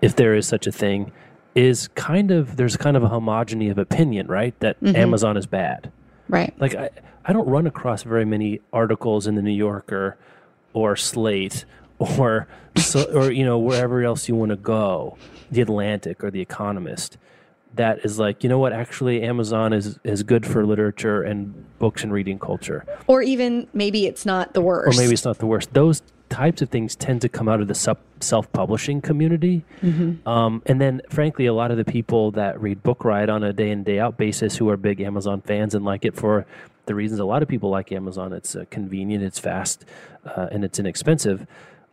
if 0.00 0.16
there 0.16 0.34
is 0.34 0.46
such 0.46 0.66
a 0.66 0.72
thing, 0.72 1.12
is 1.54 1.88
kind 1.88 2.30
of 2.30 2.56
there's 2.56 2.76
kind 2.76 2.96
of 2.96 3.02
a 3.02 3.08
homogeny 3.08 3.70
of 3.70 3.78
opinion, 3.78 4.26
right? 4.26 4.58
That 4.60 4.80
mm-hmm. 4.80 4.96
Amazon 4.96 5.36
is 5.36 5.46
bad. 5.46 5.90
Right. 6.28 6.54
Like 6.58 6.74
I, 6.74 6.90
I 7.24 7.32
don't 7.32 7.48
run 7.48 7.66
across 7.66 8.02
very 8.02 8.24
many 8.24 8.60
articles 8.72 9.26
in 9.26 9.34
the 9.34 9.42
New 9.42 9.52
Yorker 9.52 10.16
or 10.72 10.96
Slate 10.96 11.64
or 11.98 12.48
so, 12.76 13.04
or 13.12 13.30
you 13.30 13.44
know 13.44 13.58
wherever 13.58 14.02
else 14.02 14.28
you 14.28 14.34
want 14.34 14.50
to 14.50 14.56
go, 14.56 15.16
the 15.50 15.60
Atlantic 15.60 16.22
or 16.24 16.30
the 16.30 16.40
Economist 16.40 17.18
that 17.76 18.04
is 18.04 18.18
like, 18.18 18.42
you 18.42 18.48
know 18.48 18.58
what, 18.58 18.72
actually 18.72 19.22
Amazon 19.22 19.72
is 19.72 19.98
is 20.04 20.22
good 20.22 20.46
for 20.46 20.64
literature 20.64 21.22
and 21.22 21.64
books 21.78 22.02
and 22.02 22.12
reading 22.12 22.38
culture. 22.38 22.84
Or 23.06 23.22
even 23.22 23.68
maybe 23.72 24.06
it's 24.06 24.24
not 24.24 24.54
the 24.54 24.60
worst. 24.60 24.96
Or 24.96 25.00
maybe 25.00 25.12
it's 25.12 25.24
not 25.24 25.38
the 25.38 25.46
worst. 25.46 25.72
Those 25.74 26.02
types 26.28 26.62
of 26.62 26.68
things 26.68 26.96
tend 26.96 27.20
to 27.22 27.28
come 27.28 27.48
out 27.48 27.60
of 27.60 27.68
the 27.68 27.96
self 28.20 28.52
publishing 28.52 29.00
community. 29.00 29.64
Mm-hmm. 29.82 30.26
Um, 30.28 30.62
and 30.66 30.80
then, 30.80 31.02
frankly, 31.08 31.46
a 31.46 31.54
lot 31.54 31.70
of 31.70 31.76
the 31.76 31.84
people 31.84 32.30
that 32.32 32.60
read 32.60 32.82
Book 32.82 33.04
Riot 33.04 33.28
on 33.28 33.44
a 33.44 33.52
day 33.52 33.70
in, 33.70 33.84
day 33.84 33.98
out 33.98 34.16
basis 34.16 34.56
who 34.56 34.68
are 34.68 34.76
big 34.76 35.00
Amazon 35.00 35.40
fans 35.42 35.74
and 35.74 35.84
like 35.84 36.04
it 36.04 36.16
for 36.16 36.46
the 36.86 36.94
reasons 36.94 37.20
a 37.20 37.24
lot 37.24 37.42
of 37.42 37.48
people 37.48 37.70
like 37.70 37.92
Amazon 37.92 38.32
it's 38.32 38.54
uh, 38.56 38.64
convenient, 38.70 39.24
it's 39.24 39.38
fast, 39.38 39.84
uh, 40.24 40.48
and 40.50 40.64
it's 40.64 40.78
inexpensive. 40.78 41.46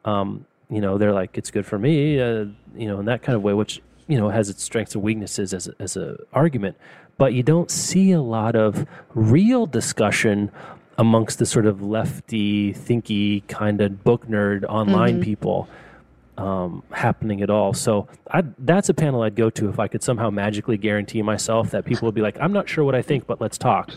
Um, 0.06 0.46
you 0.70 0.82
know, 0.82 0.98
they're 0.98 1.14
like, 1.14 1.38
it's 1.38 1.52
good 1.52 1.66
for 1.66 1.78
me, 1.78 2.20
uh, 2.20 2.46
you 2.76 2.88
know, 2.88 3.00
in 3.00 3.06
that 3.06 3.22
kind 3.22 3.36
of 3.36 3.42
way, 3.42 3.54
which 3.54 3.82
you 4.08 4.18
know 4.20 4.30
has 4.30 4.50
its 4.50 4.64
strengths 4.64 4.96
and 4.96 5.04
weaknesses 5.04 5.54
as 5.54 5.68
a, 5.68 5.74
as 5.80 5.98
a 5.98 6.18
argument, 6.34 6.78
but 7.18 7.34
you 7.34 7.44
don't 7.44 7.72
see 7.72 8.12
a 8.12 8.22
lot 8.22 8.56
of 8.56 8.86
real 9.14 9.66
discussion 9.66 10.52
amongst 10.98 11.40
the 11.40 11.46
sort 11.46 11.66
of 11.66 11.82
lefty, 11.82 12.74
thinky 12.74 13.48
kind 13.48 13.82
of 13.82 14.04
book 14.04 14.28
nerd 14.28 14.64
online 14.66 15.16
Mm-hmm. 15.16 15.24
people 15.24 15.70
um, 16.38 16.84
happening 16.92 17.42
at 17.42 17.50
all. 17.50 17.74
So 17.74 18.08
I, 18.30 18.44
that's 18.60 18.90
a 18.90 18.94
panel 18.94 19.22
I'd 19.24 19.36
go 19.36 19.50
to 19.52 19.70
if 19.70 19.80
I 19.80 19.88
could 19.88 20.04
somehow 20.04 20.30
magically 20.30 20.78
guarantee 20.78 21.22
myself 21.22 21.72
that 21.72 21.86
people 21.86 22.08
would 22.08 22.16
be 22.16 22.22
like, 22.22 22.38
I'm 22.40 22.54
not 22.54 22.68
sure 22.68 22.84
what 22.84 22.96
I 22.96 23.02
think, 23.02 23.28
but 23.28 23.40
let's 23.40 23.58
talk. 23.58 23.92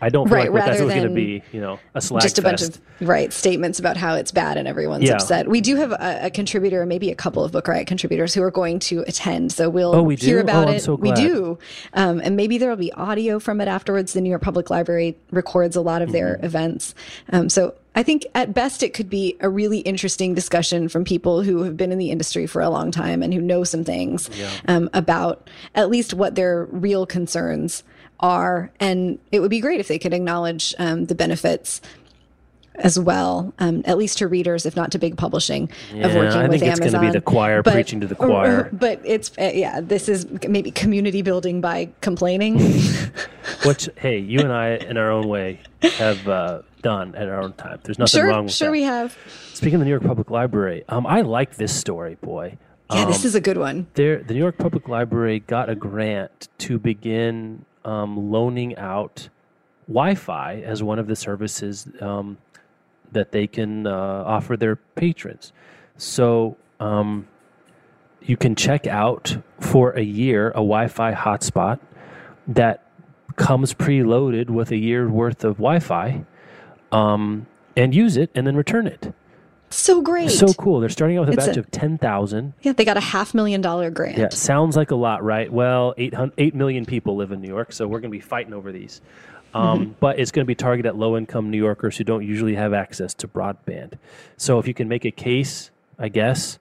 I 0.00 0.08
don't 0.08 0.28
feel 0.28 0.36
Right, 0.36 0.52
like 0.52 0.64
that's 0.64 0.80
going 0.80 1.02
to 1.02 1.08
be, 1.10 1.42
you 1.52 1.60
know, 1.60 1.80
a 1.94 2.00
slag 2.00 2.22
just 2.22 2.38
a 2.38 2.42
bunch 2.42 2.62
of 2.62 2.80
right 3.00 3.32
statements 3.32 3.78
about 3.78 3.96
how 3.96 4.14
it's 4.14 4.30
bad 4.30 4.56
and 4.56 4.66
everyone's 4.68 5.04
Yeah. 5.04 5.14
upset. 5.14 5.48
We 5.48 5.60
do 5.60 5.76
have 5.76 5.92
a, 5.92 6.26
a 6.26 6.30
contributor, 6.30 6.84
maybe 6.86 7.10
a 7.10 7.14
couple 7.14 7.44
of 7.44 7.52
Book 7.52 7.68
Riot 7.68 7.86
contributors 7.86 8.34
who 8.34 8.42
are 8.42 8.50
going 8.50 8.78
to 8.80 9.00
attend, 9.06 9.52
so 9.52 9.68
we'll 9.68 9.94
Oh, 9.94 10.02
we 10.02 10.16
hear 10.16 10.40
about 10.40 10.68
Oh, 10.68 10.72
it. 10.72 10.82
so 10.82 10.94
we 10.94 11.12
do, 11.12 11.58
um, 11.94 12.20
and 12.22 12.36
maybe 12.36 12.58
there 12.58 12.68
will 12.70 12.76
be 12.76 12.92
audio 12.92 13.38
from 13.38 13.60
it 13.60 13.68
afterwards. 13.68 14.12
The 14.12 14.20
New 14.20 14.30
York 14.30 14.42
Public 14.42 14.70
Library 14.70 15.16
records 15.30 15.76
a 15.76 15.80
lot 15.80 16.02
of 16.02 16.12
their 16.12 16.34
Mm-hmm. 16.36 16.44
events, 16.46 16.94
um, 17.32 17.48
so. 17.48 17.74
I 17.98 18.02
think 18.02 18.26
at 18.34 18.52
best 18.52 18.82
it 18.82 18.92
could 18.92 19.08
be 19.08 19.38
a 19.40 19.48
really 19.48 19.78
interesting 19.78 20.34
discussion 20.34 20.90
from 20.90 21.02
people 21.04 21.40
who 21.42 21.62
have 21.62 21.78
been 21.78 21.90
in 21.92 21.96
the 21.96 22.10
industry 22.10 22.46
for 22.46 22.60
a 22.60 22.68
long 22.68 22.90
time 22.90 23.22
and 23.22 23.32
who 23.32 23.40
know 23.40 23.64
some 23.64 23.84
things 23.84 24.28
um, 24.68 24.90
about 24.92 25.48
at 25.74 25.88
least 25.88 26.12
what 26.12 26.34
their 26.34 26.66
real 26.66 27.06
concerns 27.06 27.84
are. 28.20 28.70
And 28.80 29.18
it 29.32 29.40
would 29.40 29.50
be 29.50 29.60
great 29.60 29.80
if 29.80 29.88
they 29.88 29.98
could 29.98 30.12
acknowledge 30.14 30.74
um, 30.78 31.06
the 31.06 31.14
benefits 31.14 31.80
as 32.76 32.98
well, 32.98 33.54
um, 33.58 33.82
at 33.86 33.96
least 33.96 34.18
to 34.18 34.28
readers, 34.28 34.66
if 34.66 34.76
not 34.76 34.92
to 34.92 34.98
big 34.98 35.16
publishing, 35.16 35.64
of 35.92 35.96
Yeah, 35.96 36.14
working 36.14 36.38
I 36.40 36.48
with 36.48 36.60
think 36.60 36.72
it's 36.72 36.80
Amazon. 36.80 37.00
gonna 37.00 37.12
be 37.12 37.18
the 37.18 37.22
choir 37.22 37.62
preaching 37.62 38.00
to 38.00 38.06
the 38.06 38.14
choir. 38.14 38.68
But 38.72 39.00
it's 39.02 39.30
uh, 39.38 39.50
yeah, 39.54 39.80
this 39.80 40.10
is 40.10 40.26
maybe 40.46 40.70
community 40.70 41.22
building 41.22 41.62
by 41.62 41.88
complaining. 42.02 42.58
Which, 43.64 43.88
hey, 43.96 44.18
you 44.18 44.40
and 44.40 44.52
I, 44.52 44.74
in 44.74 44.98
our 44.98 45.10
own 45.10 45.26
way, 45.26 45.60
have 45.82 46.28
uh, 46.28 46.62
done 46.82 47.14
at 47.14 47.28
our 47.28 47.40
own 47.40 47.54
time. 47.54 47.80
There's 47.82 47.98
nothing 47.98 48.22
wrong 48.24 48.32
sure, 48.34 48.42
with 48.42 48.52
sure 48.52 48.68
that. 48.68 48.72
we 48.72 48.82
have. 48.82 49.16
Speaking 49.54 49.76
of 49.76 49.80
the 49.80 49.84
New 49.86 49.92
York 49.92 50.04
Public 50.04 50.30
Library, 50.30 50.84
um, 50.90 51.06
I 51.06 51.22
like 51.22 51.56
this 51.56 51.74
story, 51.74 52.16
boy. 52.20 52.58
Yeah, 52.92 53.04
Um, 53.04 53.08
this 53.10 53.24
is 53.24 53.34
a 53.34 53.40
good 53.40 53.56
one. 53.56 53.86
there, 53.94 54.22
the 54.22 54.34
New 54.34 54.38
York 54.40 54.58
Public 54.58 54.86
Library 54.86 55.40
got 55.40 55.70
a 55.70 55.74
grant 55.74 56.48
to 56.58 56.78
begin 56.78 57.64
um, 57.86 58.30
loaning 58.30 58.76
out 58.76 59.28
Wi-Fi 59.88 60.56
as 60.56 60.82
one 60.82 60.98
of 60.98 61.06
the 61.06 61.16
services 61.16 61.88
um, 62.00 62.36
that 63.12 63.32
they 63.32 63.46
can 63.46 63.86
uh, 63.86 64.24
offer 64.26 64.56
their 64.56 64.76
patrons. 64.76 65.52
So 65.96 66.56
um, 66.80 67.28
you 68.20 68.36
can 68.36 68.56
check 68.56 68.86
out 68.86 69.38
for 69.60 69.92
a 69.92 70.02
year 70.02 70.48
a 70.50 70.54
Wi-Fi 70.54 71.14
hotspot 71.14 71.78
that 72.48 72.82
comes 73.36 73.72
preloaded 73.72 74.50
with 74.50 74.70
a 74.72 74.76
year 74.76 75.08
worth 75.08 75.44
of 75.44 75.56
Wi-Fi, 75.56 76.24
um, 76.90 77.46
and 77.76 77.94
use 77.94 78.16
it 78.16 78.30
and 78.34 78.46
then 78.46 78.56
return 78.56 78.86
it. 78.86 79.12
So 79.70 80.00
great. 80.00 80.30
So 80.30 80.52
cool! 80.54 80.80
They're 80.80 80.88
starting 80.88 81.18
out 81.18 81.26
with 81.26 81.30
a 81.30 81.32
It's 81.38 81.46
batch 81.46 81.56
a- 81.56 81.60
of 81.60 81.70
ten 81.70 81.98
thousand. 81.98 82.54
yeah, 82.62 82.72
they 82.72 82.84
got 82.84 82.96
a 82.96 83.00
half 83.00 83.34
million 83.34 83.60
dollar 83.60 83.90
grant. 83.90 84.16
Yeah, 84.18 84.28
sounds 84.30 84.76
like 84.76 84.90
a 84.92 84.94
lot, 84.94 85.24
right? 85.24 85.52
Well, 85.52 85.92
800 85.98 86.34
8 86.38 86.54
million 86.54 86.86
people 86.86 87.16
live 87.16 87.32
in 87.32 87.40
New 87.40 87.48
York, 87.48 87.72
so 87.72 87.86
we're 87.86 88.00
going 88.00 88.10
to 88.12 88.16
be 88.16 88.20
fighting 88.20 88.52
over 88.54 88.70
these. 88.72 89.00
Um, 89.54 89.96
But 90.00 90.18
it's 90.18 90.30
going 90.30 90.44
to 90.44 90.46
be 90.46 90.54
targeted 90.54 90.86
at 90.86 90.96
low 90.96 91.16
income 91.16 91.50
New 91.50 91.56
Yorkers 91.58 91.96
who 91.96 92.04
don't 92.04 92.24
usually 92.26 92.54
have 92.56 92.72
access 92.74 93.14
to 93.14 93.28
broadband. 93.28 93.94
So 94.36 94.58
if 94.58 94.68
you 94.68 94.74
can 94.74 94.86
make 94.86 95.04
a 95.06 95.10
case, 95.10 95.70
I 95.98 96.08
guess, 96.10 96.58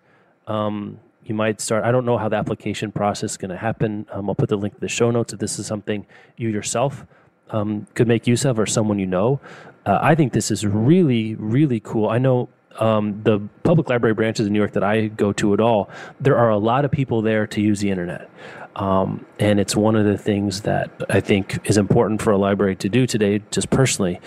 um, 0.48 1.00
you 1.26 1.36
might 1.36 1.60
start. 1.60 1.84
I 1.84 1.92
don't 1.92 2.06
know 2.06 2.18
how 2.18 2.30
the 2.30 2.38
application 2.38 2.92
process 2.92 3.32
is 3.32 3.38
going 3.38 3.52
to 3.52 3.58
happen. 3.58 4.06
Um, 4.12 4.30
I'll 4.30 4.36
put 4.36 4.48
the 4.50 4.56
link 4.58 4.76
to 4.76 4.80
the 4.80 4.88
show 4.88 5.12
notes 5.12 5.34
if 5.34 5.40
this 5.40 5.60
is 5.60 5.68
something 5.68 6.06
you 6.38 6.50
yourself 6.50 7.06
um, 7.52 7.86
could 7.96 8.08
make 8.08 8.28
use 8.28 8.46
of 8.46 8.58
or 8.58 8.66
someone 8.66 8.98
you 9.00 9.08
know. 9.08 9.40
Uh, 9.86 10.00
I 10.02 10.16
think 10.16 10.34
this 10.34 10.50
is 10.50 10.66
really, 10.66 11.36
really 11.36 11.80
cool. 11.82 12.08
I 12.10 12.18
know 12.18 12.48
um, 12.80 13.22
the 13.24 13.40
public 13.64 13.90
library 13.90 14.14
branches 14.14 14.48
in 14.48 14.54
New 14.54 14.60
York 14.60 14.74
that 14.74 14.84
I 14.84 15.08
go 15.08 15.34
to 15.34 15.54
at 15.54 15.60
all, 15.60 15.90
there 16.20 16.38
are 16.38 16.50
a 16.50 16.58
lot 16.58 16.86
of 16.86 16.92
people 16.92 17.22
there 17.22 17.48
to 17.48 17.62
use 17.62 17.80
the 17.80 17.90
internet. 17.90 18.30
Um, 18.76 19.26
and 19.40 19.58
it's 19.58 19.74
one 19.74 19.96
of 19.96 20.04
the 20.04 20.18
things 20.18 20.64
that 20.64 20.92
I 21.10 21.22
think 21.22 21.62
is 21.70 21.78
important 21.78 22.22
for 22.22 22.32
a 22.32 22.38
library 22.38 22.76
to 22.78 22.90
do 22.90 23.08
today, 23.08 23.42
just 23.50 23.70
personally. 23.70 24.20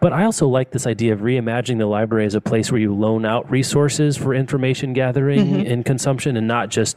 But 0.00 0.12
I 0.12 0.24
also 0.24 0.46
like 0.46 0.70
this 0.70 0.86
idea 0.86 1.12
of 1.12 1.20
reimagining 1.20 1.78
the 1.78 1.86
library 1.86 2.24
as 2.24 2.36
a 2.36 2.40
place 2.40 2.70
where 2.70 2.80
you 2.80 2.94
loan 2.94 3.24
out 3.24 3.50
resources 3.50 4.16
for 4.16 4.32
information 4.32 4.92
gathering 4.92 5.66
and 5.66 5.84
consumption, 5.84 6.36
and 6.36 6.46
not 6.46 6.68
just, 6.68 6.96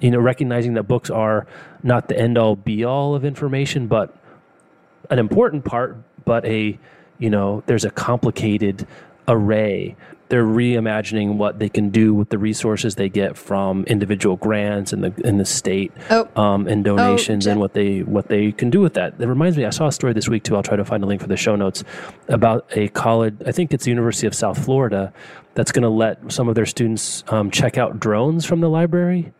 you 0.00 0.10
know, 0.10 0.18
recognizing 0.18 0.74
that 0.74 0.84
books 0.84 1.10
are 1.10 1.46
not 1.82 2.08
the 2.08 2.18
end 2.18 2.38
all 2.38 2.56
be 2.56 2.84
all 2.84 3.14
of 3.14 3.22
information, 3.22 3.86
but 3.86 4.16
an 5.10 5.18
important 5.18 5.62
part, 5.62 5.98
but 6.24 6.42
a, 6.46 6.78
you 7.18 7.28
know, 7.28 7.62
there's 7.66 7.84
a 7.84 7.90
complicated 7.90 8.86
array. 9.28 9.94
They're 10.28 10.44
reimagining 10.44 11.36
what 11.36 11.58
they 11.60 11.68
can 11.68 11.90
do 11.90 12.12
with 12.12 12.30
the 12.30 12.38
resources 12.38 12.96
they 12.96 13.08
get 13.08 13.36
from 13.36 13.84
individual 13.84 14.36
grants 14.36 14.92
and 14.92 15.04
the 15.04 15.12
in 15.26 15.38
the 15.38 15.44
state 15.44 15.92
Oh. 16.10 16.28
um, 16.34 16.66
and 16.66 16.82
donations 16.84 17.44
Jeff. 17.44 17.52
and 17.52 17.60
what 17.60 17.74
they 17.74 18.00
what 18.00 18.26
they 18.28 18.50
can 18.52 18.68
do 18.70 18.80
with 18.80 18.94
that. 18.94 19.14
It 19.20 19.26
reminds 19.26 19.56
me, 19.56 19.64
I 19.64 19.70
saw 19.70 19.86
a 19.86 19.92
story 19.92 20.12
this 20.14 20.28
week 20.28 20.42
too. 20.42 20.56
I'll 20.56 20.62
try 20.64 20.76
to 20.76 20.84
find 20.84 21.04
a 21.04 21.06
link 21.06 21.20
for 21.20 21.28
the 21.28 21.36
show 21.36 21.54
notes 21.54 21.84
about 22.28 22.66
a 22.76 22.88
college. 22.88 23.36
I 23.46 23.52
think 23.52 23.72
it's 23.72 23.84
the 23.84 23.90
University 23.90 24.26
of 24.26 24.34
South 24.34 24.64
Florida 24.64 25.12
that's 25.54 25.70
going 25.72 25.84
to 25.84 25.88
let 25.88 26.32
some 26.32 26.48
of 26.48 26.54
their 26.56 26.66
students 26.66 27.22
um, 27.28 27.50
check 27.50 27.78
out 27.78 28.00
drones 28.00 28.44
from 28.44 28.60
the 28.60 28.68
library 28.68 29.32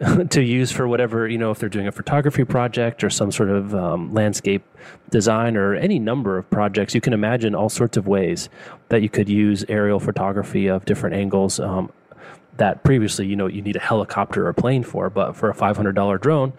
to 0.30 0.42
use 0.42 0.72
for 0.72 0.88
whatever 0.88 1.28
you 1.28 1.36
know 1.36 1.50
if 1.50 1.58
they're 1.58 1.68
doing 1.68 1.86
a 1.86 1.92
photography 1.92 2.42
project 2.42 3.04
or 3.04 3.10
some 3.10 3.30
sort 3.30 3.50
of 3.50 3.74
um, 3.74 4.14
landscape 4.14 4.62
design 5.10 5.58
or 5.58 5.74
any 5.74 5.98
number 5.98 6.38
of 6.38 6.48
projects 6.48 6.94
you 6.94 7.02
can 7.02 7.12
imagine 7.12 7.54
all 7.54 7.68
sorts 7.68 7.98
of 7.98 8.06
ways 8.06 8.48
that 8.88 9.02
you 9.02 9.10
could 9.10 9.28
use 9.28 9.62
aerial 9.68 10.00
photography 10.00 10.68
of 10.68 10.86
different 10.86 11.14
angles 11.14 11.60
um, 11.60 11.92
that 12.56 12.82
previously 12.82 13.26
you 13.26 13.36
know 13.36 13.46
you 13.46 13.60
need 13.60 13.76
a 13.76 13.80
helicopter 13.80 14.46
or 14.46 14.54
plane 14.54 14.82
for 14.82 15.10
but 15.10 15.36
for 15.36 15.50
a 15.50 15.54
$500 15.54 16.20
drone 16.20 16.54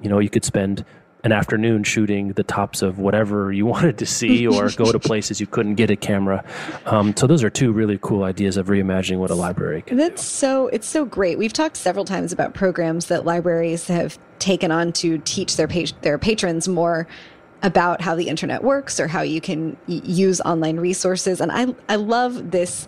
you 0.00 0.08
know 0.08 0.20
you 0.20 0.30
could 0.30 0.44
spend 0.44 0.84
an 1.24 1.32
afternoon 1.32 1.82
shooting 1.82 2.28
the 2.34 2.44
tops 2.44 2.82
of 2.82 2.98
whatever 2.98 3.50
you 3.50 3.66
wanted 3.74 3.98
to 3.98 4.06
see 4.06 4.46
or 4.46 4.70
go 4.70 4.92
to 4.92 4.98
places 4.98 5.40
you 5.40 5.46
couldn't 5.46 5.74
get 5.74 5.90
a 5.90 5.96
camera. 5.96 6.44
Um, 6.86 7.16
so 7.16 7.26
those 7.26 7.42
are 7.42 7.50
two 7.50 7.72
really 7.72 7.98
cool 8.00 8.22
ideas 8.22 8.56
of 8.56 8.66
reimagining 8.66 9.18
what 9.18 9.30
a 9.30 9.34
library 9.34 9.82
can 9.82 9.96
That's 9.96 10.22
so 10.22 10.68
it's 10.68 10.86
so 10.86 11.04
great. 11.04 11.38
We've 11.38 11.52
talked 11.52 11.76
several 11.76 12.04
times 12.04 12.32
about 12.32 12.54
programs 12.54 13.06
that 13.06 13.24
libraries 13.24 13.88
have 13.88 14.18
taken 14.38 14.70
on 14.70 14.92
to 14.92 15.18
teach 15.18 15.56
their 15.56 15.68
pa- 15.68 15.94
their 16.02 16.18
patrons 16.18 16.68
more 16.68 17.08
about 17.62 18.02
how 18.02 18.14
the 18.14 18.28
internet 18.28 18.62
works 18.62 19.00
or 19.00 19.08
how 19.08 19.22
you 19.22 19.40
can 19.40 19.76
y- 19.88 20.02
use 20.04 20.40
online 20.42 20.76
resources. 20.76 21.40
And 21.40 21.50
I 21.50 21.74
I 21.88 21.96
love 21.96 22.50
this 22.50 22.86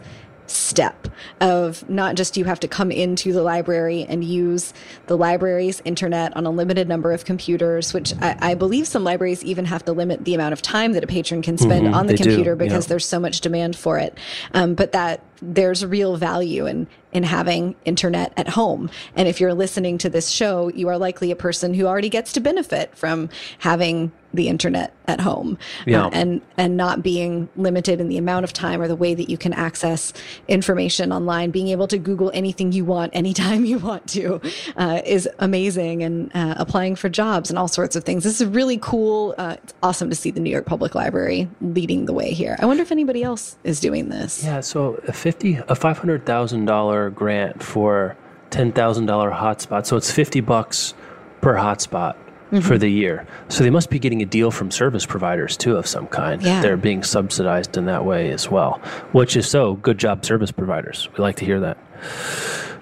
step 0.50 1.08
of 1.40 1.88
not 1.88 2.14
just 2.14 2.36
you 2.36 2.44
have 2.44 2.60
to 2.60 2.68
come 2.68 2.90
into 2.90 3.32
the 3.32 3.42
library 3.42 4.06
and 4.08 4.24
use 4.24 4.72
the 5.06 5.16
library's 5.16 5.80
internet 5.84 6.36
on 6.36 6.46
a 6.46 6.50
limited 6.50 6.88
number 6.88 7.12
of 7.12 7.24
computers, 7.24 7.92
which 7.92 8.14
I, 8.20 8.36
I 8.40 8.54
believe 8.54 8.86
some 8.86 9.04
libraries 9.04 9.44
even 9.44 9.64
have 9.66 9.84
to 9.86 9.92
limit 9.92 10.24
the 10.24 10.34
amount 10.34 10.52
of 10.52 10.62
time 10.62 10.92
that 10.92 11.04
a 11.04 11.06
patron 11.06 11.42
can 11.42 11.58
spend 11.58 11.94
on 11.94 12.06
the 12.06 12.12
they 12.12 12.16
do, 12.16 12.24
computer 12.24 12.56
because 12.56 12.86
yeah. 12.86 12.90
there's 12.90 13.06
so 13.06 13.20
much 13.20 13.40
demand 13.40 13.76
for 13.76 13.98
it. 13.98 14.16
Um, 14.54 14.74
but 14.74 14.92
that 14.92 15.22
there's 15.42 15.84
real 15.84 16.16
value 16.16 16.66
in 16.66 16.86
in 17.12 17.22
having 17.22 17.74
internet 17.86 18.32
at 18.36 18.46
home. 18.46 18.90
And 19.14 19.26
if 19.26 19.40
you're 19.40 19.54
listening 19.54 19.96
to 19.98 20.10
this 20.10 20.28
show, 20.28 20.68
you 20.68 20.88
are 20.88 20.98
likely 20.98 21.30
a 21.30 21.36
person 21.36 21.72
who 21.72 21.86
already 21.86 22.10
gets 22.10 22.32
to 22.34 22.40
benefit 22.40 22.94
from 22.94 23.30
having 23.58 24.12
the 24.36 24.48
internet 24.48 24.92
at 25.08 25.20
home 25.20 25.58
Yeah. 25.86 26.06
uh, 26.06 26.10
and 26.12 26.40
and 26.56 26.76
not 26.76 27.02
being 27.02 27.48
limited 27.56 28.00
in 28.00 28.08
the 28.08 28.18
amount 28.18 28.44
of 28.44 28.52
time 28.52 28.80
or 28.80 28.88
the 28.88 28.96
way 28.96 29.14
that 29.14 29.28
you 29.30 29.38
can 29.38 29.52
access 29.52 30.12
information 30.48 31.12
online. 31.12 31.50
Being 31.50 31.68
able 31.68 31.86
to 31.88 31.98
google 31.98 32.30
anything 32.34 32.72
you 32.72 32.84
want 32.84 33.14
anytime 33.14 33.64
you 33.64 33.78
want 33.78 34.06
to 34.08 34.40
uh, 34.76 35.00
is 35.04 35.28
amazing 35.38 36.02
and 36.02 36.30
uh, 36.34 36.54
applying 36.58 36.96
for 36.96 37.08
jobs 37.08 37.50
and 37.50 37.58
all 37.58 37.68
sorts 37.68 37.96
of 37.96 38.04
things. 38.04 38.24
This 38.24 38.40
is 38.40 38.46
really 38.46 38.78
cool. 38.78 39.34
Uh, 39.38 39.56
it's 39.62 39.74
awesome 39.82 40.10
to 40.10 40.16
see 40.16 40.30
the 40.30 40.40
new 40.40 40.50
york 40.50 40.66
public 40.66 40.94
library 40.94 41.48
leading 41.60 42.06
the 42.06 42.12
way 42.12 42.32
here. 42.32 42.56
I 42.58 42.66
wonder 42.66 42.82
if 42.82 42.92
anybody 42.92 43.22
else 43.22 43.56
is 43.64 43.80
doing 43.80 44.08
this. 44.08 44.44
Yeah, 44.44 44.60
so 44.60 45.00
a 45.08 45.12
fifty 45.12 45.56
a 45.68 45.74
five 45.74 45.98
hundred 45.98 46.26
thousand 46.26 46.64
dollar 46.66 47.10
grant 47.10 47.62
for 47.62 48.16
ten 48.50 48.72
thousand 48.72 49.06
dollar 49.06 49.30
hotspot. 49.30 49.86
So 49.86 49.96
it's 49.96 50.10
fifty 50.10 50.40
bucks 50.40 50.94
per 51.40 51.54
hotspot 51.54 52.16
Mm-hmm. 52.56 52.68
for 52.68 52.78
the 52.78 52.88
year. 52.88 53.26
So 53.48 53.64
they 53.64 53.70
must 53.70 53.90
be 53.90 53.98
getting 53.98 54.22
a 54.22 54.26
deal 54.26 54.50
from 54.50 54.70
service 54.70 55.04
providers 55.04 55.56
too 55.56 55.76
of 55.76 55.86
some 55.86 56.06
kind. 56.06 56.42
Yeah. 56.42 56.62
They're 56.62 56.76
being 56.76 57.02
subsidized 57.02 57.76
in 57.76 57.86
that 57.86 58.04
way 58.04 58.30
as 58.30 58.50
well. 58.50 58.80
Which 59.12 59.36
is 59.36 59.48
so 59.48 59.74
good 59.74 59.98
job 59.98 60.24
service 60.24 60.50
providers. 60.50 61.08
We 61.12 61.18
like 61.18 61.36
to 61.36 61.44
hear 61.44 61.60
that. 61.60 61.78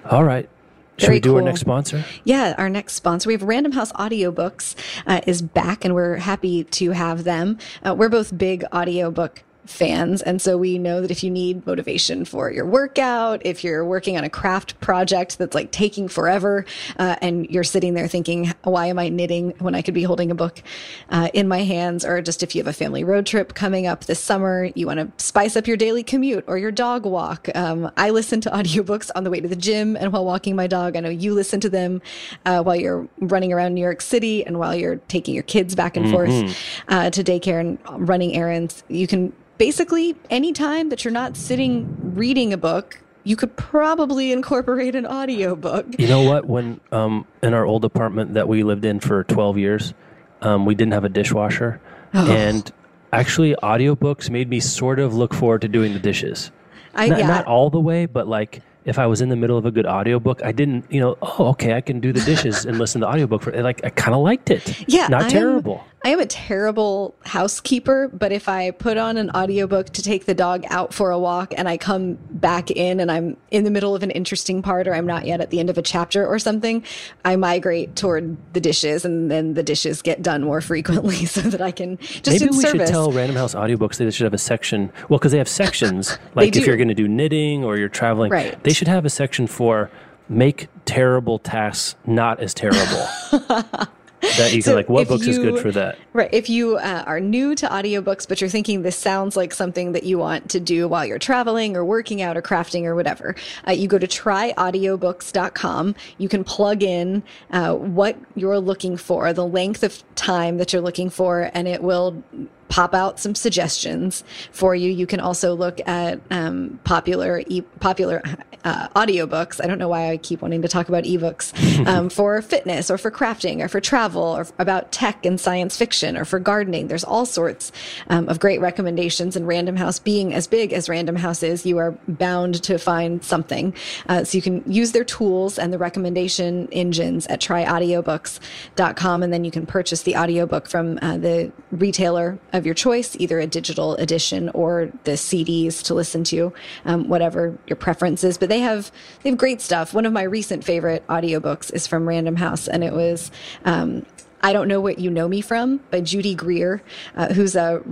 All 0.09 0.23
right. 0.23 0.49
Should 0.97 1.07
Very 1.07 1.17
we 1.17 1.21
do 1.21 1.35
our 1.35 1.41
next 1.41 1.59
sponsor? 1.59 2.05
Yeah, 2.23 2.55
our 2.57 2.69
next 2.69 2.93
sponsor, 2.93 3.27
we 3.27 3.33
have 3.33 3.43
Random 3.43 3.73
House 3.73 3.91
Audiobooks, 3.93 4.75
uh, 5.05 5.19
is 5.27 5.41
back, 5.41 5.83
and 5.83 5.93
we're 5.93 6.15
happy 6.15 6.63
to 6.63 6.91
have 6.91 7.25
them. 7.25 7.57
Uh, 7.83 7.93
we're 7.93 8.07
both 8.07 8.37
big 8.37 8.63
audiobook 8.73 9.43
fans. 9.65 10.21
And 10.21 10.41
so 10.41 10.57
we 10.57 10.77
know 10.77 11.01
that 11.01 11.11
if 11.11 11.23
you 11.23 11.31
need 11.31 11.65
motivation 11.65 12.25
for 12.25 12.51
your 12.51 12.65
workout, 12.65 13.41
if 13.45 13.63
you're 13.63 13.85
working 13.85 14.17
on 14.17 14.23
a 14.23 14.29
craft 14.29 14.79
project 14.79 15.37
that's 15.37 15.55
like 15.55 15.71
taking 15.71 16.07
forever, 16.07 16.65
uh, 16.97 17.15
and 17.21 17.49
you're 17.49 17.63
sitting 17.63 17.93
there 17.93 18.07
thinking, 18.07 18.53
why 18.63 18.87
am 18.87 18.99
I 18.99 19.09
knitting 19.09 19.53
when 19.59 19.75
I 19.75 19.81
could 19.81 19.93
be 19.93 20.03
holding 20.03 20.31
a 20.31 20.35
book 20.35 20.61
uh, 21.09 21.29
in 21.33 21.47
my 21.47 21.63
hands? 21.63 22.05
Or 22.05 22.21
just 22.21 22.43
if 22.43 22.55
you 22.55 22.59
have 22.61 22.67
a 22.67 22.73
family 22.73 23.03
road 23.03 23.25
trip 23.25 23.53
coming 23.53 23.87
up 23.87 24.05
this 24.05 24.19
summer, 24.19 24.69
you 24.75 24.87
want 24.87 24.99
to 24.99 25.23
spice 25.23 25.55
up 25.55 25.67
your 25.67 25.77
daily 25.77 26.03
commute 26.03 26.43
or 26.47 26.57
your 26.57 26.71
dog 26.71 27.05
walk. 27.05 27.49
Um, 27.55 27.91
I 27.97 28.09
listen 28.09 28.41
to 28.41 28.49
audiobooks 28.55 29.11
on 29.15 29.23
the 29.23 29.29
way 29.29 29.39
to 29.39 29.47
the 29.47 29.55
gym 29.55 29.95
and 29.95 30.11
while 30.11 30.25
walking 30.25 30.55
my 30.55 30.67
dog. 30.67 30.95
I 30.95 30.99
know 30.99 31.09
you 31.09 31.33
listen 31.33 31.59
to 31.61 31.69
them 31.69 32.01
uh, 32.45 32.61
while 32.63 32.75
you're 32.75 33.07
running 33.19 33.53
around 33.53 33.73
New 33.73 33.81
York 33.81 34.01
City 34.01 34.45
and 34.45 34.59
while 34.59 34.75
you're 34.75 34.97
taking 35.07 35.33
your 35.33 35.43
kids 35.43 35.75
back 35.75 35.97
and 35.97 36.05
mm-hmm. 36.05 36.47
forth 36.47 36.57
uh, 36.87 37.09
to 37.09 37.23
daycare 37.23 37.59
and 37.59 38.07
running 38.07 38.35
errands. 38.35 38.83
You 38.87 39.07
can 39.07 39.33
basically 39.57 40.15
anytime 40.29 40.89
that 40.89 41.03
you're 41.03 41.13
not 41.13 41.37
sitting 41.37 42.13
reading 42.15 42.53
a 42.53 42.57
book 42.57 42.99
you 43.25 43.35
could 43.35 43.57
probably 43.57 44.31
incorporate 44.31 44.95
an 44.95 45.05
audiobook. 45.05 45.87
You 45.99 46.07
know 46.07 46.21
what? 46.21 46.45
When 46.45 46.79
um, 46.91 47.25
in 47.41 47.53
our 47.53 47.65
old 47.65 47.83
apartment 47.83 48.35
that 48.35 48.47
we 48.47 48.63
lived 48.63 48.85
in 48.85 48.99
for 48.99 49.23
12 49.25 49.57
years, 49.57 49.93
um, 50.41 50.65
we 50.65 50.75
didn't 50.75 50.93
have 50.93 51.03
a 51.03 51.09
dishwasher. 51.09 51.81
Oh. 52.13 52.31
And 52.31 52.71
actually, 53.11 53.55
audiobooks 53.55 54.29
made 54.29 54.47
me 54.47 54.59
sort 54.59 54.99
of 54.99 55.15
look 55.15 55.33
forward 55.33 55.61
to 55.61 55.67
doing 55.67 55.93
the 55.93 55.99
dishes. 55.99 56.51
I, 56.93 57.07
not, 57.09 57.19
yeah. 57.19 57.27
not 57.27 57.45
all 57.47 57.71
the 57.71 57.79
way, 57.79 58.05
but 58.05 58.27
like 58.27 58.61
if 58.85 58.99
I 58.99 59.07
was 59.07 59.19
in 59.19 59.29
the 59.29 59.35
middle 59.35 59.57
of 59.57 59.65
a 59.65 59.71
good 59.71 59.87
audiobook, 59.87 60.43
I 60.43 60.51
didn't, 60.51 60.89
you 60.91 60.99
know, 60.99 61.17
oh, 61.21 61.47
okay, 61.49 61.73
I 61.73 61.81
can 61.81 61.99
do 61.99 62.13
the 62.13 62.21
dishes 62.21 62.65
and 62.65 62.77
listen 62.77 63.01
to 63.01 63.07
the 63.07 63.11
audiobook 63.11 63.41
for 63.41 63.51
like 63.63 63.83
I 63.83 63.89
kind 63.89 64.13
of 64.13 64.21
liked 64.21 64.51
it. 64.51 64.87
Yeah, 64.87 65.07
not 65.07 65.23
I 65.23 65.29
terrible. 65.29 65.83
I 66.05 66.09
am 66.09 66.19
a 66.19 66.27
terrible 66.27 67.15
housekeeper, 67.25 68.09
but 68.09 68.31
if 68.31 68.47
I 68.47 68.69
put 68.69 68.95
on 68.95 69.17
an 69.17 69.31
audiobook 69.31 69.87
to 69.93 70.03
take 70.03 70.25
the 70.25 70.35
dog 70.35 70.63
out 70.69 70.93
for 70.93 71.09
a 71.09 71.17
walk 71.17 71.51
and 71.57 71.67
I 71.67 71.77
come 71.77 72.19
back 72.29 72.69
in 72.69 72.99
and 72.99 73.11
I'm 73.11 73.37
in 73.49 73.63
the 73.63 73.71
middle 73.71 73.95
of 73.95 74.03
an 74.03 74.11
interesting 74.11 74.61
part 74.61 74.87
or 74.87 74.93
I'm 74.93 75.07
not 75.07 75.25
yet 75.25 75.41
at 75.41 75.49
the 75.49 75.59
end 75.59 75.71
of 75.71 75.79
a 75.79 75.81
chapter 75.81 76.23
or 76.23 76.37
something, 76.37 76.83
I 77.25 77.37
migrate 77.37 77.95
toward 77.95 78.37
the 78.53 78.61
dishes 78.61 79.03
and 79.03 79.31
then 79.31 79.55
the 79.55 79.63
dishes 79.63 80.03
get 80.03 80.21
done 80.21 80.43
more 80.43 80.61
frequently 80.61 81.25
so 81.25 81.41
that 81.41 81.59
I 81.59 81.71
can 81.71 81.97
just 81.97 82.27
Maybe 82.27 82.51
we 82.51 82.61
service. 82.61 82.87
should 82.87 82.93
tell 82.93 83.11
Random 83.11 83.37
House 83.37 83.55
audiobooks 83.55 83.97
that 83.97 84.05
they 84.05 84.11
should 84.11 84.25
have 84.25 84.33
a 84.35 84.37
section. 84.37 84.93
Well, 85.09 85.17
because 85.17 85.31
they 85.31 85.39
have 85.39 85.49
sections 85.49 86.19
like 86.35 86.55
if 86.55 86.67
you're 86.67 86.77
going 86.77 86.89
to 86.89 86.93
do 86.93 87.07
knitting 87.07 87.63
or 87.63 87.77
you're 87.77 87.89
traveling, 87.89 88.31
right. 88.31 88.63
they 88.63 88.73
should 88.73 88.87
have 88.87 89.05
a 89.05 89.09
section 89.09 89.47
for 89.47 89.89
make 90.29 90.67
terrible 90.85 91.39
tasks 91.39 91.95
not 92.05 92.39
as 92.39 92.53
terrible. 92.53 93.07
that 94.37 94.53
you 94.53 94.61
can 94.61 94.71
so 94.71 94.75
like 94.75 94.89
what 94.89 95.07
books 95.07 95.25
you, 95.25 95.31
is 95.31 95.39
good 95.39 95.59
for 95.59 95.71
that? 95.71 95.97
Right 96.13 96.29
if 96.33 96.49
you 96.49 96.77
uh, 96.77 97.03
are 97.05 97.19
new 97.19 97.55
to 97.55 97.67
audiobooks 97.67 98.27
but 98.27 98.41
you're 98.41 98.49
thinking 98.49 98.81
this 98.81 98.95
sounds 98.95 99.35
like 99.35 99.53
something 99.53 99.91
that 99.93 100.03
you 100.03 100.17
want 100.17 100.49
to 100.51 100.59
do 100.59 100.87
while 100.87 101.05
you're 101.05 101.19
traveling 101.19 101.75
or 101.75 101.83
working 101.85 102.21
out 102.21 102.37
or 102.37 102.41
crafting 102.41 102.85
or 102.85 102.95
whatever 102.95 103.35
uh, 103.67 103.71
you 103.71 103.87
go 103.87 103.97
to 103.97 104.07
tryaudiobooks.com 104.07 105.95
you 106.17 106.29
can 106.29 106.43
plug 106.43 106.83
in 106.83 107.23
uh, 107.51 107.73
what 107.73 108.17
you're 108.35 108.59
looking 108.59 108.97
for 108.97 109.33
the 109.33 109.45
length 109.45 109.83
of 109.83 110.03
time 110.15 110.57
that 110.57 110.73
you're 110.73 110.81
looking 110.81 111.09
for 111.09 111.49
and 111.53 111.67
it 111.67 111.81
will 111.81 112.23
pop 112.67 112.93
out 112.93 113.19
some 113.19 113.35
suggestions 113.35 114.23
for 114.51 114.75
you. 114.75 114.91
You 114.91 115.07
can 115.07 115.19
also 115.19 115.53
look 115.53 115.79
at 115.87 116.19
um, 116.31 116.79
popular 116.83 117.43
e- 117.47 117.61
popular 117.79 118.21
uh, 118.65 118.87
audiobooks. 118.89 119.63
I 119.63 119.67
don't 119.67 119.77
know 119.77 119.87
why 119.87 120.11
I 120.11 120.17
keep 120.17 120.41
wanting 120.41 120.63
to 120.63 120.67
talk 120.67 120.89
about 120.89 121.03
ebooks 121.03 121.53
um, 121.87 122.09
for 122.09 122.41
fitness 122.41 122.89
or 122.89 122.97
for 122.97 123.11
crafting 123.11 123.61
or 123.61 123.67
for 123.67 123.79
travel 123.79 124.23
or 124.23 124.47
about 124.57 124.91
tech 124.91 125.25
and 125.25 125.39
science 125.39 125.77
fiction 125.77 126.17
or 126.17 126.25
for 126.25 126.39
gardening. 126.39 126.87
There's 126.87 127.03
all 127.03 127.25
sorts 127.25 127.71
um, 128.09 128.27
of 128.27 128.39
great 128.39 128.59
recommendations. 128.59 129.35
And 129.35 129.47
Random 129.47 129.75
House, 129.75 129.99
being 129.99 130.33
as 130.33 130.47
big 130.47 130.73
as 130.73 130.89
Random 130.89 131.15
House 131.15 131.43
is, 131.43 131.65
you 131.65 131.77
are 131.77 131.91
bound 132.07 132.61
to 132.63 132.79
find 132.79 133.23
something. 133.23 133.73
Uh, 134.09 134.23
so 134.23 134.37
you 134.37 134.41
can 134.41 134.63
use 134.71 134.91
their 134.91 135.03
tools 135.03 135.59
and 135.59 135.71
the 135.71 135.77
recommendation 135.77 136.67
engines 136.71 137.27
at 137.27 137.39
tryaudiobooks.com, 137.39 139.23
and 139.23 139.31
then 139.31 139.43
you 139.43 139.51
can 139.51 139.65
purchase 139.65 140.01
the 140.03 140.15
audiobook 140.15 140.67
from 140.67 140.97
uh, 141.01 141.17
the 141.17 141.51
retailer 141.71 142.39
of 142.55 142.65
your 142.65 142.75
choice, 142.75 143.15
either 143.19 143.39
a 143.39 143.47
digital 143.47 143.95
edition 143.95 144.49
or 144.49 144.91
the 145.03 145.11
CDs 145.11 145.83
to 145.83 145.93
listen 145.93 146.23
to, 146.25 146.53
um, 146.85 147.07
whatever 147.07 147.57
your 147.67 147.75
preference 147.75 148.23
is. 148.23 148.37
But 148.37 148.49
they 148.49 148.59
have 148.59 148.91
they 149.23 149.29
have 149.29 149.37
great 149.37 149.61
stuff. 149.61 149.93
One 149.93 150.05
of 150.05 150.13
my 150.13 150.23
recent 150.23 150.63
favorite 150.63 151.05
audiobooks 151.07 151.73
is 151.73 151.87
from 151.87 152.07
Random 152.07 152.35
House, 152.37 152.67
and 152.67 152.83
it 152.83 152.93
was 152.93 153.31
um, 153.65 154.05
I 154.41 154.53
Don't 154.53 154.67
Know 154.67 154.81
What 154.81 154.99
You 154.99 155.09
Know 155.09 155.27
Me 155.27 155.41
From 155.41 155.77
by 155.91 156.01
Judy 156.01 156.35
Greer, 156.35 156.81
uh, 157.15 157.33
who's 157.33 157.55
a 157.55 157.83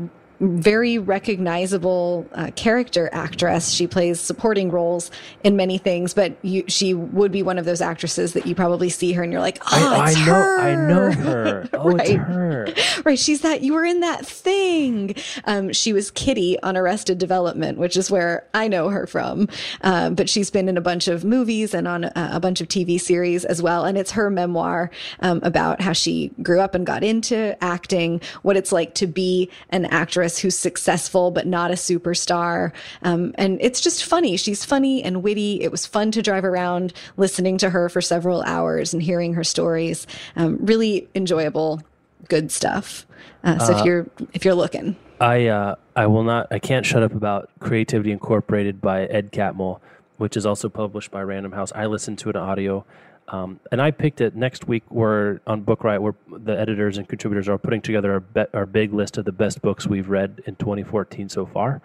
very 0.43 0.97
recognizable 0.97 2.27
uh, 2.33 2.51
character 2.55 3.09
actress. 3.13 3.71
She 3.71 3.87
plays 3.87 4.19
supporting 4.19 4.71
roles 4.71 5.09
in 5.43 5.55
many 5.55 5.77
things, 5.77 6.13
but 6.13 6.35
you, 6.41 6.63
she 6.67 6.93
would 6.93 7.31
be 7.31 7.41
one 7.41 7.57
of 7.57 7.65
those 7.65 7.81
actresses 7.81 8.33
that 8.33 8.45
you 8.45 8.53
probably 8.53 8.89
see 8.89 9.13
her 9.13 9.23
and 9.23 9.31
you're 9.31 9.41
like, 9.41 9.59
oh, 9.71 9.93
I, 9.95 10.09
it's 10.09 10.17
I 10.17 10.19
her. 10.21 10.57
know, 10.57 10.63
I 10.63 10.75
know 10.75 11.11
her. 11.11 11.69
Oh, 11.73 11.91
right. 11.91 12.09
it's 12.09 12.19
her. 12.19 12.67
Right. 13.05 13.19
She's 13.19 13.41
that. 13.41 13.61
You 13.61 13.73
were 13.73 13.83
in 13.83 13.99
that 14.01 14.25
thing. 14.25 15.15
Um, 15.45 15.73
she 15.73 15.91
was 15.91 16.11
Kitty 16.11 16.61
on 16.61 16.77
Arrested 16.77 17.17
Development, 17.17 17.77
which 17.77 17.97
is 17.97 18.09
where 18.09 18.47
I 18.53 18.67
know 18.67 18.89
her 18.89 19.07
from. 19.07 19.49
Um, 19.81 20.15
but 20.15 20.29
she's 20.29 20.49
been 20.49 20.69
in 20.69 20.77
a 20.77 20.81
bunch 20.81 21.07
of 21.07 21.25
movies 21.25 21.73
and 21.73 21.87
on 21.87 22.05
a, 22.05 22.11
a, 22.15 22.39
bunch 22.39 22.61
of 22.61 22.67
TV 22.67 23.01
series 23.01 23.43
as 23.45 23.61
well. 23.61 23.83
And 23.83 23.97
it's 23.97 24.11
her 24.11 24.29
memoir 24.29 24.91
um, 25.19 25.39
about 25.43 25.81
how 25.81 25.91
she 25.93 26.31
grew 26.41 26.61
up 26.61 26.75
and 26.75 26.85
got 26.85 27.03
into 27.03 27.61
acting, 27.61 28.21
what 28.43 28.55
it's 28.55 28.71
like 28.71 28.93
to 28.95 29.07
be 29.07 29.49
an 29.69 29.85
actress 29.85 30.32
actress 30.33 30.39
who's 30.39 30.57
successful 30.57 31.31
but 31.31 31.45
not 31.45 31.71
a 31.71 31.75
superstar. 31.75 32.71
Um, 33.03 33.33
and 33.37 33.59
it's 33.61 33.81
just 33.81 34.03
funny. 34.05 34.37
She's 34.37 34.65
funny 34.65 35.03
and 35.03 35.23
witty. 35.23 35.61
It 35.61 35.71
was 35.71 35.85
fun 35.85 36.11
to 36.11 36.21
drive 36.21 36.45
around 36.45 36.93
listening 37.17 37.57
to 37.59 37.69
her 37.69 37.89
for 37.89 38.01
several 38.01 38.41
hours 38.43 38.93
and 38.93 39.01
hearing 39.03 39.33
her 39.35 39.43
stories. 39.43 40.07
Um, 40.35 40.57
really 40.61 41.07
enjoyable, 41.15 41.81
good 42.29 42.51
stuff. 42.51 43.05
Uh, 43.43 43.59
so 43.59 43.73
uh, 43.73 43.79
if 43.79 43.85
you're 43.85 44.07
if 44.33 44.45
you're 44.45 44.55
looking, 44.55 44.95
I 45.19 45.47
uh, 45.47 45.75
I 45.95 46.07
will 46.07 46.23
not. 46.23 46.47
I 46.51 46.59
can't 46.59 46.85
shut 46.85 47.03
up 47.03 47.13
about 47.13 47.49
Creativity 47.59 48.11
Incorporated 48.11 48.79
by 48.79 49.05
Ed 49.05 49.31
Catmull, 49.31 49.79
which 50.17 50.37
is 50.37 50.45
also 50.45 50.69
published 50.69 51.11
by 51.11 51.21
Random 51.21 51.51
House. 51.51 51.71
I 51.75 51.85
listened 51.87 52.19
to 52.19 52.29
in 52.29 52.37
audio. 52.37 52.85
Um, 53.33 53.59
and 53.71 53.81
I 53.81 53.89
picked 53.89 54.21
it 54.21 54.35
next 54.35 54.67
week. 54.67 54.83
We're 54.91 55.39
on 55.47 55.63
Bookriot, 55.63 55.99
where 56.01 56.13
the 56.29 56.57
editors 56.57 56.99
and 56.99 57.09
contributors 57.09 57.49
are 57.49 57.57
putting 57.57 57.81
together 57.81 58.13
our, 58.13 58.19
be- 58.19 58.45
our 58.53 58.67
big 58.67 58.93
list 58.93 59.17
of 59.17 59.25
the 59.25 59.31
best 59.31 59.59
books 59.63 59.87
we've 59.87 60.07
read 60.07 60.43
in 60.45 60.55
2014 60.57 61.29
so 61.29 61.47
far. 61.47 61.81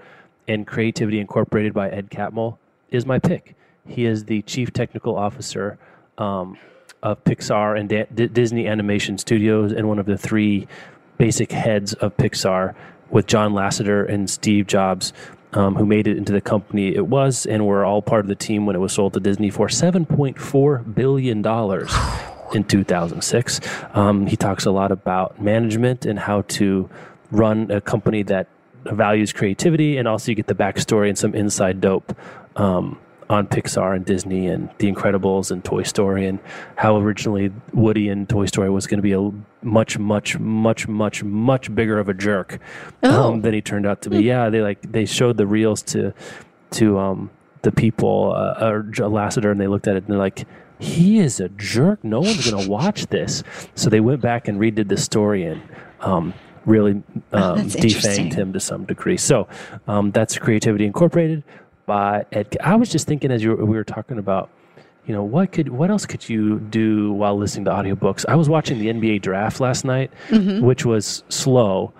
And 0.47 0.67
Creativity 0.67 1.19
Incorporated 1.19 1.73
by 1.73 1.89
Ed 1.89 2.11
Catmull 2.11 2.59
is 2.91 3.07
my 3.07 3.19
pick. 3.19 3.57
He 3.87 4.05
is 4.05 4.27
the 4.27 4.43
chief 4.43 4.75
technical 4.75 5.17
officer 5.17 5.79
um, 6.19 6.59
of 7.03 7.25
Pixar 7.25 7.81
and 7.81 7.89
D- 7.89 8.27
Disney 8.27 8.67
Animation 8.67 9.17
Studios 9.17 9.73
and 9.73 9.89
one 9.89 9.99
of 9.99 10.05
the 10.05 10.19
three 10.19 10.69
basic 11.17 11.51
heads 11.53 11.95
of 11.95 12.15
Pixar 12.19 12.75
with 13.09 13.27
John 13.27 13.55
Lasseter 13.55 14.07
and 14.07 14.29
Steve 14.29 14.67
Jobs 14.67 15.15
um, 15.53 15.77
who 15.77 15.87
made 15.87 16.07
it 16.07 16.17
into 16.17 16.33
the 16.33 16.41
company 16.41 16.95
it 16.95 17.07
was, 17.07 17.47
and 17.47 17.67
were 17.67 17.85
all 17.85 18.03
part 18.03 18.21
of 18.21 18.29
the 18.29 18.35
team 18.35 18.67
when 18.67 18.77
it 18.77 18.81
was 18.81 18.93
sold 18.93 19.15
to 19.15 19.21
Disney 19.21 19.51
for 19.51 19.69
$7.4 19.69 20.95
billion 20.95 21.39
in 22.55 22.65
2006. 22.65 23.61
Um, 23.95 24.27
he 24.27 24.37
talks 24.37 24.65
a 24.67 24.71
lot 24.71 24.93
about 24.93 25.41
management 25.41 26.07
and 26.07 26.19
how 26.19 26.43
to 26.43 26.89
run 27.31 27.71
a 27.71 27.81
company 27.81 28.23
that 28.25 28.49
values 28.85 29.33
creativity, 29.33 29.97
and 29.97 30.07
also 30.09 30.31
you 30.31 30.35
get 30.35 30.47
the 30.47 30.55
backstory 30.55 31.09
and 31.09 31.19
some 31.19 31.35
inside 31.35 31.81
dope. 31.81 32.17
Um, 32.57 32.99
on 33.31 33.47
Pixar 33.47 33.95
and 33.95 34.05
Disney 34.05 34.47
and 34.47 34.71
The 34.79 34.91
Incredibles 34.91 35.51
and 35.51 35.63
Toy 35.65 35.83
Story 35.83 36.27
and 36.27 36.39
how 36.77 36.97
originally 36.97 37.53
Woody 37.73 38.09
and 38.09 38.29
Toy 38.29 38.47
Story 38.47 38.71
was 38.71 38.87
going 38.87 38.99
to 38.99 39.03
be 39.03 39.13
a 39.13 39.31
much, 39.63 39.99
much, 39.99 40.39
much, 40.39 40.89
much, 40.89 41.23
much 41.23 41.75
bigger 41.75 41.99
of 41.99 42.09
a 42.09 42.15
jerk 42.15 42.59
oh. 43.03 43.33
um, 43.33 43.43
than 43.43 43.53
he 43.53 43.61
turned 43.61 43.87
out 43.87 44.03
to 44.03 44.11
be. 44.11 44.17
Hmm. 44.17 44.23
Yeah, 44.23 44.51
they 44.51 44.63
like 44.63 44.81
they 44.93 45.05
showed 45.05 45.37
the 45.37 45.47
reels 45.47 45.83
to 45.85 46.15
to 46.73 46.99
um, 46.99 47.31
the 47.63 47.73
people 47.73 48.33
uh, 48.35 48.67
or 48.67 48.85
Lasseter 48.85 49.51
and 49.51 49.61
they 49.61 49.67
looked 49.67 49.89
at 49.89 49.97
it 49.97 50.05
and 50.05 50.13
they're 50.13 50.19
like. 50.19 50.47
He 50.81 51.19
is 51.19 51.41
a 51.41 51.49
jerk. 51.49 52.05
No 52.05 52.21
one's 52.21 52.49
going 52.49 52.63
to 52.67 52.71
watch 52.71 53.09
this. 53.09 53.43
So 53.75 53.91
they 53.91 53.99
went 53.99 54.21
back 54.21 54.47
and 54.47 54.61
redid 54.61 54.87
the 54.87 54.97
story 54.97 55.43
and 55.43 55.61
um, 55.99 56.33
really 56.67 57.03
oh, 57.33 57.55
um, 57.55 57.59
defanged 57.69 58.35
him 58.35 58.53
to 58.53 58.61
some 58.61 58.85
degree. 58.85 59.17
So 59.17 59.49
um, 59.89 60.13
that's 60.13 60.39
Creativity 60.39 60.85
Incorporated 60.85 61.43
by 61.89 62.25
Ed. 62.31 62.57
I 62.61 62.77
was 62.77 62.89
just 62.89 63.09
thinking 63.09 63.33
as 63.33 63.43
you 63.43 63.51
were, 63.51 63.65
we 63.65 63.77
were 63.77 63.83
talking 63.83 64.19
about, 64.19 64.51
you 65.07 65.15
know, 65.15 65.25
what 65.25 65.51
could 65.51 65.71
what 65.71 65.91
else 65.91 66.07
could 66.07 66.29
you 66.29 66.61
do 66.61 67.13
while 67.15 67.37
listening 67.37 67.65
to 67.65 67.73
audiobooks? 67.73 68.25
I 68.29 68.37
was 68.37 68.49
watching 68.49 68.79
the 68.79 68.87
NBA 68.87 69.23
draft 69.23 69.59
last 69.59 69.85
night, 69.85 70.13
mm-hmm. 70.29 70.65
which 70.65 70.85
was 70.85 71.25
slow, 71.31 71.93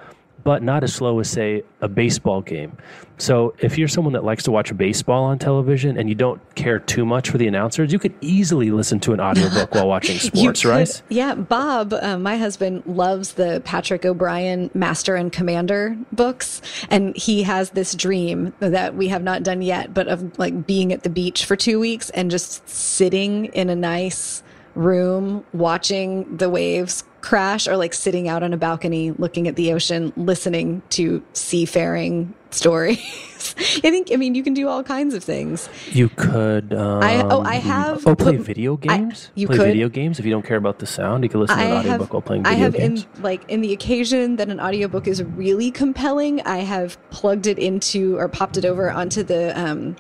but 0.45 0.63
not 0.63 0.83
as 0.85 0.95
slow 0.95 1.19
as 1.21 1.29
say 1.29 1.63
a 1.81 1.89
baseball 1.89 2.43
game. 2.43 2.77
So 3.21 3.55
if 3.59 3.77
you're 3.77 3.89
someone 3.89 4.13
that 4.13 4.23
likes 4.23 4.45
to 4.45 4.53
watch 4.53 4.75
baseball 4.77 5.25
on 5.25 5.41
television 5.41 5.99
and 5.99 6.09
you 6.09 6.15
don't 6.15 6.41
care 6.55 6.79
too 6.79 7.05
much 7.05 7.31
for 7.31 7.37
the 7.39 7.49
announcers, 7.49 7.93
you 7.93 7.99
could 7.99 8.15
easily 8.21 8.71
listen 8.71 9.01
to 9.01 9.13
an 9.13 9.21
audiobook 9.21 9.75
while 9.75 9.89
watching 9.95 10.17
sports, 10.19 10.63
could- 10.63 10.69
right? 10.69 11.03
Yeah, 11.09 11.35
Bob, 11.35 11.93
uh, 11.93 12.17
my 12.19 12.37
husband, 12.37 12.85
loves 12.87 13.33
the 13.33 13.61
Patrick 13.65 14.05
O'Brian 14.05 14.71
Master 14.73 15.17
and 15.17 15.33
Commander 15.33 15.97
books, 16.13 16.63
and 16.91 17.17
he 17.17 17.43
has 17.43 17.71
this 17.71 17.95
dream 17.95 18.53
that 18.61 18.95
we 18.95 19.09
have 19.09 19.25
not 19.25 19.43
done 19.43 19.63
yet, 19.63 19.93
but 19.93 20.07
of 20.07 20.39
like 20.39 20.67
being 20.67 20.93
at 20.93 21.03
the 21.03 21.11
beach 21.11 21.45
for 21.45 21.57
two 21.57 21.81
weeks 21.81 22.11
and 22.11 22.31
just 22.31 22.67
sitting 22.69 23.47
in 23.47 23.69
a 23.69 23.77
nice 23.77 24.45
room 24.79 25.45
watching 25.53 26.37
the 26.37 26.49
waves 26.49 27.03
crash 27.21 27.67
or 27.67 27.77
like 27.77 27.93
sitting 27.93 28.29
out 28.29 28.45
on 28.45 28.53
a 28.53 28.57
balcony 28.57 29.11
looking 29.13 29.49
at 29.49 29.57
the 29.57 29.73
ocean 29.73 30.13
listening 30.17 30.81
to 30.89 31.21
seafaring 31.33 32.33
stories 32.51 32.99
i 33.59 33.91
think 33.91 34.11
i 34.13 34.17
mean 34.17 34.37
you 34.37 34.43
can 34.45 34.55
do 34.55 34.69
all 34.69 34.85
kinds 34.85 35.15
of 35.15 35.25
things 35.25 35.69
You 35.91 36.09
could. 36.11 36.73
Um, 36.73 37.03
I- 37.03 37.23
oh, 37.29 37.43
I 37.43 37.57
have 37.57 38.07
Oh, 38.07 38.15
play 38.15 38.37
put- 38.37 38.47
video 38.47 38.75
I- 38.89 38.99
games. 38.99 39.31
you 39.35 39.49
play 39.49 39.57
could. 39.57 39.67
video 39.67 39.89
games 39.89 40.21
if 40.21 40.25
you 40.25 40.31
don't 40.31 40.47
care 40.47 40.57
about 40.57 40.79
the 40.79 40.87
sound. 40.87 41.25
You 41.25 41.29
can 41.31 41.41
listen 41.41 41.59
to 41.59 41.65
an 41.65 41.73
audiobook 41.79 42.13
while 42.13 42.23
playing 42.23 42.45
video 42.45 42.71
games. 42.71 42.75
I 42.75 42.81
have 42.81 42.91
games. 42.91 43.07
in 43.17 43.23
like 43.23 43.43
in 43.51 43.61
the 43.63 43.73
occasion 43.73 44.37
that 44.37 44.49
an 44.49 44.61
audiobook 44.61 45.09
is 45.09 45.23
really 45.25 45.73
compelling, 45.73 46.41
I 46.43 46.59
have 46.59 46.97
plugged 47.11 47.47
it 47.49 47.59
into 47.59 48.17
or 48.17 48.29
popped 48.29 48.57
it 48.57 48.65
over 48.65 48.91
onto 48.93 49.25
the 49.25 49.59
um 49.61 49.97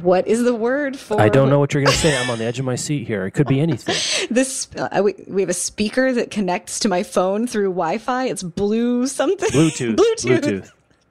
what 0.00 0.26
is 0.26 0.42
the 0.42 0.54
word 0.54 0.96
for 0.98 1.20
I 1.20 1.28
don't 1.28 1.50
know 1.50 1.58
what 1.58 1.74
you're 1.74 1.82
going 1.82 1.92
to 1.92 1.98
say. 1.98 2.16
I'm 2.16 2.30
on 2.30 2.38
the 2.38 2.44
edge 2.44 2.58
of 2.58 2.64
my 2.64 2.76
seat 2.76 3.06
here. 3.06 3.26
It 3.26 3.32
could 3.32 3.46
be 3.46 3.60
anything. 3.60 3.94
this 4.30 4.68
uh, 4.76 5.02
we, 5.04 5.14
we 5.28 5.42
have 5.42 5.48
a 5.50 5.54
speaker 5.54 6.12
that 6.12 6.30
connects 6.30 6.78
to 6.80 6.88
my 6.88 7.02
phone 7.02 7.46
through 7.46 7.68
Wi-Fi. 7.70 8.24
It's 8.26 8.42
blue 8.42 9.06
something. 9.06 9.50
Bluetooth. 9.50 9.96
Bluetooth. 9.96 10.40
Bluetooth. 10.40 10.70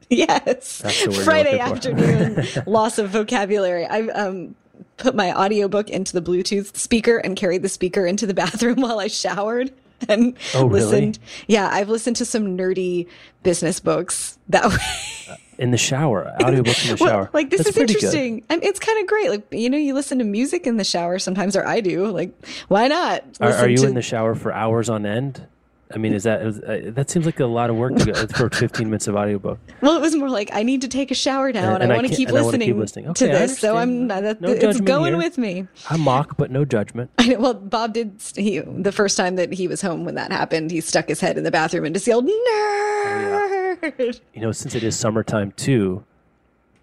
Yes. 0.09 0.79
That's 0.79 1.03
the 1.03 1.09
word 1.09 1.15
you're 1.15 1.23
Friday 1.23 1.59
afternoon 1.59 2.45
loss 2.65 2.97
of 2.97 3.09
vocabulary. 3.09 3.85
I 3.85 4.01
um 4.07 4.55
put 4.97 5.15
my 5.15 5.31
audiobook 5.33 5.89
into 5.89 6.13
the 6.13 6.21
Bluetooth 6.21 6.75
speaker 6.75 7.17
and 7.17 7.35
carried 7.35 7.61
the 7.61 7.69
speaker 7.69 8.05
into 8.05 8.25
the 8.27 8.33
bathroom 8.33 8.81
while 8.81 8.99
I 8.99 9.07
showered 9.07 9.71
and 10.09 10.35
Oh, 10.55 10.65
really? 10.65 10.81
listened. 10.85 11.19
Yeah, 11.47 11.69
I've 11.71 11.89
listened 11.89 12.15
to 12.17 12.25
some 12.25 12.57
nerdy 12.57 13.07
business 13.43 13.79
books 13.79 14.37
that 14.49 14.65
way. 14.69 15.37
In 15.61 15.71
the 15.71 15.77
shower. 15.77 16.33
Audiobooks 16.41 16.89
in 16.89 16.97
the 16.97 16.97
Well, 17.03 17.09
shower. 17.09 17.29
like 17.33 17.49
this 17.51 17.59
That's 17.59 17.69
is 17.69 17.75
pretty 17.75 17.93
good. 17.93 18.03
interesting. 18.15 18.43
It's 18.49 18.79
kind 18.79 18.99
of 18.99 19.07
great. 19.07 19.29
Like 19.29 19.45
you 19.51 19.69
know, 19.69 19.77
you 19.77 19.93
listen 19.93 20.17
to 20.17 20.25
music 20.25 20.65
in 20.67 20.77
the 20.77 20.83
shower 20.83 21.19
sometimes, 21.19 21.55
or 21.55 21.65
I 21.65 21.81
do. 21.81 22.07
Like, 22.07 22.33
why 22.67 22.87
not? 22.87 23.23
Are, 23.39 23.51
are 23.53 23.69
you 23.69 23.77
to- 23.77 23.87
in 23.87 23.93
the 23.93 24.01
shower 24.01 24.33
for 24.35 24.51
hours 24.51 24.89
on 24.89 25.05
end? 25.05 25.45
I 25.93 25.97
mean, 25.97 26.13
is 26.13 26.23
that 26.23 26.41
uh, 26.41 26.91
that 26.93 27.09
seems 27.09 27.25
like 27.25 27.41
a 27.41 27.45
lot 27.45 27.69
of 27.69 27.75
work 27.75 27.93
to 27.97 28.05
go 28.05 28.25
for 28.27 28.49
15 28.53 28.87
minutes 28.87 29.07
of 29.09 29.15
audiobook? 29.17 29.59
Well, 29.81 29.97
it 29.97 29.99
was 29.99 30.15
more 30.15 30.29
like 30.29 30.49
I 30.53 30.63
need 30.63 30.79
to 30.81 30.87
take 30.87 31.11
a 31.11 31.13
shower 31.15 31.51
now, 31.51 31.73
And- 31.73 31.73
and, 31.75 31.83
and 31.83 31.91
I 31.91 31.95
I 31.95 31.97
want 31.99 32.07
to 32.07 32.15
keep 32.15 32.29
I 32.29 32.31
listening, 32.31 32.79
listening. 32.79 33.13
to 33.13 33.27
this. 33.27 33.59
So 33.59 33.75
I'm 33.75 34.07
that, 34.07 34.39
No 34.39 34.49
it's 34.51 34.79
going 34.79 35.11
here. 35.13 35.17
with 35.17 35.37
me. 35.37 35.67
I 35.89 35.97
mock, 35.97 36.37
but 36.37 36.49
no 36.49 36.63
judgment. 36.63 37.11
I 37.19 37.27
know, 37.27 37.39
well, 37.39 37.53
Bob 37.55 37.93
did. 37.93 38.21
He 38.35 38.59
the 38.59 38.93
first 38.93 39.17
time 39.17 39.35
that 39.35 39.51
he 39.51 39.67
was 39.67 39.81
home 39.81 40.05
when 40.05 40.15
that 40.15 40.31
happened, 40.31 40.71
he 40.71 40.79
stuck 40.79 41.09
his 41.09 41.19
head 41.19 41.37
in 41.37 41.43
the 41.43 41.51
bathroom 41.51 41.83
and 41.83 41.93
just 41.93 42.07
yelled 42.07 42.25
"nerd." 42.25 43.60
You 43.81 44.41
know, 44.41 44.51
since 44.51 44.75
it 44.75 44.83
is 44.83 44.97
summertime 44.97 45.51
too, 45.53 46.03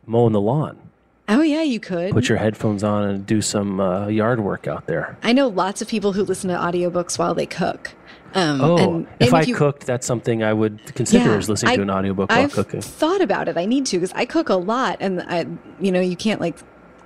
mowing 0.07 0.33
the 0.33 0.41
lawn. 0.41 0.79
Oh 1.29 1.43
yeah, 1.43 1.63
you 1.63 1.79
could. 1.79 2.13
Put 2.13 2.29
your 2.29 2.39
headphones 2.39 2.83
on 2.83 3.05
and 3.05 3.27
do 3.27 3.43
some 3.43 3.81
uh, 3.81 4.09
yard 4.09 4.41
work 4.41 4.67
out 4.67 4.87
there. 4.87 5.19
I 5.23 5.33
know 5.33 5.49
lots 5.49 5.83
of 5.83 5.89
people 5.89 6.13
who 6.15 6.23
listen 6.25 6.49
to 6.51 6.57
audiobooks 6.57 7.19
while 7.19 7.35
they 7.35 7.45
cook. 7.47 7.91
Um, 8.35 8.61
Oh, 8.61 8.77
and, 8.79 9.07
if 9.21 9.29
and 9.29 9.37
I 9.37 9.43
you- 9.43 9.55
could, 9.55 9.81
that's 9.81 10.07
something 10.07 10.43
I 10.43 10.53
would 10.55 10.95
consider 10.95 11.31
Yeah, 11.31 11.37
as 11.37 11.49
listening 11.49 11.75
to 11.77 11.81
I- 11.81 11.83
an 11.83 11.91
audiobook 11.91 12.31
while 12.31 12.41
I've 12.41 12.53
cooking. 12.53 12.81
thought 12.81 13.21
about 13.21 13.49
it. 13.49 13.57
I 13.59 13.67
need 13.67 13.85
to 13.87 13.97
because 13.99 14.13
I 14.15 14.25
cook 14.25 14.49
a 14.49 14.55
lot, 14.55 14.97
and 15.01 15.21
I, 15.23 15.47
you 15.81 15.93
know, 15.93 16.01
you 16.01 16.17
can't 16.17 16.41
like 16.41 16.57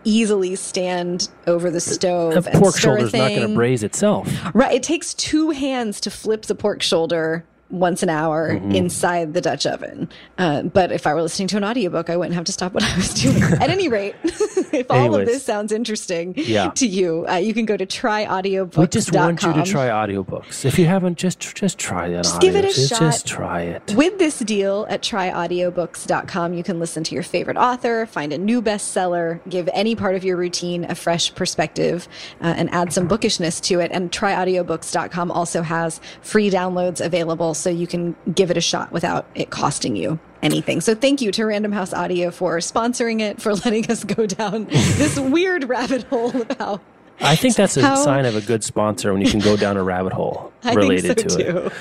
easily 0.04 0.54
stand 0.56 1.28
over 1.46 1.70
the 1.70 1.80
stove. 1.80 2.32
A 2.46 2.50
and 2.50 2.60
pork 2.60 2.76
shoulder's 2.76 3.12
not 3.12 3.28
going 3.28 3.48
to 3.48 3.54
braise 3.54 3.82
itself. 3.84 4.28
Right. 4.54 4.74
It 4.74 4.82
takes 4.82 5.14
two 5.14 5.50
hands 5.50 6.00
to 6.00 6.10
flip 6.10 6.42
the 6.46 6.54
pork 6.56 6.82
shoulder 6.82 7.44
once 7.72 8.02
an 8.02 8.08
hour 8.10 8.50
Mm-hmm. 8.52 8.72
inside 8.72 9.34
the 9.34 9.40
Dutch 9.40 9.66
oven. 9.66 10.08
Uh, 10.38 10.62
but 10.62 10.92
if 10.92 11.06
I 11.06 11.14
were 11.14 11.22
listening 11.22 11.48
to 11.48 11.56
an 11.56 11.64
audiobook, 11.64 12.10
I 12.10 12.16
wouldn't 12.16 12.34
have 12.34 12.44
to 12.44 12.52
stop 12.52 12.72
what 12.74 12.84
I 12.84 12.94
was 12.96 13.12
doing. 13.14 13.42
At 13.60 13.70
any 13.70 13.88
rate, 13.88 14.14
if 14.80 14.90
all 14.90 15.14
of 15.14 15.26
this 15.26 15.44
sounds 15.44 15.72
interesting 15.72 16.34
Yeah. 16.36 16.70
to 16.70 16.86
you, 16.86 17.26
uh, 17.28 17.36
you 17.36 17.54
can 17.54 17.64
go 17.66 17.76
to 17.76 17.86
tryaudiobooks.com. 17.86 18.80
We 18.82 18.86
just 18.88 19.12
want 19.14 19.42
you 19.42 19.52
to 19.52 19.62
try 19.64 19.88
audiobooks. 19.88 20.64
If 20.64 20.78
you 20.78 20.86
haven't, 20.86 21.18
just 21.18 21.40
just 21.54 21.78
try 21.78 22.08
that. 22.10 22.24
Just 22.24 22.40
give 22.40 22.56
it 22.56 22.64
a. 22.64 22.68
Just- 22.68 22.88
shot. 22.90 23.00
Just 23.00 23.26
try 23.26 23.62
it. 23.62 23.94
With 23.94 24.18
this 24.18 24.38
deal 24.40 24.86
at 24.88 25.02
tryaudiobooks.com, 25.02 26.54
you 26.54 26.62
can 26.62 26.78
listen 26.78 27.04
to 27.04 27.14
your 27.14 27.22
favorite 27.22 27.56
author, 27.56 28.06
find 28.06 28.32
a 28.32 28.38
new 28.38 28.62
bestseller, 28.62 29.40
give 29.48 29.68
any 29.72 29.94
part 29.94 30.14
of 30.14 30.24
your 30.24 30.36
routine 30.36 30.84
a 30.84 30.94
fresh 30.94 31.34
perspective, 31.34 32.08
uh, 32.40 32.54
and 32.56 32.70
add 32.70 32.92
some 32.92 33.06
bookishness 33.08 33.60
to 33.60 33.80
it. 33.80 33.90
And 33.92 34.10
tryaudiobooks.com 34.10 35.30
also 35.30 35.62
has 35.62 36.00
free 36.22 36.50
downloads 36.50 37.04
available 37.04 37.54
so 37.54 37.70
you 37.70 37.86
can 37.86 38.16
give 38.34 38.50
it 38.50 38.56
a 38.56 38.60
shot 38.60 38.92
without 38.92 39.26
it 39.34 39.50
costing 39.50 39.96
you 39.96 40.18
anything. 40.42 40.80
So 40.80 40.94
thank 40.94 41.20
you 41.20 41.30
to 41.32 41.44
Random 41.44 41.72
House 41.72 41.92
Audio 41.92 42.30
for 42.30 42.58
sponsoring 42.58 43.20
it, 43.20 43.40
for 43.40 43.54
letting 43.64 43.90
us 43.90 44.04
go 44.04 44.26
down 44.26 44.66
this 44.66 45.18
weird 45.18 45.68
rabbit 45.68 46.02
hole 46.04 46.40
about. 46.40 46.80
I 47.20 47.36
think 47.36 47.54
that's 47.54 47.76
a 47.76 47.82
How- 47.82 47.94
sign 47.96 48.26
of 48.26 48.34
a 48.34 48.40
good 48.40 48.64
sponsor 48.64 49.12
when 49.12 49.22
you 49.22 49.30
can 49.30 49.40
go 49.40 49.56
down 49.56 49.76
a 49.76 49.82
rabbit 49.82 50.12
hole 50.12 50.52
I 50.64 50.74
related 50.74 51.16
think 51.18 51.30
so 51.30 51.38
to 51.38 51.66
it. 51.66 51.72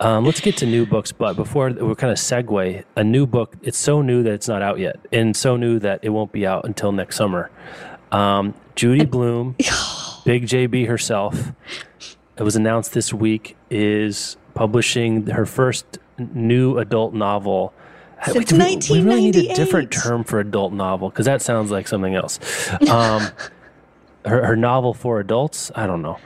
Um, 0.00 0.24
let's 0.24 0.40
get 0.40 0.56
to 0.58 0.66
new 0.66 0.86
books, 0.86 1.10
but 1.12 1.34
before 1.34 1.70
we 1.70 1.94
kind 1.96 2.12
of 2.12 2.18
segue, 2.18 2.84
a 2.96 3.04
new 3.04 3.26
book. 3.26 3.56
It's 3.62 3.78
so 3.78 4.00
new 4.00 4.22
that 4.22 4.32
it's 4.32 4.46
not 4.48 4.62
out 4.62 4.78
yet, 4.78 4.96
and 5.12 5.36
so 5.36 5.56
new 5.56 5.78
that 5.80 6.00
it 6.02 6.10
won't 6.10 6.30
be 6.32 6.46
out 6.46 6.64
until 6.64 6.92
next 6.92 7.16
summer. 7.16 7.50
Um, 8.12 8.54
Judy 8.76 9.04
Blume, 9.04 9.56
Big 10.24 10.46
JB 10.46 10.86
herself, 10.86 11.52
it 12.36 12.42
was 12.44 12.54
announced 12.54 12.92
this 12.92 13.12
week 13.12 13.56
is 13.70 14.36
publishing 14.54 15.26
her 15.26 15.46
first 15.46 15.98
new 16.18 16.78
adult 16.78 17.12
novel. 17.12 17.72
Since 18.26 18.52
we, 18.88 19.00
we 19.00 19.04
really 19.04 19.22
need 19.30 19.36
a 19.36 19.54
different 19.54 19.90
term 19.90 20.24
for 20.24 20.40
adult 20.40 20.72
novel 20.72 21.08
because 21.10 21.26
that 21.26 21.42
sounds 21.42 21.70
like 21.70 21.86
something 21.88 22.14
else. 22.14 22.38
Um, 22.88 23.28
her, 24.24 24.44
her 24.46 24.56
novel 24.56 24.94
for 24.94 25.20
adults, 25.20 25.70
I 25.74 25.86
don't 25.86 26.02
know. 26.02 26.18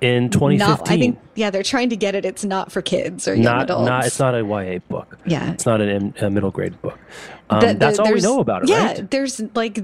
In 0.00 0.30
2015, 0.30 0.58
Not, 0.58 0.88
I 0.88 0.96
think, 0.96 1.18
yeah, 1.34 1.50
they're 1.50 1.64
trying 1.64 1.90
to 1.90 1.96
get 1.96 2.14
it. 2.14 2.24
It's 2.24 2.44
not 2.44 2.70
for 2.70 2.80
kids 2.80 3.26
or 3.26 3.34
young 3.34 3.42
not 3.42 3.62
adults. 3.64 3.88
not 3.88 4.06
it's 4.06 4.18
not 4.20 4.34
a 4.36 4.44
YA 4.44 4.78
book. 4.88 5.18
Yeah. 5.26 5.50
it's 5.50 5.66
not 5.66 5.80
an, 5.80 6.14
a 6.20 6.30
middle 6.30 6.52
grade 6.52 6.80
book. 6.82 6.96
Um, 7.50 7.60
The- 7.60 7.66
the- 7.68 7.74
that's 7.74 7.98
all 7.98 8.12
we 8.12 8.20
know 8.20 8.38
about 8.38 8.62
it, 8.62 8.68
yeah, 8.68 8.86
right? 8.86 9.10
there's 9.10 9.40
like 9.56 9.80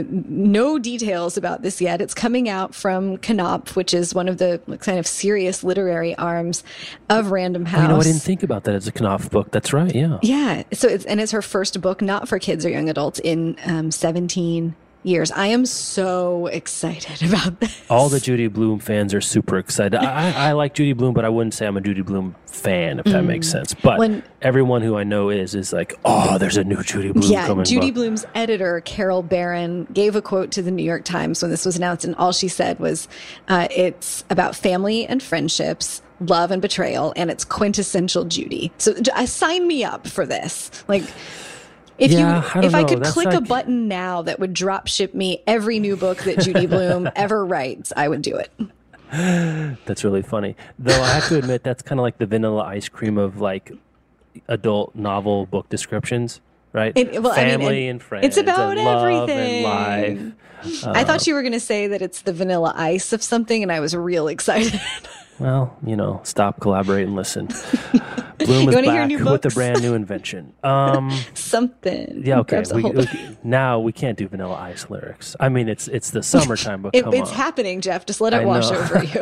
no 0.00 0.78
details 0.78 1.36
about 1.36 1.62
this 1.62 1.80
yet. 1.80 2.00
It's 2.00 2.14
coming 2.14 2.48
out 2.48 2.72
from 2.74 3.16
Knopf, 3.18 3.74
which 3.74 3.94
is 3.94 4.14
one 4.14 4.28
of 4.28 4.38
the 4.38 4.60
kind 4.80 4.98
of 4.98 5.06
serious 5.08 5.64
literary 5.64 6.14
arms 6.16 6.62
of 7.08 7.30
Random 7.32 7.64
House. 7.64 7.82
You 7.82 7.88
know, 7.88 8.00
I 8.00 8.02
didn't 8.04 8.22
think 8.22 8.42
about 8.44 8.64
that 8.64 8.74
as 8.74 8.86
a 8.86 8.92
Knopf 8.92 9.30
book. 9.30 9.50
That's 9.50 9.72
right. 9.72 9.92
Yeah. 9.94 10.18
yeah, 10.22 10.62
so 10.72 10.86
it's 10.86 11.04
and 11.06 11.20
it's 11.20 11.32
her 11.32 11.42
first 11.42 11.80
book, 11.80 12.00
not 12.02 12.28
for 12.28 12.38
kids 12.38 12.64
or 12.64 12.68
young 12.68 12.88
adults, 12.88 13.18
in 13.24 13.56
um, 13.66 13.90
17 13.90 14.76
years. 15.02 15.30
I 15.32 15.46
am 15.48 15.64
so 15.66 16.46
excited 16.46 17.22
about 17.28 17.60
this. 17.60 17.80
All 17.88 18.08
the 18.08 18.20
Judy 18.20 18.48
Blume 18.48 18.78
fans 18.78 19.14
are 19.14 19.20
super 19.20 19.58
excited. 19.58 19.98
I, 19.98 20.48
I, 20.48 20.52
like 20.52 20.74
Judy 20.74 20.92
Blume, 20.92 21.14
but 21.14 21.24
I 21.24 21.28
wouldn't 21.28 21.54
say 21.54 21.66
I'm 21.66 21.76
a 21.76 21.80
Judy 21.80 22.02
Blume 22.02 22.34
fan, 22.46 22.98
if 22.98 23.04
that 23.06 23.22
makes 23.22 23.48
sense. 23.48 23.74
But 23.74 23.96
Mm. 23.96 23.98
When- 23.98 24.22
everyone 24.42 24.82
who 24.82 24.96
I 24.96 25.04
know 25.04 25.30
is 25.30 25.54
is 25.54 25.72
like, 25.72 25.98
oh, 26.04 26.38
there's 26.38 26.56
a 26.56 26.64
new 26.64 26.82
Judy 26.82 27.12
Blume 27.12 27.30
Yeah, 27.32 27.46
coming. 27.46 27.64
Judy 27.64 27.86
book." 27.90 27.94
Blume's 27.96 28.26
editor, 28.34 28.80
Carole 28.84 29.22
Baron, 29.22 29.86
gave 29.92 30.14
a 30.16 30.22
quote 30.22 30.50
to 30.52 30.62
the 30.62 30.70
New 30.70 30.84
York 30.84 31.04
Times 31.04 31.42
when 31.42 31.50
this 31.50 31.64
was 31.64 31.76
announced, 31.76 32.04
and 32.04 32.14
all 32.16 32.32
she 32.32 32.48
said 32.48 32.78
was, 32.78 33.08
uh, 33.48 33.66
"It's 33.70 34.24
about 34.30 34.54
family 34.56 35.06
and 35.06 35.22
friendships, 35.22 36.02
love 36.20 36.50
and 36.50 36.60
betrayal, 36.62 37.12
and 37.16 37.30
it's 37.30 37.44
quintessential 37.44 38.24
Judy." 38.24 38.70
So, 38.78 38.94
uh, 39.14 39.26
sign 39.26 39.66
me 39.66 39.84
up 39.84 40.06
for 40.06 40.26
this. 40.26 40.70
Like, 40.88 41.04
if 41.98 42.12
Yeah, 42.12 42.42
you, 42.42 42.60
I 42.60 42.64
if 42.64 42.74
I 42.74 42.84
could 42.84 43.00
That's 43.02 43.12
click 43.12 43.32
a 43.34 43.40
button 43.40 43.88
now 43.88 44.22
that 44.22 44.38
would 44.40 44.52
drop 44.52 44.86
ship 44.86 45.14
me 45.14 45.42
every 45.46 45.78
new 45.78 45.96
book 45.96 46.18
that 46.24 46.38
Judy 46.40 46.66
Blume 46.66 47.10
ever 47.16 47.44
writes, 47.44 47.92
I 47.96 48.08
would 48.08 48.22
do 48.22 48.36
it. 48.36 48.50
That's 49.86 50.04
really 50.04 50.22
funny. 50.22 50.54
Though 50.78 51.00
I 51.00 51.08
have 51.14 51.28
to 51.28 51.38
admit, 51.38 51.62
that's 51.62 51.82
kind 51.82 51.98
of 51.98 52.02
like 52.02 52.18
the 52.18 52.26
vanilla 52.26 52.62
ice 52.64 52.88
cream 52.88 53.16
of 53.16 53.40
like 53.40 53.72
adult 54.48 54.94
novel 54.94 55.46
book 55.46 55.68
descriptions, 55.70 56.40
right? 56.72 56.92
It- 56.94 57.22
well, 57.22 57.32
I 57.32 57.36
mean, 57.44 57.58
Family 57.58 57.88
and 57.88 58.02
friends. 58.02 58.26
it's 58.26 58.36
about 58.36 58.76
everything. 58.76 59.64
Life. 59.64 60.32
I 60.84 61.04
thought 61.04 61.20
uh, 61.20 61.24
you 61.26 61.34
were 61.34 61.42
going 61.42 61.52
to 61.52 61.60
say 61.60 61.86
that 61.86 62.02
it's 62.02 62.22
the 62.22 62.32
vanilla 62.32 62.74
ice 62.76 63.12
of 63.12 63.22
something, 63.22 63.62
and 63.62 63.70
I 63.72 63.80
was 63.80 63.94
real 63.94 64.28
excited. 64.28 64.78
Well, 65.38 65.76
you 65.84 65.94
know, 65.96 66.20
stop, 66.24 66.60
collaborate, 66.60 67.06
and 67.06 67.14
listen. 67.16 67.46
Blume 68.38 68.68
is 68.68 68.74
back 68.86 69.10
with 69.24 69.44
a 69.46 69.50
brand 69.50 69.80
new 69.82 69.94
invention. 69.94 70.52
Um, 70.64 71.10
something. 71.34 72.22
yeah, 72.24 72.40
okay. 72.40 72.62
We, 72.74 72.82
we- 72.82 73.06
now 73.44 73.78
we 73.80 73.92
can't 73.92 74.16
do 74.18 74.26
Vanilla 74.28 74.54
Ice 74.54 74.88
lyrics. 74.90 75.36
I 75.38 75.48
mean, 75.48 75.68
it's 75.68 75.86
it's 75.88 76.10
the 76.10 76.22
summertime, 76.22 76.82
but 76.82 76.90
It, 76.94 77.04
come 77.04 77.14
it's 77.14 77.30
on. 77.30 77.36
happening, 77.36 77.80
Jeff. 77.80 78.06
Just 78.06 78.20
let 78.20 78.32
it 78.32 78.42
I 78.42 78.44
wash 78.44 78.70
know. 78.70 78.78
over 78.78 79.04
you. 79.04 79.20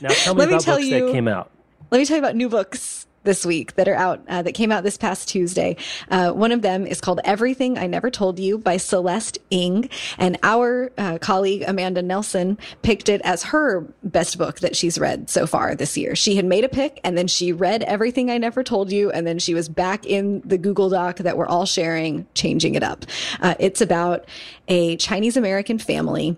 now 0.00 0.08
tell 0.10 0.34
me 0.34 0.40
Let 0.40 0.48
me 0.48 0.54
about 0.54 0.60
tell 0.62 0.76
books 0.76 0.86
you- 0.86 1.06
that 1.06 1.12
came 1.12 1.28
out. 1.28 1.50
let 1.90 1.98
me 1.98 2.04
tell 2.04 2.16
you 2.16 2.22
about 2.22 2.34
new 2.36 2.48
books 2.48 2.97
this 3.28 3.44
week 3.44 3.74
that 3.74 3.86
are 3.86 3.94
out 3.94 4.22
uh, 4.28 4.40
that 4.40 4.52
came 4.52 4.72
out 4.72 4.82
this 4.84 4.96
past 4.96 5.28
Tuesday. 5.28 5.76
Uh, 6.10 6.32
one 6.32 6.50
of 6.50 6.62
them 6.62 6.86
is 6.86 6.98
called 6.98 7.20
Everything 7.24 7.76
I 7.76 7.86
Never 7.86 8.10
Told 8.10 8.38
You 8.40 8.56
by 8.56 8.78
Celeste 8.78 9.36
Ng, 9.50 9.90
and 10.16 10.38
our 10.42 10.90
uh, 10.96 11.18
colleague 11.18 11.62
Amanda 11.66 12.00
Nelson 12.00 12.56
picked 12.80 13.10
it 13.10 13.20
as 13.24 13.42
her 13.42 13.82
best 14.02 14.38
book 14.38 14.60
that 14.60 14.74
she's 14.74 14.98
read 14.98 15.28
so 15.28 15.46
far 15.46 15.74
this 15.74 15.98
year. 15.98 16.16
She 16.16 16.36
had 16.36 16.46
made 16.46 16.64
a 16.64 16.70
pick, 16.70 17.00
and 17.04 17.18
then 17.18 17.28
she 17.28 17.52
read 17.52 17.82
Everything 17.82 18.30
I 18.30 18.38
Never 18.38 18.64
Told 18.64 18.90
You, 18.90 19.10
and 19.10 19.26
then 19.26 19.38
she 19.38 19.52
was 19.52 19.68
back 19.68 20.06
in 20.06 20.40
the 20.40 20.56
Google 20.56 20.88
Doc 20.88 21.18
that 21.18 21.36
we're 21.36 21.46
all 21.46 21.66
sharing, 21.66 22.26
changing 22.32 22.76
it 22.76 22.82
up. 22.82 23.04
Uh, 23.40 23.56
it's 23.60 23.82
about 23.82 24.24
a 24.68 24.96
Chinese 24.96 25.36
American 25.36 25.78
family 25.78 26.34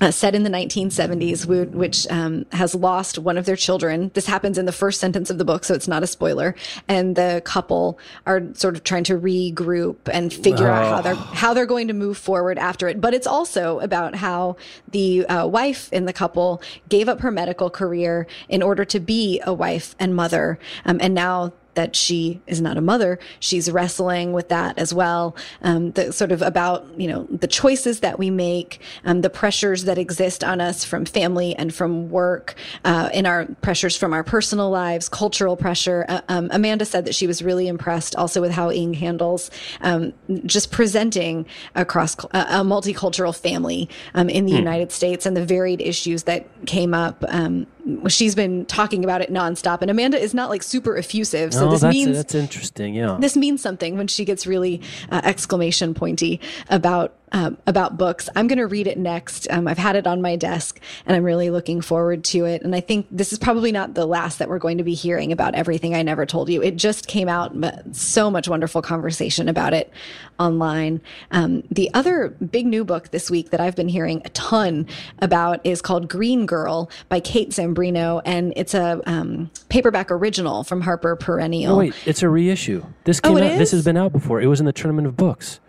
uh, 0.00 0.10
set 0.10 0.34
in 0.34 0.44
the 0.44 0.50
1970s, 0.50 1.44
which 1.72 2.06
um, 2.08 2.46
has 2.52 2.74
lost 2.74 3.18
one 3.18 3.36
of 3.36 3.46
their 3.46 3.56
children. 3.56 4.10
This 4.14 4.26
happens 4.26 4.58
in 4.58 4.64
the 4.64 4.72
first 4.72 5.00
sentence 5.00 5.28
of 5.30 5.38
the 5.38 5.44
book, 5.44 5.64
so 5.64 5.74
it's 5.74 5.88
not 5.88 6.02
a 6.02 6.06
spoiler. 6.06 6.54
And 6.86 7.16
the 7.16 7.42
couple 7.44 7.98
are 8.26 8.42
sort 8.54 8.76
of 8.76 8.84
trying 8.84 9.04
to 9.04 9.18
regroup 9.18 9.96
and 10.12 10.32
figure 10.32 10.68
oh. 10.68 10.72
out 10.72 10.84
how 10.94 11.00
they're 11.00 11.14
how 11.14 11.54
they're 11.54 11.66
going 11.66 11.88
to 11.88 11.94
move 11.94 12.16
forward 12.16 12.58
after 12.58 12.88
it. 12.88 13.00
But 13.00 13.14
it's 13.14 13.26
also 13.26 13.80
about 13.80 14.14
how 14.14 14.56
the 14.90 15.26
uh, 15.26 15.46
wife 15.46 15.92
in 15.92 16.04
the 16.04 16.12
couple 16.12 16.62
gave 16.88 17.08
up 17.08 17.20
her 17.20 17.30
medical 17.30 17.70
career 17.70 18.26
in 18.48 18.62
order 18.62 18.84
to 18.84 19.00
be 19.00 19.40
a 19.44 19.52
wife 19.52 19.96
and 19.98 20.14
mother, 20.14 20.58
um, 20.84 20.98
and 21.00 21.14
now 21.14 21.52
that 21.78 21.94
she 21.94 22.40
is 22.48 22.60
not 22.60 22.76
a 22.76 22.80
mother, 22.80 23.20
she's 23.38 23.70
wrestling 23.70 24.32
with 24.32 24.48
that 24.48 24.76
as 24.76 24.92
well. 24.92 25.36
Um, 25.62 25.92
the 25.92 26.12
sort 26.12 26.32
of 26.32 26.42
about, 26.42 26.84
you 27.00 27.06
know, 27.06 27.28
the 27.30 27.46
choices 27.46 28.00
that 28.00 28.18
we 28.18 28.30
make, 28.30 28.80
um, 29.04 29.20
the 29.20 29.30
pressures 29.30 29.84
that 29.84 29.96
exist 29.96 30.42
on 30.42 30.60
us 30.60 30.82
from 30.82 31.04
family 31.04 31.54
and 31.54 31.72
from 31.72 32.10
work, 32.10 32.56
uh, 32.84 33.10
in 33.14 33.26
our 33.26 33.46
pressures 33.62 33.96
from 33.96 34.12
our 34.12 34.24
personal 34.24 34.70
lives, 34.70 35.08
cultural 35.08 35.56
pressure. 35.56 36.04
Uh, 36.08 36.20
um, 36.28 36.48
Amanda 36.50 36.84
said 36.84 37.04
that 37.04 37.14
she 37.14 37.28
was 37.28 37.42
really 37.44 37.68
impressed 37.68 38.16
also 38.16 38.40
with 38.40 38.50
how 38.50 38.70
Ng 38.70 38.94
handles 38.94 39.48
um, 39.80 40.12
just 40.46 40.72
presenting 40.72 41.46
across 41.76 42.16
a, 42.32 42.38
a 42.38 42.64
multicultural 42.64 43.36
family 43.36 43.88
um, 44.14 44.28
in 44.28 44.46
the 44.46 44.50
hmm. 44.50 44.58
United 44.58 44.90
States 44.90 45.26
and 45.26 45.36
the 45.36 45.44
varied 45.44 45.80
issues 45.80 46.24
that 46.24 46.44
came 46.66 46.92
up 46.92 47.24
um, 47.28 47.68
she's 48.08 48.34
been 48.34 48.66
talking 48.66 49.04
about 49.04 49.20
it 49.20 49.32
nonstop. 49.32 49.82
And 49.82 49.90
Amanda 49.90 50.20
is 50.20 50.34
not 50.34 50.50
like 50.50 50.62
super 50.62 50.96
effusive, 50.96 51.52
so 51.52 51.66
oh, 51.66 51.70
this 51.70 51.80
that's, 51.80 51.94
means 51.94 52.16
that's 52.16 52.34
interesting. 52.34 52.94
Yeah, 52.94 53.16
this 53.20 53.36
means 53.36 53.60
something 53.62 53.96
when 53.96 54.06
she 54.08 54.24
gets 54.24 54.46
really 54.46 54.80
uh, 55.10 55.20
exclamation 55.24 55.94
pointy 55.94 56.40
about 56.68 57.14
um, 57.32 57.58
about 57.66 57.96
books. 57.96 58.28
I'm 58.36 58.46
going 58.46 58.58
to 58.58 58.66
read 58.66 58.86
it 58.86 58.98
next. 58.98 59.46
Um, 59.50 59.68
I've 59.68 59.78
had 59.78 59.96
it 59.96 60.06
on 60.06 60.22
my 60.22 60.36
desk 60.36 60.80
and 61.06 61.16
I'm 61.16 61.24
really 61.24 61.50
looking 61.50 61.80
forward 61.80 62.24
to 62.24 62.44
it. 62.44 62.62
And 62.62 62.74
I 62.74 62.80
think 62.80 63.06
this 63.10 63.32
is 63.32 63.38
probably 63.38 63.72
not 63.72 63.94
the 63.94 64.06
last 64.06 64.38
that 64.38 64.48
we're 64.48 64.58
going 64.58 64.78
to 64.78 64.84
be 64.84 64.94
hearing 64.94 65.32
about 65.32 65.54
everything 65.54 65.94
I 65.94 66.02
never 66.02 66.26
told 66.26 66.48
you. 66.48 66.62
It 66.62 66.76
just 66.76 67.06
came 67.06 67.28
out, 67.28 67.58
but 67.60 67.94
so 67.94 68.30
much 68.30 68.48
wonderful 68.48 68.82
conversation 68.82 69.48
about 69.48 69.74
it 69.74 69.92
online. 70.38 71.00
Um, 71.30 71.62
the 71.70 71.92
other 71.94 72.28
big 72.28 72.66
new 72.66 72.84
book 72.84 73.10
this 73.10 73.30
week 73.30 73.50
that 73.50 73.60
I've 73.60 73.76
been 73.76 73.88
hearing 73.88 74.22
a 74.24 74.28
ton 74.30 74.86
about 75.20 75.60
is 75.64 75.82
called 75.82 76.08
Green 76.08 76.46
Girl 76.46 76.90
by 77.08 77.20
Kate 77.20 77.50
Zambreno. 77.50 78.22
And 78.24 78.52
it's 78.56 78.74
a 78.74 79.00
um, 79.06 79.50
paperback 79.68 80.10
original 80.10 80.64
from 80.64 80.82
Harper 80.82 81.16
Perennial. 81.16 81.74
Oh, 81.74 81.78
wait, 81.78 81.94
it's 82.06 82.22
a 82.22 82.28
reissue. 82.28 82.84
This 83.04 83.20
came 83.20 83.36
oh, 83.36 83.42
out, 83.42 83.58
this 83.58 83.72
has 83.72 83.84
been 83.84 83.96
out 83.96 84.12
before. 84.12 84.40
It 84.40 84.46
was 84.46 84.60
in 84.60 84.66
the 84.66 84.72
Tournament 84.72 85.06
of 85.06 85.16
Books. 85.16 85.60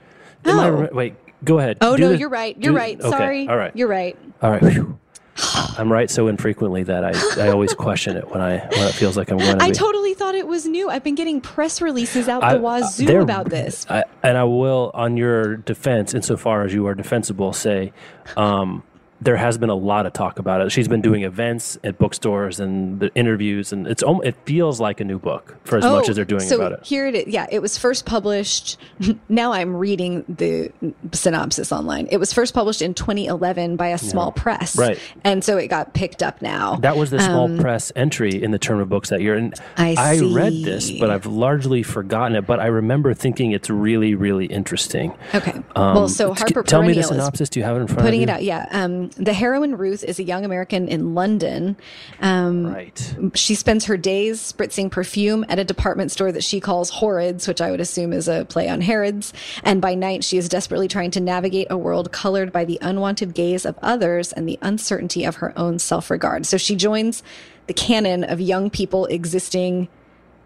oh. 0.45 0.87
Wait, 0.91 1.15
Go 1.43 1.59
ahead. 1.59 1.77
Oh 1.81 1.95
Do 1.95 2.03
no, 2.03 2.09
the, 2.09 2.17
you're 2.17 2.29
right. 2.29 2.55
You're 2.59 2.73
right. 2.73 2.99
Okay. 2.99 3.09
Sorry. 3.09 3.47
All 3.47 3.57
right. 3.57 3.75
You're 3.75 3.87
right. 3.87 4.17
All 4.41 4.51
right. 4.51 4.61
Whew. 4.61 4.99
I'm 5.77 5.91
right 5.91 6.09
so 6.09 6.27
infrequently 6.27 6.83
that 6.83 7.03
I, 7.05 7.45
I 7.45 7.49
always 7.49 7.73
question 7.73 8.17
it 8.17 8.29
when 8.29 8.41
I 8.41 8.57
when 8.57 8.87
it 8.87 8.93
feels 8.93 9.15
like 9.15 9.31
I'm 9.31 9.37
going 9.37 9.57
to. 9.57 9.63
I 9.63 9.69
be. 9.69 9.75
totally 9.75 10.13
thought 10.13 10.35
it 10.35 10.47
was 10.47 10.65
new. 10.65 10.89
I've 10.89 11.03
been 11.03 11.15
getting 11.15 11.39
press 11.39 11.81
releases 11.81 12.27
out 12.27 12.43
I, 12.43 12.55
the 12.55 12.59
wazoo 12.59 13.21
about 13.21 13.49
this. 13.49 13.85
I, 13.89 14.03
and 14.23 14.37
I 14.37 14.43
will, 14.43 14.91
on 14.93 15.17
your 15.17 15.57
defense, 15.57 16.13
insofar 16.13 16.63
as 16.63 16.73
you 16.73 16.87
are 16.87 16.95
defensible, 16.95 17.53
say 17.53 17.93
um, 18.35 18.83
there 19.21 19.35
has 19.35 19.57
been 19.57 19.69
a 19.69 19.75
lot 19.75 20.05
of 20.05 20.13
talk 20.13 20.39
about 20.39 20.61
it. 20.61 20.71
She's 20.71 20.87
been 20.87 21.01
doing 21.01 21.23
events 21.23 21.77
at 21.83 21.97
bookstores 21.97 22.59
and 22.59 22.99
the 22.99 23.13
interviews, 23.15 23.73
and 23.73 23.85
it's 23.85 24.03
it 24.23 24.35
feels 24.45 24.79
like 24.79 25.01
a 25.01 25.03
new 25.03 25.19
book 25.19 25.57
for 25.65 25.77
as 25.77 25.85
oh, 25.85 25.97
much 25.97 26.09
as 26.09 26.15
they're 26.15 26.25
doing 26.25 26.41
so 26.41 26.55
about 26.55 26.73
it. 26.73 26.85
Here 26.85 27.07
it 27.07 27.15
is. 27.15 27.27
Yeah, 27.27 27.47
it 27.51 27.61
was 27.61 27.77
first 27.77 28.05
published. 28.05 28.77
now 29.29 29.51
I'm 29.51 29.75
reading 29.75 30.23
the 30.29 30.71
synopsis 31.11 31.71
online. 31.71 32.07
It 32.11 32.17
was 32.17 32.31
first 32.31 32.53
published 32.53 32.81
in 32.81 32.93
2011 32.93 33.75
by 33.75 33.87
a 33.87 33.97
small 33.97 34.33
yeah. 34.35 34.41
press, 34.41 34.77
right? 34.77 34.99
And 35.23 35.43
so 35.43 35.57
it 35.57 35.67
got 35.67 35.93
picked 35.93 36.23
up 36.23 36.41
now. 36.41 36.77
That 36.77 36.95
was 36.95 37.09
the 37.09 37.19
small 37.19 37.45
um, 37.45 37.59
press 37.59 37.91
entry 37.95 38.41
in 38.41 38.51
the 38.51 38.59
term 38.59 38.79
of 38.79 38.87
books 38.87 39.09
that 39.09 39.21
year, 39.21 39.35
and 39.35 39.53
I, 39.77 39.95
I 39.97 40.19
read 40.19 40.53
this, 40.53 40.91
but 40.91 41.09
I've 41.09 41.25
largely 41.25 41.83
forgotten 41.83 42.37
it. 42.37 42.45
But 42.45 42.61
I 42.61 42.67
remember 42.67 43.13
thinking 43.13 43.51
it's 43.51 43.69
really, 43.69 44.15
really 44.15 44.45
interesting. 44.45 45.13
Okay. 45.35 45.51
Um, 45.75 45.95
well, 45.95 46.07
so 46.07 46.33
Harper 46.33 46.63
tell 46.63 46.79
Perennial 46.81 46.87
me 46.87 47.01
the 47.01 47.03
synopsis. 47.03 47.49
Do 47.49 47.59
you 47.59 47.65
have 47.65 47.75
it 47.75 47.81
in 47.81 47.87
front 47.87 48.01
putting 48.01 48.23
of 48.23 48.29
you? 48.29 48.33
Putting 48.33 48.47
it 48.47 48.53
out, 48.55 48.71
yeah. 48.71 48.83
Um, 48.83 49.08
the 49.17 49.33
heroine 49.33 49.75
Ruth 49.75 50.03
is 50.03 50.19
a 50.19 50.23
young 50.23 50.45
American 50.45 50.87
in 50.87 51.15
London. 51.15 51.77
Um, 52.21 52.67
right. 52.67 53.15
She 53.35 53.55
spends 53.55 53.85
her 53.85 53.97
days 53.97 54.39
spritzing 54.39 54.91
perfume 54.91 55.45
at 55.49 55.59
a 55.59 55.63
department 55.63 56.11
store 56.11 56.31
that 56.31 56.43
she 56.43 56.59
calls 56.59 56.91
Horrids, 56.91 57.47
which 57.47 57.61
I 57.61 57.71
would 57.71 57.81
assume 57.81 58.13
is 58.13 58.27
a 58.27 58.45
play 58.45 58.69
on 58.69 58.81
Harrods. 58.81 59.33
And 59.63 59.81
by 59.81 59.95
night, 59.95 60.23
she 60.23 60.37
is 60.37 60.49
desperately 60.49 60.87
trying 60.87 61.11
to 61.11 61.19
navigate 61.19 61.67
a 61.69 61.77
world 61.77 62.11
colored 62.11 62.51
by 62.51 62.65
the 62.65 62.79
unwanted 62.81 63.33
gaze 63.33 63.65
of 63.65 63.77
others 63.81 64.31
and 64.33 64.47
the 64.47 64.59
uncertainty 64.61 65.25
of 65.25 65.37
her 65.37 65.57
own 65.57 65.79
self 65.79 66.09
regard. 66.09 66.45
So 66.45 66.57
she 66.57 66.75
joins 66.75 67.23
the 67.67 67.73
canon 67.73 68.23
of 68.23 68.41
young 68.41 68.69
people 68.69 69.05
existing 69.05 69.87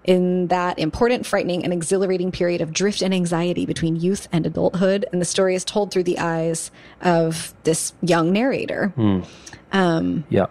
in 0.03 0.47
that 0.47 0.79
important, 0.79 1.25
frightening, 1.25 1.63
and 1.63 1.73
exhilarating 1.73 2.31
period 2.31 2.61
of 2.61 2.73
drift 2.73 3.01
and 3.01 3.13
anxiety 3.13 3.65
between 3.65 3.95
youth 3.95 4.27
and 4.31 4.45
adulthood. 4.45 5.05
And 5.11 5.21
the 5.21 5.25
story 5.25 5.55
is 5.55 5.63
told 5.63 5.91
through 5.91 6.03
the 6.03 6.19
eyes 6.19 6.71
of 7.01 7.53
this 7.63 7.93
young 8.01 8.33
narrator. 8.33 8.93
Mm. 8.97 9.25
Um, 9.71 10.23
yeah. 10.29 10.47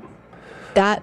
That 0.75 1.03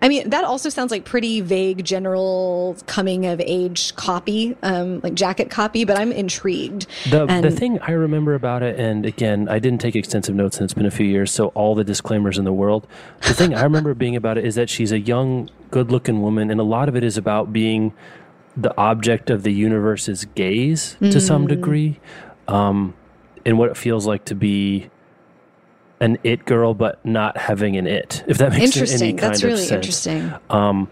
I 0.00 0.08
mean, 0.08 0.30
that 0.30 0.44
also 0.44 0.68
sounds 0.68 0.90
like 0.90 1.04
pretty 1.04 1.40
vague, 1.40 1.84
general 1.84 2.76
coming 2.86 3.26
of 3.26 3.40
age 3.40 3.94
copy, 3.96 4.56
um, 4.62 5.00
like 5.00 5.14
jacket 5.14 5.50
copy, 5.50 5.84
but 5.84 5.98
I'm 5.98 6.12
intrigued. 6.12 6.86
The, 7.10 7.26
and 7.26 7.44
the 7.44 7.50
thing 7.50 7.80
I 7.80 7.92
remember 7.92 8.34
about 8.34 8.62
it, 8.62 8.78
and 8.78 9.04
again, 9.04 9.48
I 9.48 9.58
didn't 9.58 9.80
take 9.80 9.96
extensive 9.96 10.34
notes 10.34 10.58
and 10.58 10.64
it's 10.64 10.74
been 10.74 10.86
a 10.86 10.90
few 10.90 11.06
years, 11.06 11.32
so 11.32 11.48
all 11.48 11.74
the 11.74 11.84
disclaimers 11.84 12.38
in 12.38 12.44
the 12.44 12.52
world. 12.52 12.86
The 13.22 13.34
thing 13.34 13.54
I 13.54 13.62
remember 13.62 13.94
being 13.94 14.14
about 14.14 14.38
it 14.38 14.44
is 14.44 14.54
that 14.54 14.70
she's 14.70 14.92
a 14.92 15.00
young, 15.00 15.50
good 15.70 15.90
looking 15.90 16.22
woman, 16.22 16.50
and 16.50 16.60
a 16.60 16.64
lot 16.64 16.88
of 16.88 16.94
it 16.94 17.02
is 17.02 17.16
about 17.16 17.52
being 17.52 17.92
the 18.56 18.76
object 18.76 19.30
of 19.30 19.42
the 19.42 19.52
universe's 19.52 20.24
gaze 20.34 20.96
mm. 21.00 21.10
to 21.10 21.20
some 21.20 21.44
mm. 21.44 21.48
degree, 21.48 22.00
um, 22.46 22.94
and 23.44 23.58
what 23.58 23.70
it 23.70 23.76
feels 23.76 24.06
like 24.06 24.24
to 24.26 24.34
be 24.34 24.90
an 26.00 26.18
it 26.24 26.44
girl, 26.44 26.74
but 26.74 27.04
not 27.04 27.36
having 27.36 27.76
an 27.76 27.86
it. 27.86 28.24
If 28.26 28.38
that 28.38 28.52
makes 28.52 28.76
any 28.76 29.12
kind 29.12 29.18
That's 29.32 29.42
really 29.42 29.56
sense. 29.58 29.72
interesting. 29.72 30.32
Um, 30.50 30.88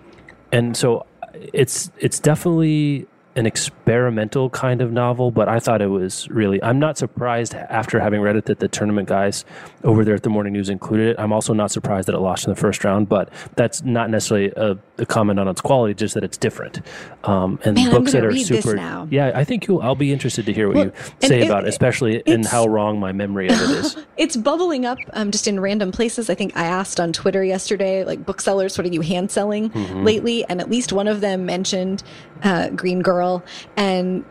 and 0.52 0.76
so 0.76 1.06
it's 1.52 1.90
it's 1.98 2.18
definitely 2.18 3.06
an 3.36 3.44
experimental 3.44 4.48
kind 4.48 4.80
of 4.80 4.90
novel, 4.90 5.30
but 5.30 5.46
I 5.48 5.60
thought 5.60 5.82
it 5.82 5.88
was 5.88 6.28
really. 6.30 6.62
I'm 6.62 6.78
not 6.78 6.96
surprised 6.96 7.54
after 7.54 8.00
having 8.00 8.22
read 8.22 8.34
it 8.34 8.46
that 8.46 8.60
the 8.60 8.68
tournament 8.68 9.08
guys 9.08 9.44
over 9.84 10.04
there 10.04 10.14
at 10.14 10.22
the 10.22 10.30
Morning 10.30 10.54
News 10.54 10.70
included 10.70 11.10
it. 11.10 11.16
I'm 11.18 11.32
also 11.32 11.52
not 11.52 11.70
surprised 11.70 12.08
that 12.08 12.14
it 12.14 12.18
lost 12.18 12.46
in 12.46 12.50
the 12.50 12.60
first 12.60 12.82
round, 12.82 13.10
but 13.10 13.30
that's 13.54 13.82
not 13.82 14.08
necessarily 14.08 14.52
a, 14.56 14.78
a 14.98 15.06
comment 15.06 15.38
on 15.38 15.48
its 15.48 15.60
quality, 15.60 15.92
just 15.92 16.14
that 16.14 16.24
it's 16.24 16.38
different. 16.38 16.80
Um, 17.24 17.60
and 17.64 17.74
Man, 17.74 17.90
books 17.90 18.12
that 18.12 18.24
are 18.24 18.34
super. 18.36 19.06
Yeah, 19.10 19.32
I 19.34 19.44
think 19.44 19.66
you'll. 19.66 19.82
I'll 19.82 19.94
be 19.94 20.12
interested 20.12 20.46
to 20.46 20.52
hear 20.52 20.68
what 20.68 20.76
well, 20.76 20.86
you 20.86 21.28
say 21.28 21.44
about 21.44 21.64
it, 21.64 21.68
especially 21.68 22.20
in 22.20 22.42
how 22.42 22.66
wrong 22.66 22.98
my 22.98 23.12
memory 23.12 23.48
of 23.48 23.60
it 23.60 23.70
is. 23.70 23.96
it's 24.16 24.36
bubbling 24.36 24.86
up 24.86 24.98
um, 25.12 25.30
just 25.30 25.46
in 25.46 25.60
random 25.60 25.92
places. 25.92 26.30
I 26.30 26.34
think 26.34 26.56
I 26.56 26.64
asked 26.64 26.98
on 26.98 27.12
Twitter 27.12 27.44
yesterday, 27.44 28.02
like 28.02 28.24
booksellers, 28.24 28.78
what 28.78 28.86
are 28.86 28.90
you 28.90 29.02
hand 29.02 29.30
selling 29.30 29.68
mm-hmm. 29.70 30.04
lately? 30.04 30.44
And 30.46 30.60
at 30.62 30.70
least 30.70 30.92
one 30.92 31.06
of 31.06 31.20
them 31.20 31.44
mentioned 31.44 32.02
uh, 32.42 32.70
Green 32.70 33.02
Girl. 33.02 33.25
And 33.76 34.24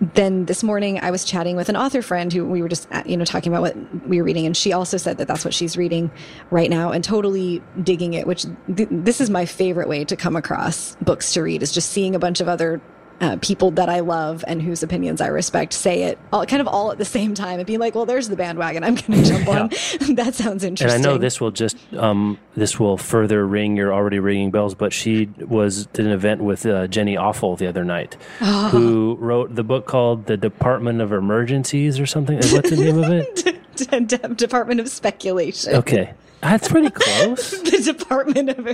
then 0.00 0.44
this 0.44 0.62
morning 0.62 1.00
I 1.00 1.10
was 1.10 1.24
chatting 1.24 1.56
with 1.56 1.68
an 1.68 1.76
author 1.76 2.02
friend 2.02 2.32
who 2.32 2.44
we 2.44 2.60
were 2.60 2.68
just 2.68 2.86
uh, 2.92 3.02
you 3.06 3.16
know 3.16 3.24
talking 3.24 3.52
about 3.52 3.62
what 3.62 4.06
we 4.06 4.18
were 4.18 4.24
reading. 4.24 4.46
And 4.46 4.56
she 4.56 4.72
also 4.72 4.96
said 4.96 5.18
that 5.18 5.28
that's 5.28 5.44
what 5.44 5.54
she's 5.54 5.76
reading 5.76 6.10
right 6.50 6.68
now 6.68 6.92
and 6.92 7.02
totally 7.02 7.62
digging 7.82 8.14
it 8.14 8.26
which 8.26 8.44
th- 8.74 8.88
this 8.90 9.20
is 9.20 9.30
my 9.30 9.46
favorite 9.46 9.88
way 9.88 10.04
to 10.04 10.16
come 10.16 10.36
across 10.36 10.96
books 10.96 11.32
to 11.34 11.42
read 11.42 11.62
is 11.62 11.72
just 11.72 11.90
seeing 11.90 12.14
a 12.14 12.18
bunch 12.18 12.40
of 12.40 12.48
other 12.48 12.80
uh, 13.20 13.36
people 13.40 13.70
that 13.72 13.88
I 13.88 14.00
love 14.00 14.44
and 14.46 14.60
whose 14.60 14.82
opinions 14.82 15.20
I 15.20 15.28
respect 15.28 15.72
say 15.72 16.04
it 16.04 16.18
all, 16.32 16.44
kind 16.46 16.60
of 16.60 16.68
all 16.68 16.92
at 16.92 16.98
the 16.98 17.04
same 17.04 17.34
time 17.34 17.58
and 17.58 17.66
being 17.66 17.80
like, 17.80 17.94
well, 17.94 18.06
there's 18.06 18.28
the 18.28 18.36
bandwagon 18.36 18.84
I'm 18.84 18.94
going 18.94 19.22
to 19.24 19.28
jump 19.28 19.48
on. 19.48 19.68
that 20.16 20.34
sounds 20.34 20.64
interesting. 20.64 20.98
And 20.98 21.06
I 21.06 21.10
know 21.10 21.18
this 21.18 21.40
will 21.40 21.50
just, 21.50 21.76
um, 21.94 22.38
this 22.54 22.78
will 22.78 22.96
further 22.96 23.46
ring 23.46 23.76
your 23.76 23.92
already 23.92 24.18
ringing 24.18 24.50
bells, 24.50 24.74
but 24.74 24.92
she 24.92 25.26
was, 25.38 25.86
did 25.86 26.06
an 26.06 26.12
event 26.12 26.42
with 26.42 26.66
uh, 26.66 26.86
Jenny 26.88 27.16
Offill 27.16 27.56
the 27.56 27.66
other 27.66 27.84
night, 27.84 28.16
oh. 28.40 28.68
who 28.68 29.16
wrote 29.18 29.54
the 29.54 29.64
book 29.64 29.86
called 29.86 30.26
The 30.26 30.36
Department 30.36 31.00
of 31.00 31.12
Emergencies 31.12 31.98
or 31.98 32.06
something. 32.06 32.36
What's 32.36 32.70
the 32.70 32.76
name 32.76 33.02
of 33.02 33.10
it? 33.10 34.36
Department 34.36 34.80
of 34.80 34.88
Speculation. 34.88 35.74
Okay. 35.74 36.12
That's 36.40 36.68
pretty 36.68 36.90
close. 36.90 37.50
the 37.50 37.82
Department 37.82 38.50
of 38.50 38.66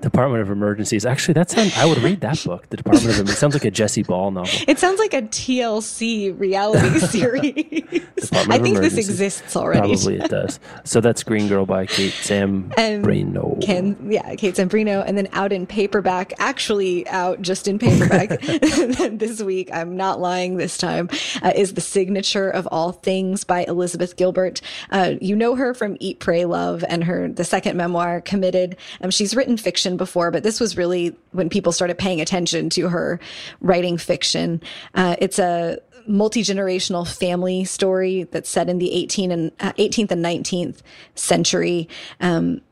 Department 0.00 0.42
of 0.42 0.50
Emergencies. 0.50 1.04
Actually, 1.04 1.34
that 1.34 1.50
sounds. 1.50 1.76
I 1.76 1.84
would 1.84 1.98
read 1.98 2.20
that 2.20 2.42
book. 2.44 2.68
The 2.70 2.76
Department 2.76 3.06
of 3.06 3.10
Emergencies 3.10 3.38
sounds 3.38 3.54
like 3.54 3.64
a 3.64 3.70
Jesse 3.70 4.04
Ball 4.04 4.30
novel. 4.30 4.50
It 4.68 4.78
sounds 4.78 4.98
like 5.00 5.12
a 5.12 5.22
TLC 5.22 6.38
reality 6.38 6.98
series. 7.00 8.04
I 8.32 8.58
think 8.58 8.78
this 8.78 8.96
exists 8.96 9.56
already. 9.56 9.80
Probably 9.80 10.16
it 10.18 10.30
does. 10.30 10.60
So 10.84 11.00
that's 11.00 11.22
Green 11.24 11.48
Girl 11.48 11.66
by 11.66 11.86
Kate 11.86 12.12
Zambreno. 12.12 13.60
Ken, 13.62 13.96
yeah, 14.08 14.34
Kate 14.36 14.54
Zambreno, 14.54 15.02
and 15.04 15.18
then 15.18 15.28
out 15.32 15.52
in 15.52 15.66
paperback. 15.66 16.32
Actually, 16.38 17.06
out 17.08 17.42
just 17.42 17.66
in 17.66 17.78
paperback 17.78 18.40
this 18.40 19.42
week. 19.42 19.68
I'm 19.72 19.96
not 19.96 20.20
lying 20.20 20.56
this 20.58 20.78
time. 20.78 21.08
Uh, 21.42 21.52
is 21.54 21.74
the 21.74 21.80
signature 21.80 22.48
of 22.48 22.68
all 22.70 22.92
things 22.92 23.42
by 23.42 23.64
Elizabeth 23.64 24.16
Gilbert. 24.16 24.60
Uh, 24.90 25.14
you 25.20 25.34
know 25.34 25.56
her 25.56 25.74
from 25.74 25.96
Eat, 25.98 26.20
Pray, 26.20 26.44
Love, 26.44 26.84
and 26.88 27.02
her 27.04 27.28
the 27.28 27.44
second 27.44 27.76
memoir, 27.76 28.20
Committed. 28.20 28.76
Um, 29.00 29.10
she's 29.10 29.34
written 29.34 29.56
fiction 29.56 29.87
before, 29.96 30.30
but 30.30 30.42
this 30.42 30.60
was 30.60 30.76
really 30.76 31.16
when 31.32 31.48
people 31.48 31.72
started 31.72 31.98
paying 31.98 32.20
attention 32.20 32.70
to 32.70 32.88
her 32.88 33.20
writing 33.60 33.98
fiction. 33.98 34.62
Uh, 34.94 35.16
it's 35.18 35.38
a 35.38 35.78
multi-generational 36.06 37.06
family 37.06 37.64
story 37.64 38.24
that's 38.24 38.48
set 38.48 38.68
in 38.68 38.78
the 38.78 38.92
18 38.92 39.30
and 39.30 39.52
uh, 39.60 39.72
18th 39.72 40.10
and 40.10 40.24
19th 40.24 40.80
century. 41.14 41.88
Um, 42.20 42.62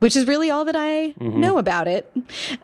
which 0.00 0.16
is 0.16 0.26
really 0.26 0.50
all 0.50 0.64
that 0.64 0.76
I 0.76 1.12
mm-hmm. 1.12 1.40
know 1.40 1.58
about 1.58 1.88
it. 1.88 2.14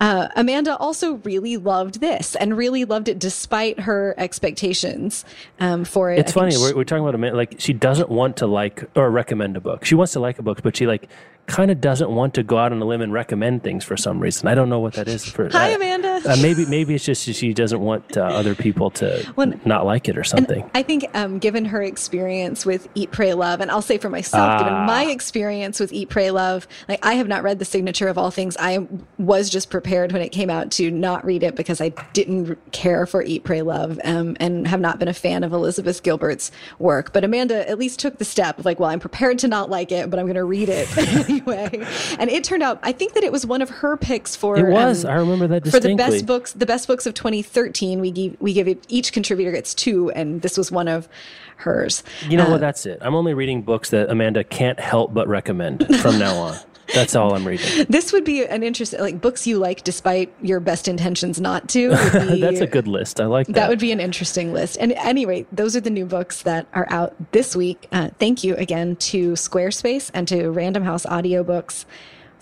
Uh, 0.01 0.29
Amanda 0.37 0.77
also 0.77 1.15
really 1.25 1.57
loved 1.57 2.01
this 2.01 2.37
and 2.37 2.57
really 2.57 2.85
loved 2.85 3.09
it 3.09 3.19
despite 3.19 3.81
her 3.81 4.15
expectations 4.19 5.25
um, 5.59 5.85
for 5.85 6.13
it. 6.13 6.19
It's 6.19 6.33
funny. 6.33 6.53
She, 6.53 6.59
we're, 6.59 6.77
we're, 6.77 6.85
talking 6.85 7.03
about 7.03 7.15
Amanda, 7.15 7.37
like 7.37 7.57
she 7.59 7.73
doesn't 7.73 8.09
want 8.09 8.37
to 8.39 8.47
like 8.47 8.85
or 8.95 9.11
recommend 9.11 9.57
a 9.57 9.61
book. 9.61 9.85
She 9.85 9.95
wants 9.95 10.13
to 10.13 10.21
like 10.21 10.39
a 10.39 10.43
book, 10.43 10.63
but 10.63 10.77
she 10.77 10.87
like 10.87 11.09
kind 11.47 11.71
of 11.71 11.81
doesn't 11.81 12.11
want 12.11 12.35
to 12.35 12.43
go 12.43 12.59
out 12.59 12.73
on 12.73 12.81
a 12.81 12.85
limb 12.85 13.03
and 13.03 13.13
recommend 13.13 13.63
things 13.63 13.85
for 13.85 13.97
some 13.97 14.21
reason. 14.21 14.49
I 14.49 14.55
don't 14.55 14.69
know 14.69 14.81
what 14.81 14.95
that 14.95 15.09
is. 15.09 15.25
For 15.25 15.49
hi, 15.51 15.73
uh, 15.73 15.77
Amanda. 15.77 16.21
Uh, 16.25 16.37
maybe 16.41 16.65
maybe 16.67 16.95
it's 16.95 17.05
just 17.05 17.23
she 17.25 17.53
doesn't 17.53 17.81
want 17.81 18.17
uh, 18.17 18.23
other 18.23 18.55
people 18.55 18.91
to 18.93 19.33
well, 19.37 19.53
not 19.65 19.85
like 19.85 20.09
it 20.09 20.17
or 20.17 20.25
something. 20.25 20.69
I 20.75 20.83
think, 20.83 21.07
um, 21.15 21.39
given 21.39 21.67
her 21.67 21.83
experience 21.83 22.65
with 22.65 22.89
Eat, 22.95 23.11
Pray, 23.11 23.35
Love, 23.35 23.61
and 23.61 23.71
I'll 23.71 23.83
say 23.83 23.99
for 23.99 24.09
myself, 24.09 24.59
given 24.61 24.73
ah. 24.73 24.87
my 24.87 25.05
experience 25.07 25.81
with 25.81 25.93
Eat, 25.93 26.09
Pray, 26.09 26.31
Love, 26.31 26.67
like 26.89 27.05
I 27.05 27.15
have 27.15 27.29
not 27.29 27.43
read 27.43 27.59
the 27.59 27.65
signature 27.65 28.09
of 28.09 28.17
all 28.17 28.31
things. 28.31 28.57
I 28.59 28.87
was 29.19 29.51
just 29.51 29.71
prepared 29.71 30.13
when 30.13 30.23
it 30.23 30.31
came 30.31 30.51
out 30.51 30.71
to 30.73 30.91
not 30.91 31.25
read 31.25 31.43
it 31.43 31.57
because 31.57 31.81
I 31.81 31.91
didn't 32.13 32.57
care 32.73 33.07
for 33.07 33.23
Eat, 33.23 33.45
Pray, 33.45 33.63
Love, 33.63 34.01
um, 34.05 34.37
and 34.41 34.67
have 34.67 34.81
not 34.81 34.99
been 34.99 35.09
a 35.09 35.15
fan 35.15 35.45
of 35.45 35.53
Elizabeth 35.53 36.03
Gilbert's 36.03 36.51
work. 36.79 37.13
But 37.13 37.25
Amanda 37.25 37.69
at 37.69 37.79
least 37.79 38.01
took 38.01 38.19
the 38.19 38.25
step 38.25 38.59
of 38.59 38.65
like, 38.65 38.81
well, 38.81 38.91
I'm 38.91 39.01
prepared 39.01 39.39
to 39.41 39.49
not 39.49 39.71
like 39.71 39.93
it, 39.93 40.11
but 40.11 40.19
I'm 40.19 40.27
going 40.27 40.37
to 40.37 40.45
read 40.45 40.69
it. 40.71 40.89
anyway. 41.35 41.87
And 42.19 42.31
it 42.31 42.45
turned 42.45 42.63
out, 42.63 42.79
I 42.83 42.93
think 42.93 43.15
that 43.15 43.25
it 43.25 43.33
was 43.33 43.47
one 43.47 43.63
of 43.63 43.71
her 43.71 43.97
picks 43.97 44.37
for. 44.37 44.57
It 44.57 44.71
was. 44.71 45.05
Um, 45.05 45.11
I 45.11 45.15
remember 45.15 45.47
that 45.49 45.65
distinctly. 45.65 45.91
For 45.93 45.97
the 45.97 46.11
best 46.11 46.27
books, 46.27 46.53
the 46.53 46.67
best 46.67 46.87
books 46.87 47.07
of 47.07 47.15
2013, 47.15 48.01
we 48.01 48.11
give 48.11 48.37
we 48.41 48.53
give 48.53 48.79
each 48.89 49.13
contributor 49.13 49.53
gets 49.53 49.75
two, 49.75 50.11
and 50.13 50.43
this 50.43 50.57
was 50.57 50.71
one 50.71 50.89
of 50.89 51.09
hers. 51.57 52.03
You 52.29 52.37
know 52.37 52.47
uh, 52.47 52.51
what? 52.53 52.61
That's 52.61 52.87
it. 52.87 52.99
I'm 53.01 53.15
only 53.15 53.35
reading 53.35 53.63
books 53.63 53.91
that 53.91 54.11
Amanda 54.11 54.45
can't 54.45 54.79
help 54.79 55.15
but 55.15 55.29
recommend 55.29 55.87
from 56.01 56.19
now 56.19 56.35
on. 56.37 56.57
That's 56.93 57.15
all 57.15 57.35
I'm 57.35 57.47
reading. 57.47 57.87
This 57.95 58.13
would 58.13 58.25
be 58.25 58.45
an 58.45 58.63
interesting, 58.63 59.01
like 59.01 59.21
books 59.21 59.47
you 59.47 59.59
like 59.59 59.85
despite 59.85 60.33
your 60.43 60.59
best 60.61 60.89
intentions 60.89 61.41
not 61.41 61.69
to. 61.71 61.91
Be, 62.13 62.41
That's 62.41 62.61
a 62.61 62.67
good 62.67 62.89
list. 62.89 63.21
I 63.21 63.27
like 63.27 63.47
that. 63.47 63.55
That 63.55 63.69
would 63.69 63.79
be 63.79 63.93
an 63.93 64.01
interesting 64.01 64.53
list. 64.53 64.77
And 64.81 64.93
anyway, 64.93 65.47
those 65.53 65.77
are 65.77 65.81
the 65.81 65.91
new 65.91 66.07
books 66.07 66.43
that 66.43 66.67
are 66.73 66.87
out 66.91 67.15
this 67.33 67.55
week. 67.55 67.87
Uh, 67.93 68.11
thank 68.19 68.43
you 68.43 68.57
again 68.57 68.97
to 68.97 69.33
Squarespace 69.33 70.11
and 70.13 70.27
to 70.29 70.51
Random 70.51 70.83
House 70.83 71.07
Audiobooks 71.07 71.85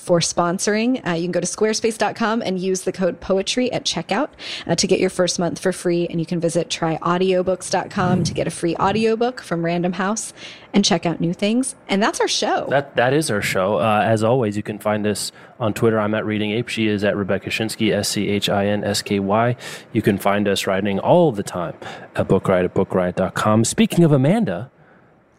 for 0.03 0.18
sponsoring. 0.20 1.07
Uh, 1.07 1.12
you 1.12 1.22
can 1.24 1.32
go 1.32 1.40
to 1.40 1.46
squarespace.com 1.46 2.42
and 2.42 2.59
use 2.59 2.82
the 2.82 2.92
code 2.92 3.20
poetry 3.20 3.70
at 3.72 3.84
checkout 3.84 4.30
uh, 4.66 4.74
to 4.74 4.86
get 4.86 4.98
your 5.00 5.11
first 5.11 5.38
month 5.38 5.59
for 5.59 5.72
free. 5.72 6.07
And 6.09 6.18
you 6.18 6.26
can 6.26 6.40
visit 6.40 6.68
tryaudiobooks.com 6.68 8.24
to 8.24 8.34
get 8.34 8.46
a 8.46 8.50
free 8.50 8.76
audiobook 8.76 9.40
from 9.40 9.64
Random 9.64 9.92
House 9.92 10.32
and 10.74 10.84
check 10.84 11.07
out 11.07 11.20
new 11.20 11.32
things. 11.32 11.74
And 11.88 12.03
that's 12.03 12.20
our 12.20 12.28
show. 12.28 12.66
That 12.70 12.96
That 12.96 13.12
is 13.12 13.30
our 13.30 13.42
show. 13.42 13.76
Uh, 13.76 14.03
as 14.05 14.22
always, 14.24 14.57
you 14.57 14.62
can 14.62 14.78
find 14.78 15.07
us 15.07 15.30
on 15.61 15.72
Twitter. 15.72 16.00
I'm 16.00 16.14
at 16.14 16.26
Reading 16.26 16.50
Ape. 16.53 16.68
She 16.68 16.88
is 16.88 17.05
at 17.05 17.16
Rebecca 17.16 17.50
Schinsky, 17.50 17.92
S 17.94 18.09
C 18.09 18.28
H 18.28 18.48
I 18.48 18.66
N 18.66 18.82
S 18.82 19.03
K 19.03 19.20
Y. 19.20 19.57
You 19.92 20.03
can 20.03 20.18
find 20.18 20.48
us 20.48 20.66
writing 20.66 20.98
all 20.98 21.30
the 21.30 21.42
time 21.44 21.74
at 22.16 22.26
bookriot 22.28 22.64
at 22.64 22.74
bookriot.com. 22.74 23.64
Speaking 23.64 24.03
of 24.03 24.12
Amanda, 24.12 24.70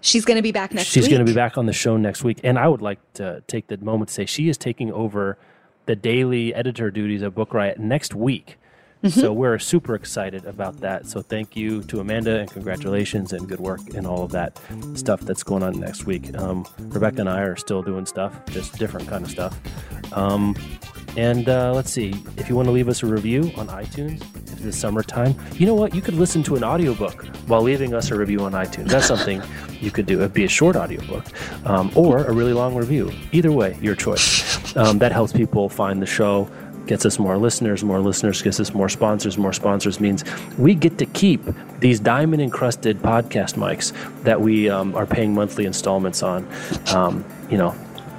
She's 0.04 0.26
going 0.26 0.36
to 0.36 0.44
be 0.44 0.52
back 0.52 0.74
next 0.74 0.90
She's 0.90 1.08
going 1.08 1.26
to 1.26 1.26
be 1.26 1.34
back 1.34 1.58
on 1.58 1.66
the 1.66 1.74
show 1.74 1.96
next 1.96 2.26
week. 2.26 2.42
And 2.44 2.60
I 2.60 2.68
would 2.68 2.82
like 2.82 3.00
to 3.14 3.42
take 3.48 3.68
the 3.68 3.78
moment 3.78 4.10
to 4.10 4.14
say 4.14 4.26
she 4.26 4.50
is 4.50 4.58
taking 4.58 4.92
over 4.92 5.38
the 5.86 5.96
daily 5.96 6.54
editor 6.54 6.92
duties 6.92 7.22
of 7.22 7.34
Book 7.34 7.54
Riot 7.54 7.80
next 7.80 8.14
week. 8.14 8.58
Mm-hmm. 9.02 9.20
So 9.20 9.32
we're 9.32 9.60
super 9.60 9.96
excited 9.96 10.46
about 10.46 10.82
that. 10.82 11.08
So 11.08 11.22
thank 11.22 11.56
you 11.56 11.84
to 11.84 12.02
Amanda 12.02 12.40
and 12.40 12.52
congratulations 12.52 13.32
and 13.32 13.48
good 13.48 13.62
work 13.62 13.80
and 13.96 14.06
all 14.06 14.24
of 14.24 14.32
that 14.32 14.60
stuff 14.96 15.22
that's 15.22 15.44
going 15.44 15.64
on 15.64 15.80
next 15.80 16.06
week. 16.06 16.38
Um, 16.38 16.66
Rebecca 16.80 17.22
and 17.22 17.30
I 17.30 17.42
are 17.42 17.56
still 17.56 17.82
doing 17.82 18.06
stuff, 18.06 18.38
just 18.48 18.78
different 18.78 19.08
kind 19.08 19.24
of 19.24 19.32
stuff. 19.32 19.58
Um, 20.12 20.56
and 21.16 21.48
uh, 21.48 21.74
let's 21.74 21.92
see, 21.92 22.14
if 22.38 22.50
you 22.50 22.56
want 22.56 22.68
to 22.68 22.72
leave 22.72 22.90
us 22.90 23.04
a 23.04 23.06
review 23.06 23.52
on 23.56 23.68
iTunes, 23.68 24.22
if 24.52 24.66
it's 24.66 24.78
summertime, 24.78 25.36
you 25.54 25.66
know 25.66 25.76
what? 25.76 25.94
You 25.94 26.02
could 26.02 26.16
listen 26.16 26.42
to 26.44 26.56
an 26.56 26.64
audiobook 26.64 27.26
while 27.48 27.62
leaving 27.62 27.94
us 27.94 28.12
a 28.12 28.16
review 28.16 28.40
on 28.42 28.54
iTunes. 28.54 28.88
That's 28.88 29.08
something 29.08 29.42
you 29.80 29.92
could 29.92 30.06
do. 30.06 30.20
It'd 30.20 30.34
be 30.34 30.46
a 30.46 30.50
short 30.50 30.76
audiobook 30.76 31.26
um, 31.68 31.92
or 31.96 32.24
a 32.26 32.32
really 32.32 32.54
long 32.54 32.76
review. 32.76 33.12
Either 33.32 33.52
way, 33.52 33.78
your 33.82 33.96
choice. 33.96 34.76
Um, 34.76 34.98
that 35.00 35.12
helps 35.12 35.32
people 35.32 35.70
find 35.70 36.02
the 36.02 36.08
show 36.08 36.50
gets 36.86 37.06
us 37.06 37.18
more 37.18 37.38
listeners 37.38 37.84
more 37.84 38.02
listeners 38.02 38.42
gets 38.42 38.60
us 38.60 38.74
more 38.74 38.90
sponsors 38.90 39.38
more 39.38 39.54
sponsors 39.54 40.00
means 40.00 40.24
we 40.58 40.76
get 40.76 40.98
to 40.98 41.06
keep 41.06 41.42
these 41.80 42.00
diamond 42.00 42.42
encrusted 42.42 42.98
podcast 43.00 43.54
mics 43.54 43.94
that 44.24 44.42
we 44.42 44.70
um, 44.70 44.94
are 44.96 45.06
paying 45.06 45.34
monthly 45.34 45.66
installments 45.66 46.22
on 46.22 46.48
um, 46.88 47.24
you 47.50 47.58
know 47.58 47.74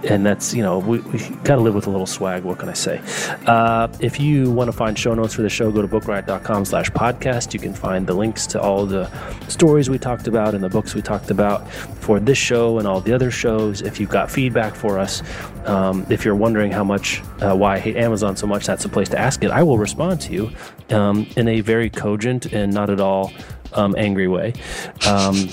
and 0.05 0.25
that's 0.25 0.55
you 0.55 0.63
know 0.63 0.79
we, 0.79 0.99
we 1.01 1.19
got 1.45 1.57
to 1.57 1.61
live 1.61 1.75
with 1.75 1.87
a 1.87 1.91
little 1.91 2.07
swag 2.07 2.45
what 2.45 2.59
can 2.59 2.69
i 2.69 2.73
say? 2.73 3.01
Uh, 3.47 3.89
if 4.01 4.21
you 4.21 4.51
want 4.51 4.69
to 4.69 4.77
find 4.77 4.99
show 4.99 5.15
notes 5.15 5.35
for 5.35 5.43
the 5.43 5.49
show 5.49 5.71
go 5.71 5.83
to 5.83 5.89
bookriot.com 5.89 6.65
slash 6.65 6.91
podcast. 6.91 7.55
You 7.55 7.61
can 7.61 7.75
find 7.75 8.07
the 8.07 8.15
links 8.15 8.47
to 8.49 8.61
all 8.61 8.87
the 8.87 9.11
stories 9.49 9.89
we 9.91 9.99
talked 9.99 10.27
about 10.27 10.55
and 10.55 10.63
the 10.63 10.69
books 10.69 10.95
we 10.95 11.03
talked 11.03 11.31
about 11.31 11.71
for 11.71 12.21
this 12.21 12.39
show 12.39 12.79
and 12.79 12.87
all 12.87 13.01
the 13.01 13.13
other 13.13 13.31
shows. 13.31 13.83
If 13.83 13.99
you've 14.01 14.11
got 14.11 14.31
feedback 14.31 14.75
for 14.75 14.99
us 14.99 15.23
um, 15.67 16.07
if 16.11 16.25
you're 16.25 16.37
wondering 16.37 16.71
how 16.71 16.85
much 16.85 17.23
uh, 17.41 17.55
why 17.55 17.77
i 17.77 17.79
hate 17.79 17.97
amazon 17.97 18.37
so 18.37 18.47
much 18.47 18.67
that's 18.67 18.85
a 18.85 18.89
place 18.89 19.09
to 19.09 19.19
ask 19.19 19.43
it. 19.45 19.51
I 19.51 19.63
will 19.63 19.79
respond 19.79 20.21
to 20.23 20.33
you 20.33 20.51
um, 20.91 21.27
in 21.37 21.49
a 21.49 21.61
very 21.61 21.91
cogent 21.91 22.47
and 22.53 22.73
not 22.73 22.91
at 22.91 23.01
all 23.01 23.33
um, 23.73 23.95
angry 23.97 24.29
way. 24.29 24.53
Um, 25.07 25.49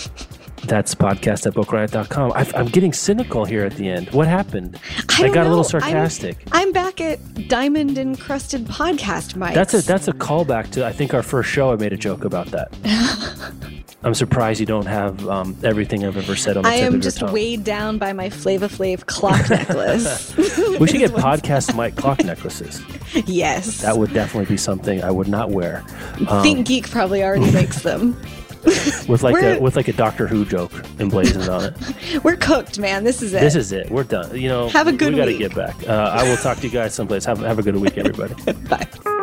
that's 0.64 0.94
podcast 0.96 1.46
at 1.46 1.54
bookriot.com. 1.54 2.34
i 2.34 2.60
am 2.60 2.68
getting 2.68 2.94
cynical 2.94 3.46
here 3.46 3.66
at 3.66 3.76
the 3.76 3.90
end. 3.90 4.10
What 4.12 4.28
happened? 4.28 4.80
I, 5.10 5.24
I 5.24 5.28
got 5.28 5.36
know. 5.36 5.48
a 5.48 5.50
little 5.50 5.64
sarcastic. 5.64 6.38
I'm, 6.52 6.68
I'm, 6.68 6.72
back 6.72 7.02
at 7.02 7.48
diamond 7.48 7.98
encrusted 7.98 8.66
podcast 8.66 9.36
mic. 9.36 9.54
That's 9.54 9.74
a 9.74 9.82
that's 9.82 10.08
a 10.08 10.14
callback 10.14 10.72
to 10.72 10.86
I 10.86 10.92
think 10.92 11.14
our 11.14 11.24
first 11.24 11.50
show. 11.50 11.72
I 11.72 11.76
made 11.76 11.94
a 11.94 11.98
joke 11.98 12.24
about 12.24 12.48
that. 12.48 12.72
I'm 14.04 14.16
surprised 14.16 14.60
you 14.60 14.66
don't 14.66 14.88
have 14.88 15.28
um, 15.28 15.56
everything 15.64 16.04
I've 16.06 16.18
ever 16.18 16.36
said 16.36 16.58
on 16.58 16.64
the 16.64 16.70
I 16.70 16.76
am 16.76 17.02
just 17.02 17.22
weighed 17.22 17.64
down 17.64 18.00
by 18.00 18.14
my 18.14 18.32
Flava 18.32 18.68
Flav 18.68 19.06
clock 19.06 19.48
necklace. 19.50 20.36
we 20.36 20.88
should 20.88 20.98
get 20.98 21.12
podcast 21.12 21.78
mic 21.78 21.96
clock 21.96 22.24
necklaces. 22.24 22.82
Yes. 23.26 23.82
That 23.82 23.98
would 23.98 24.14
definitely 24.14 24.54
be 24.54 24.58
something 24.58 25.04
I 25.04 25.12
would 25.12 25.28
not 25.28 25.50
wear. 25.50 25.84
Um, 26.30 26.42
Think 26.42 26.66
Geek 26.66 26.90
probably 26.90 27.22
already 27.24 27.52
makes 27.52 27.82
them. 27.82 28.16
With 28.64 29.24
like 29.24 29.42
a 29.44 29.60
with 29.60 29.76
like 29.76 29.88
a 29.88 29.94
Doctor 29.94 30.28
Who 30.28 30.46
joke 30.46 30.72
emblazoned 31.00 31.50
on 31.50 31.66
it. 31.66 32.24
We're 32.24 32.38
cooked, 32.38 32.80
man. 32.80 33.04
This 33.04 33.22
is 33.22 33.34
it. 33.34 33.42
This 33.42 33.56
is 33.56 33.72
it. 33.72 33.90
We're 33.90 34.04
done. 34.04 34.36
You 34.36 34.50
know, 34.50 34.70
have 34.70 34.88
a 34.88 34.92
good. 34.92 35.14
We 35.14 35.20
got 35.20 35.26
to 35.26 35.38
get 35.38 35.56
back. 35.56 35.76
Uh, 35.88 35.92
I 35.92 36.24
will 36.30 36.38
talk 36.38 36.58
to 36.58 36.64
you 36.64 36.70
guys 36.70 36.94
someplace. 36.94 37.26
Have 37.26 37.40
have 37.40 37.60
a 37.60 37.64
good 37.64 37.76
week, 37.76 37.98
everybody. 37.98 38.36
Bye. 38.70 39.18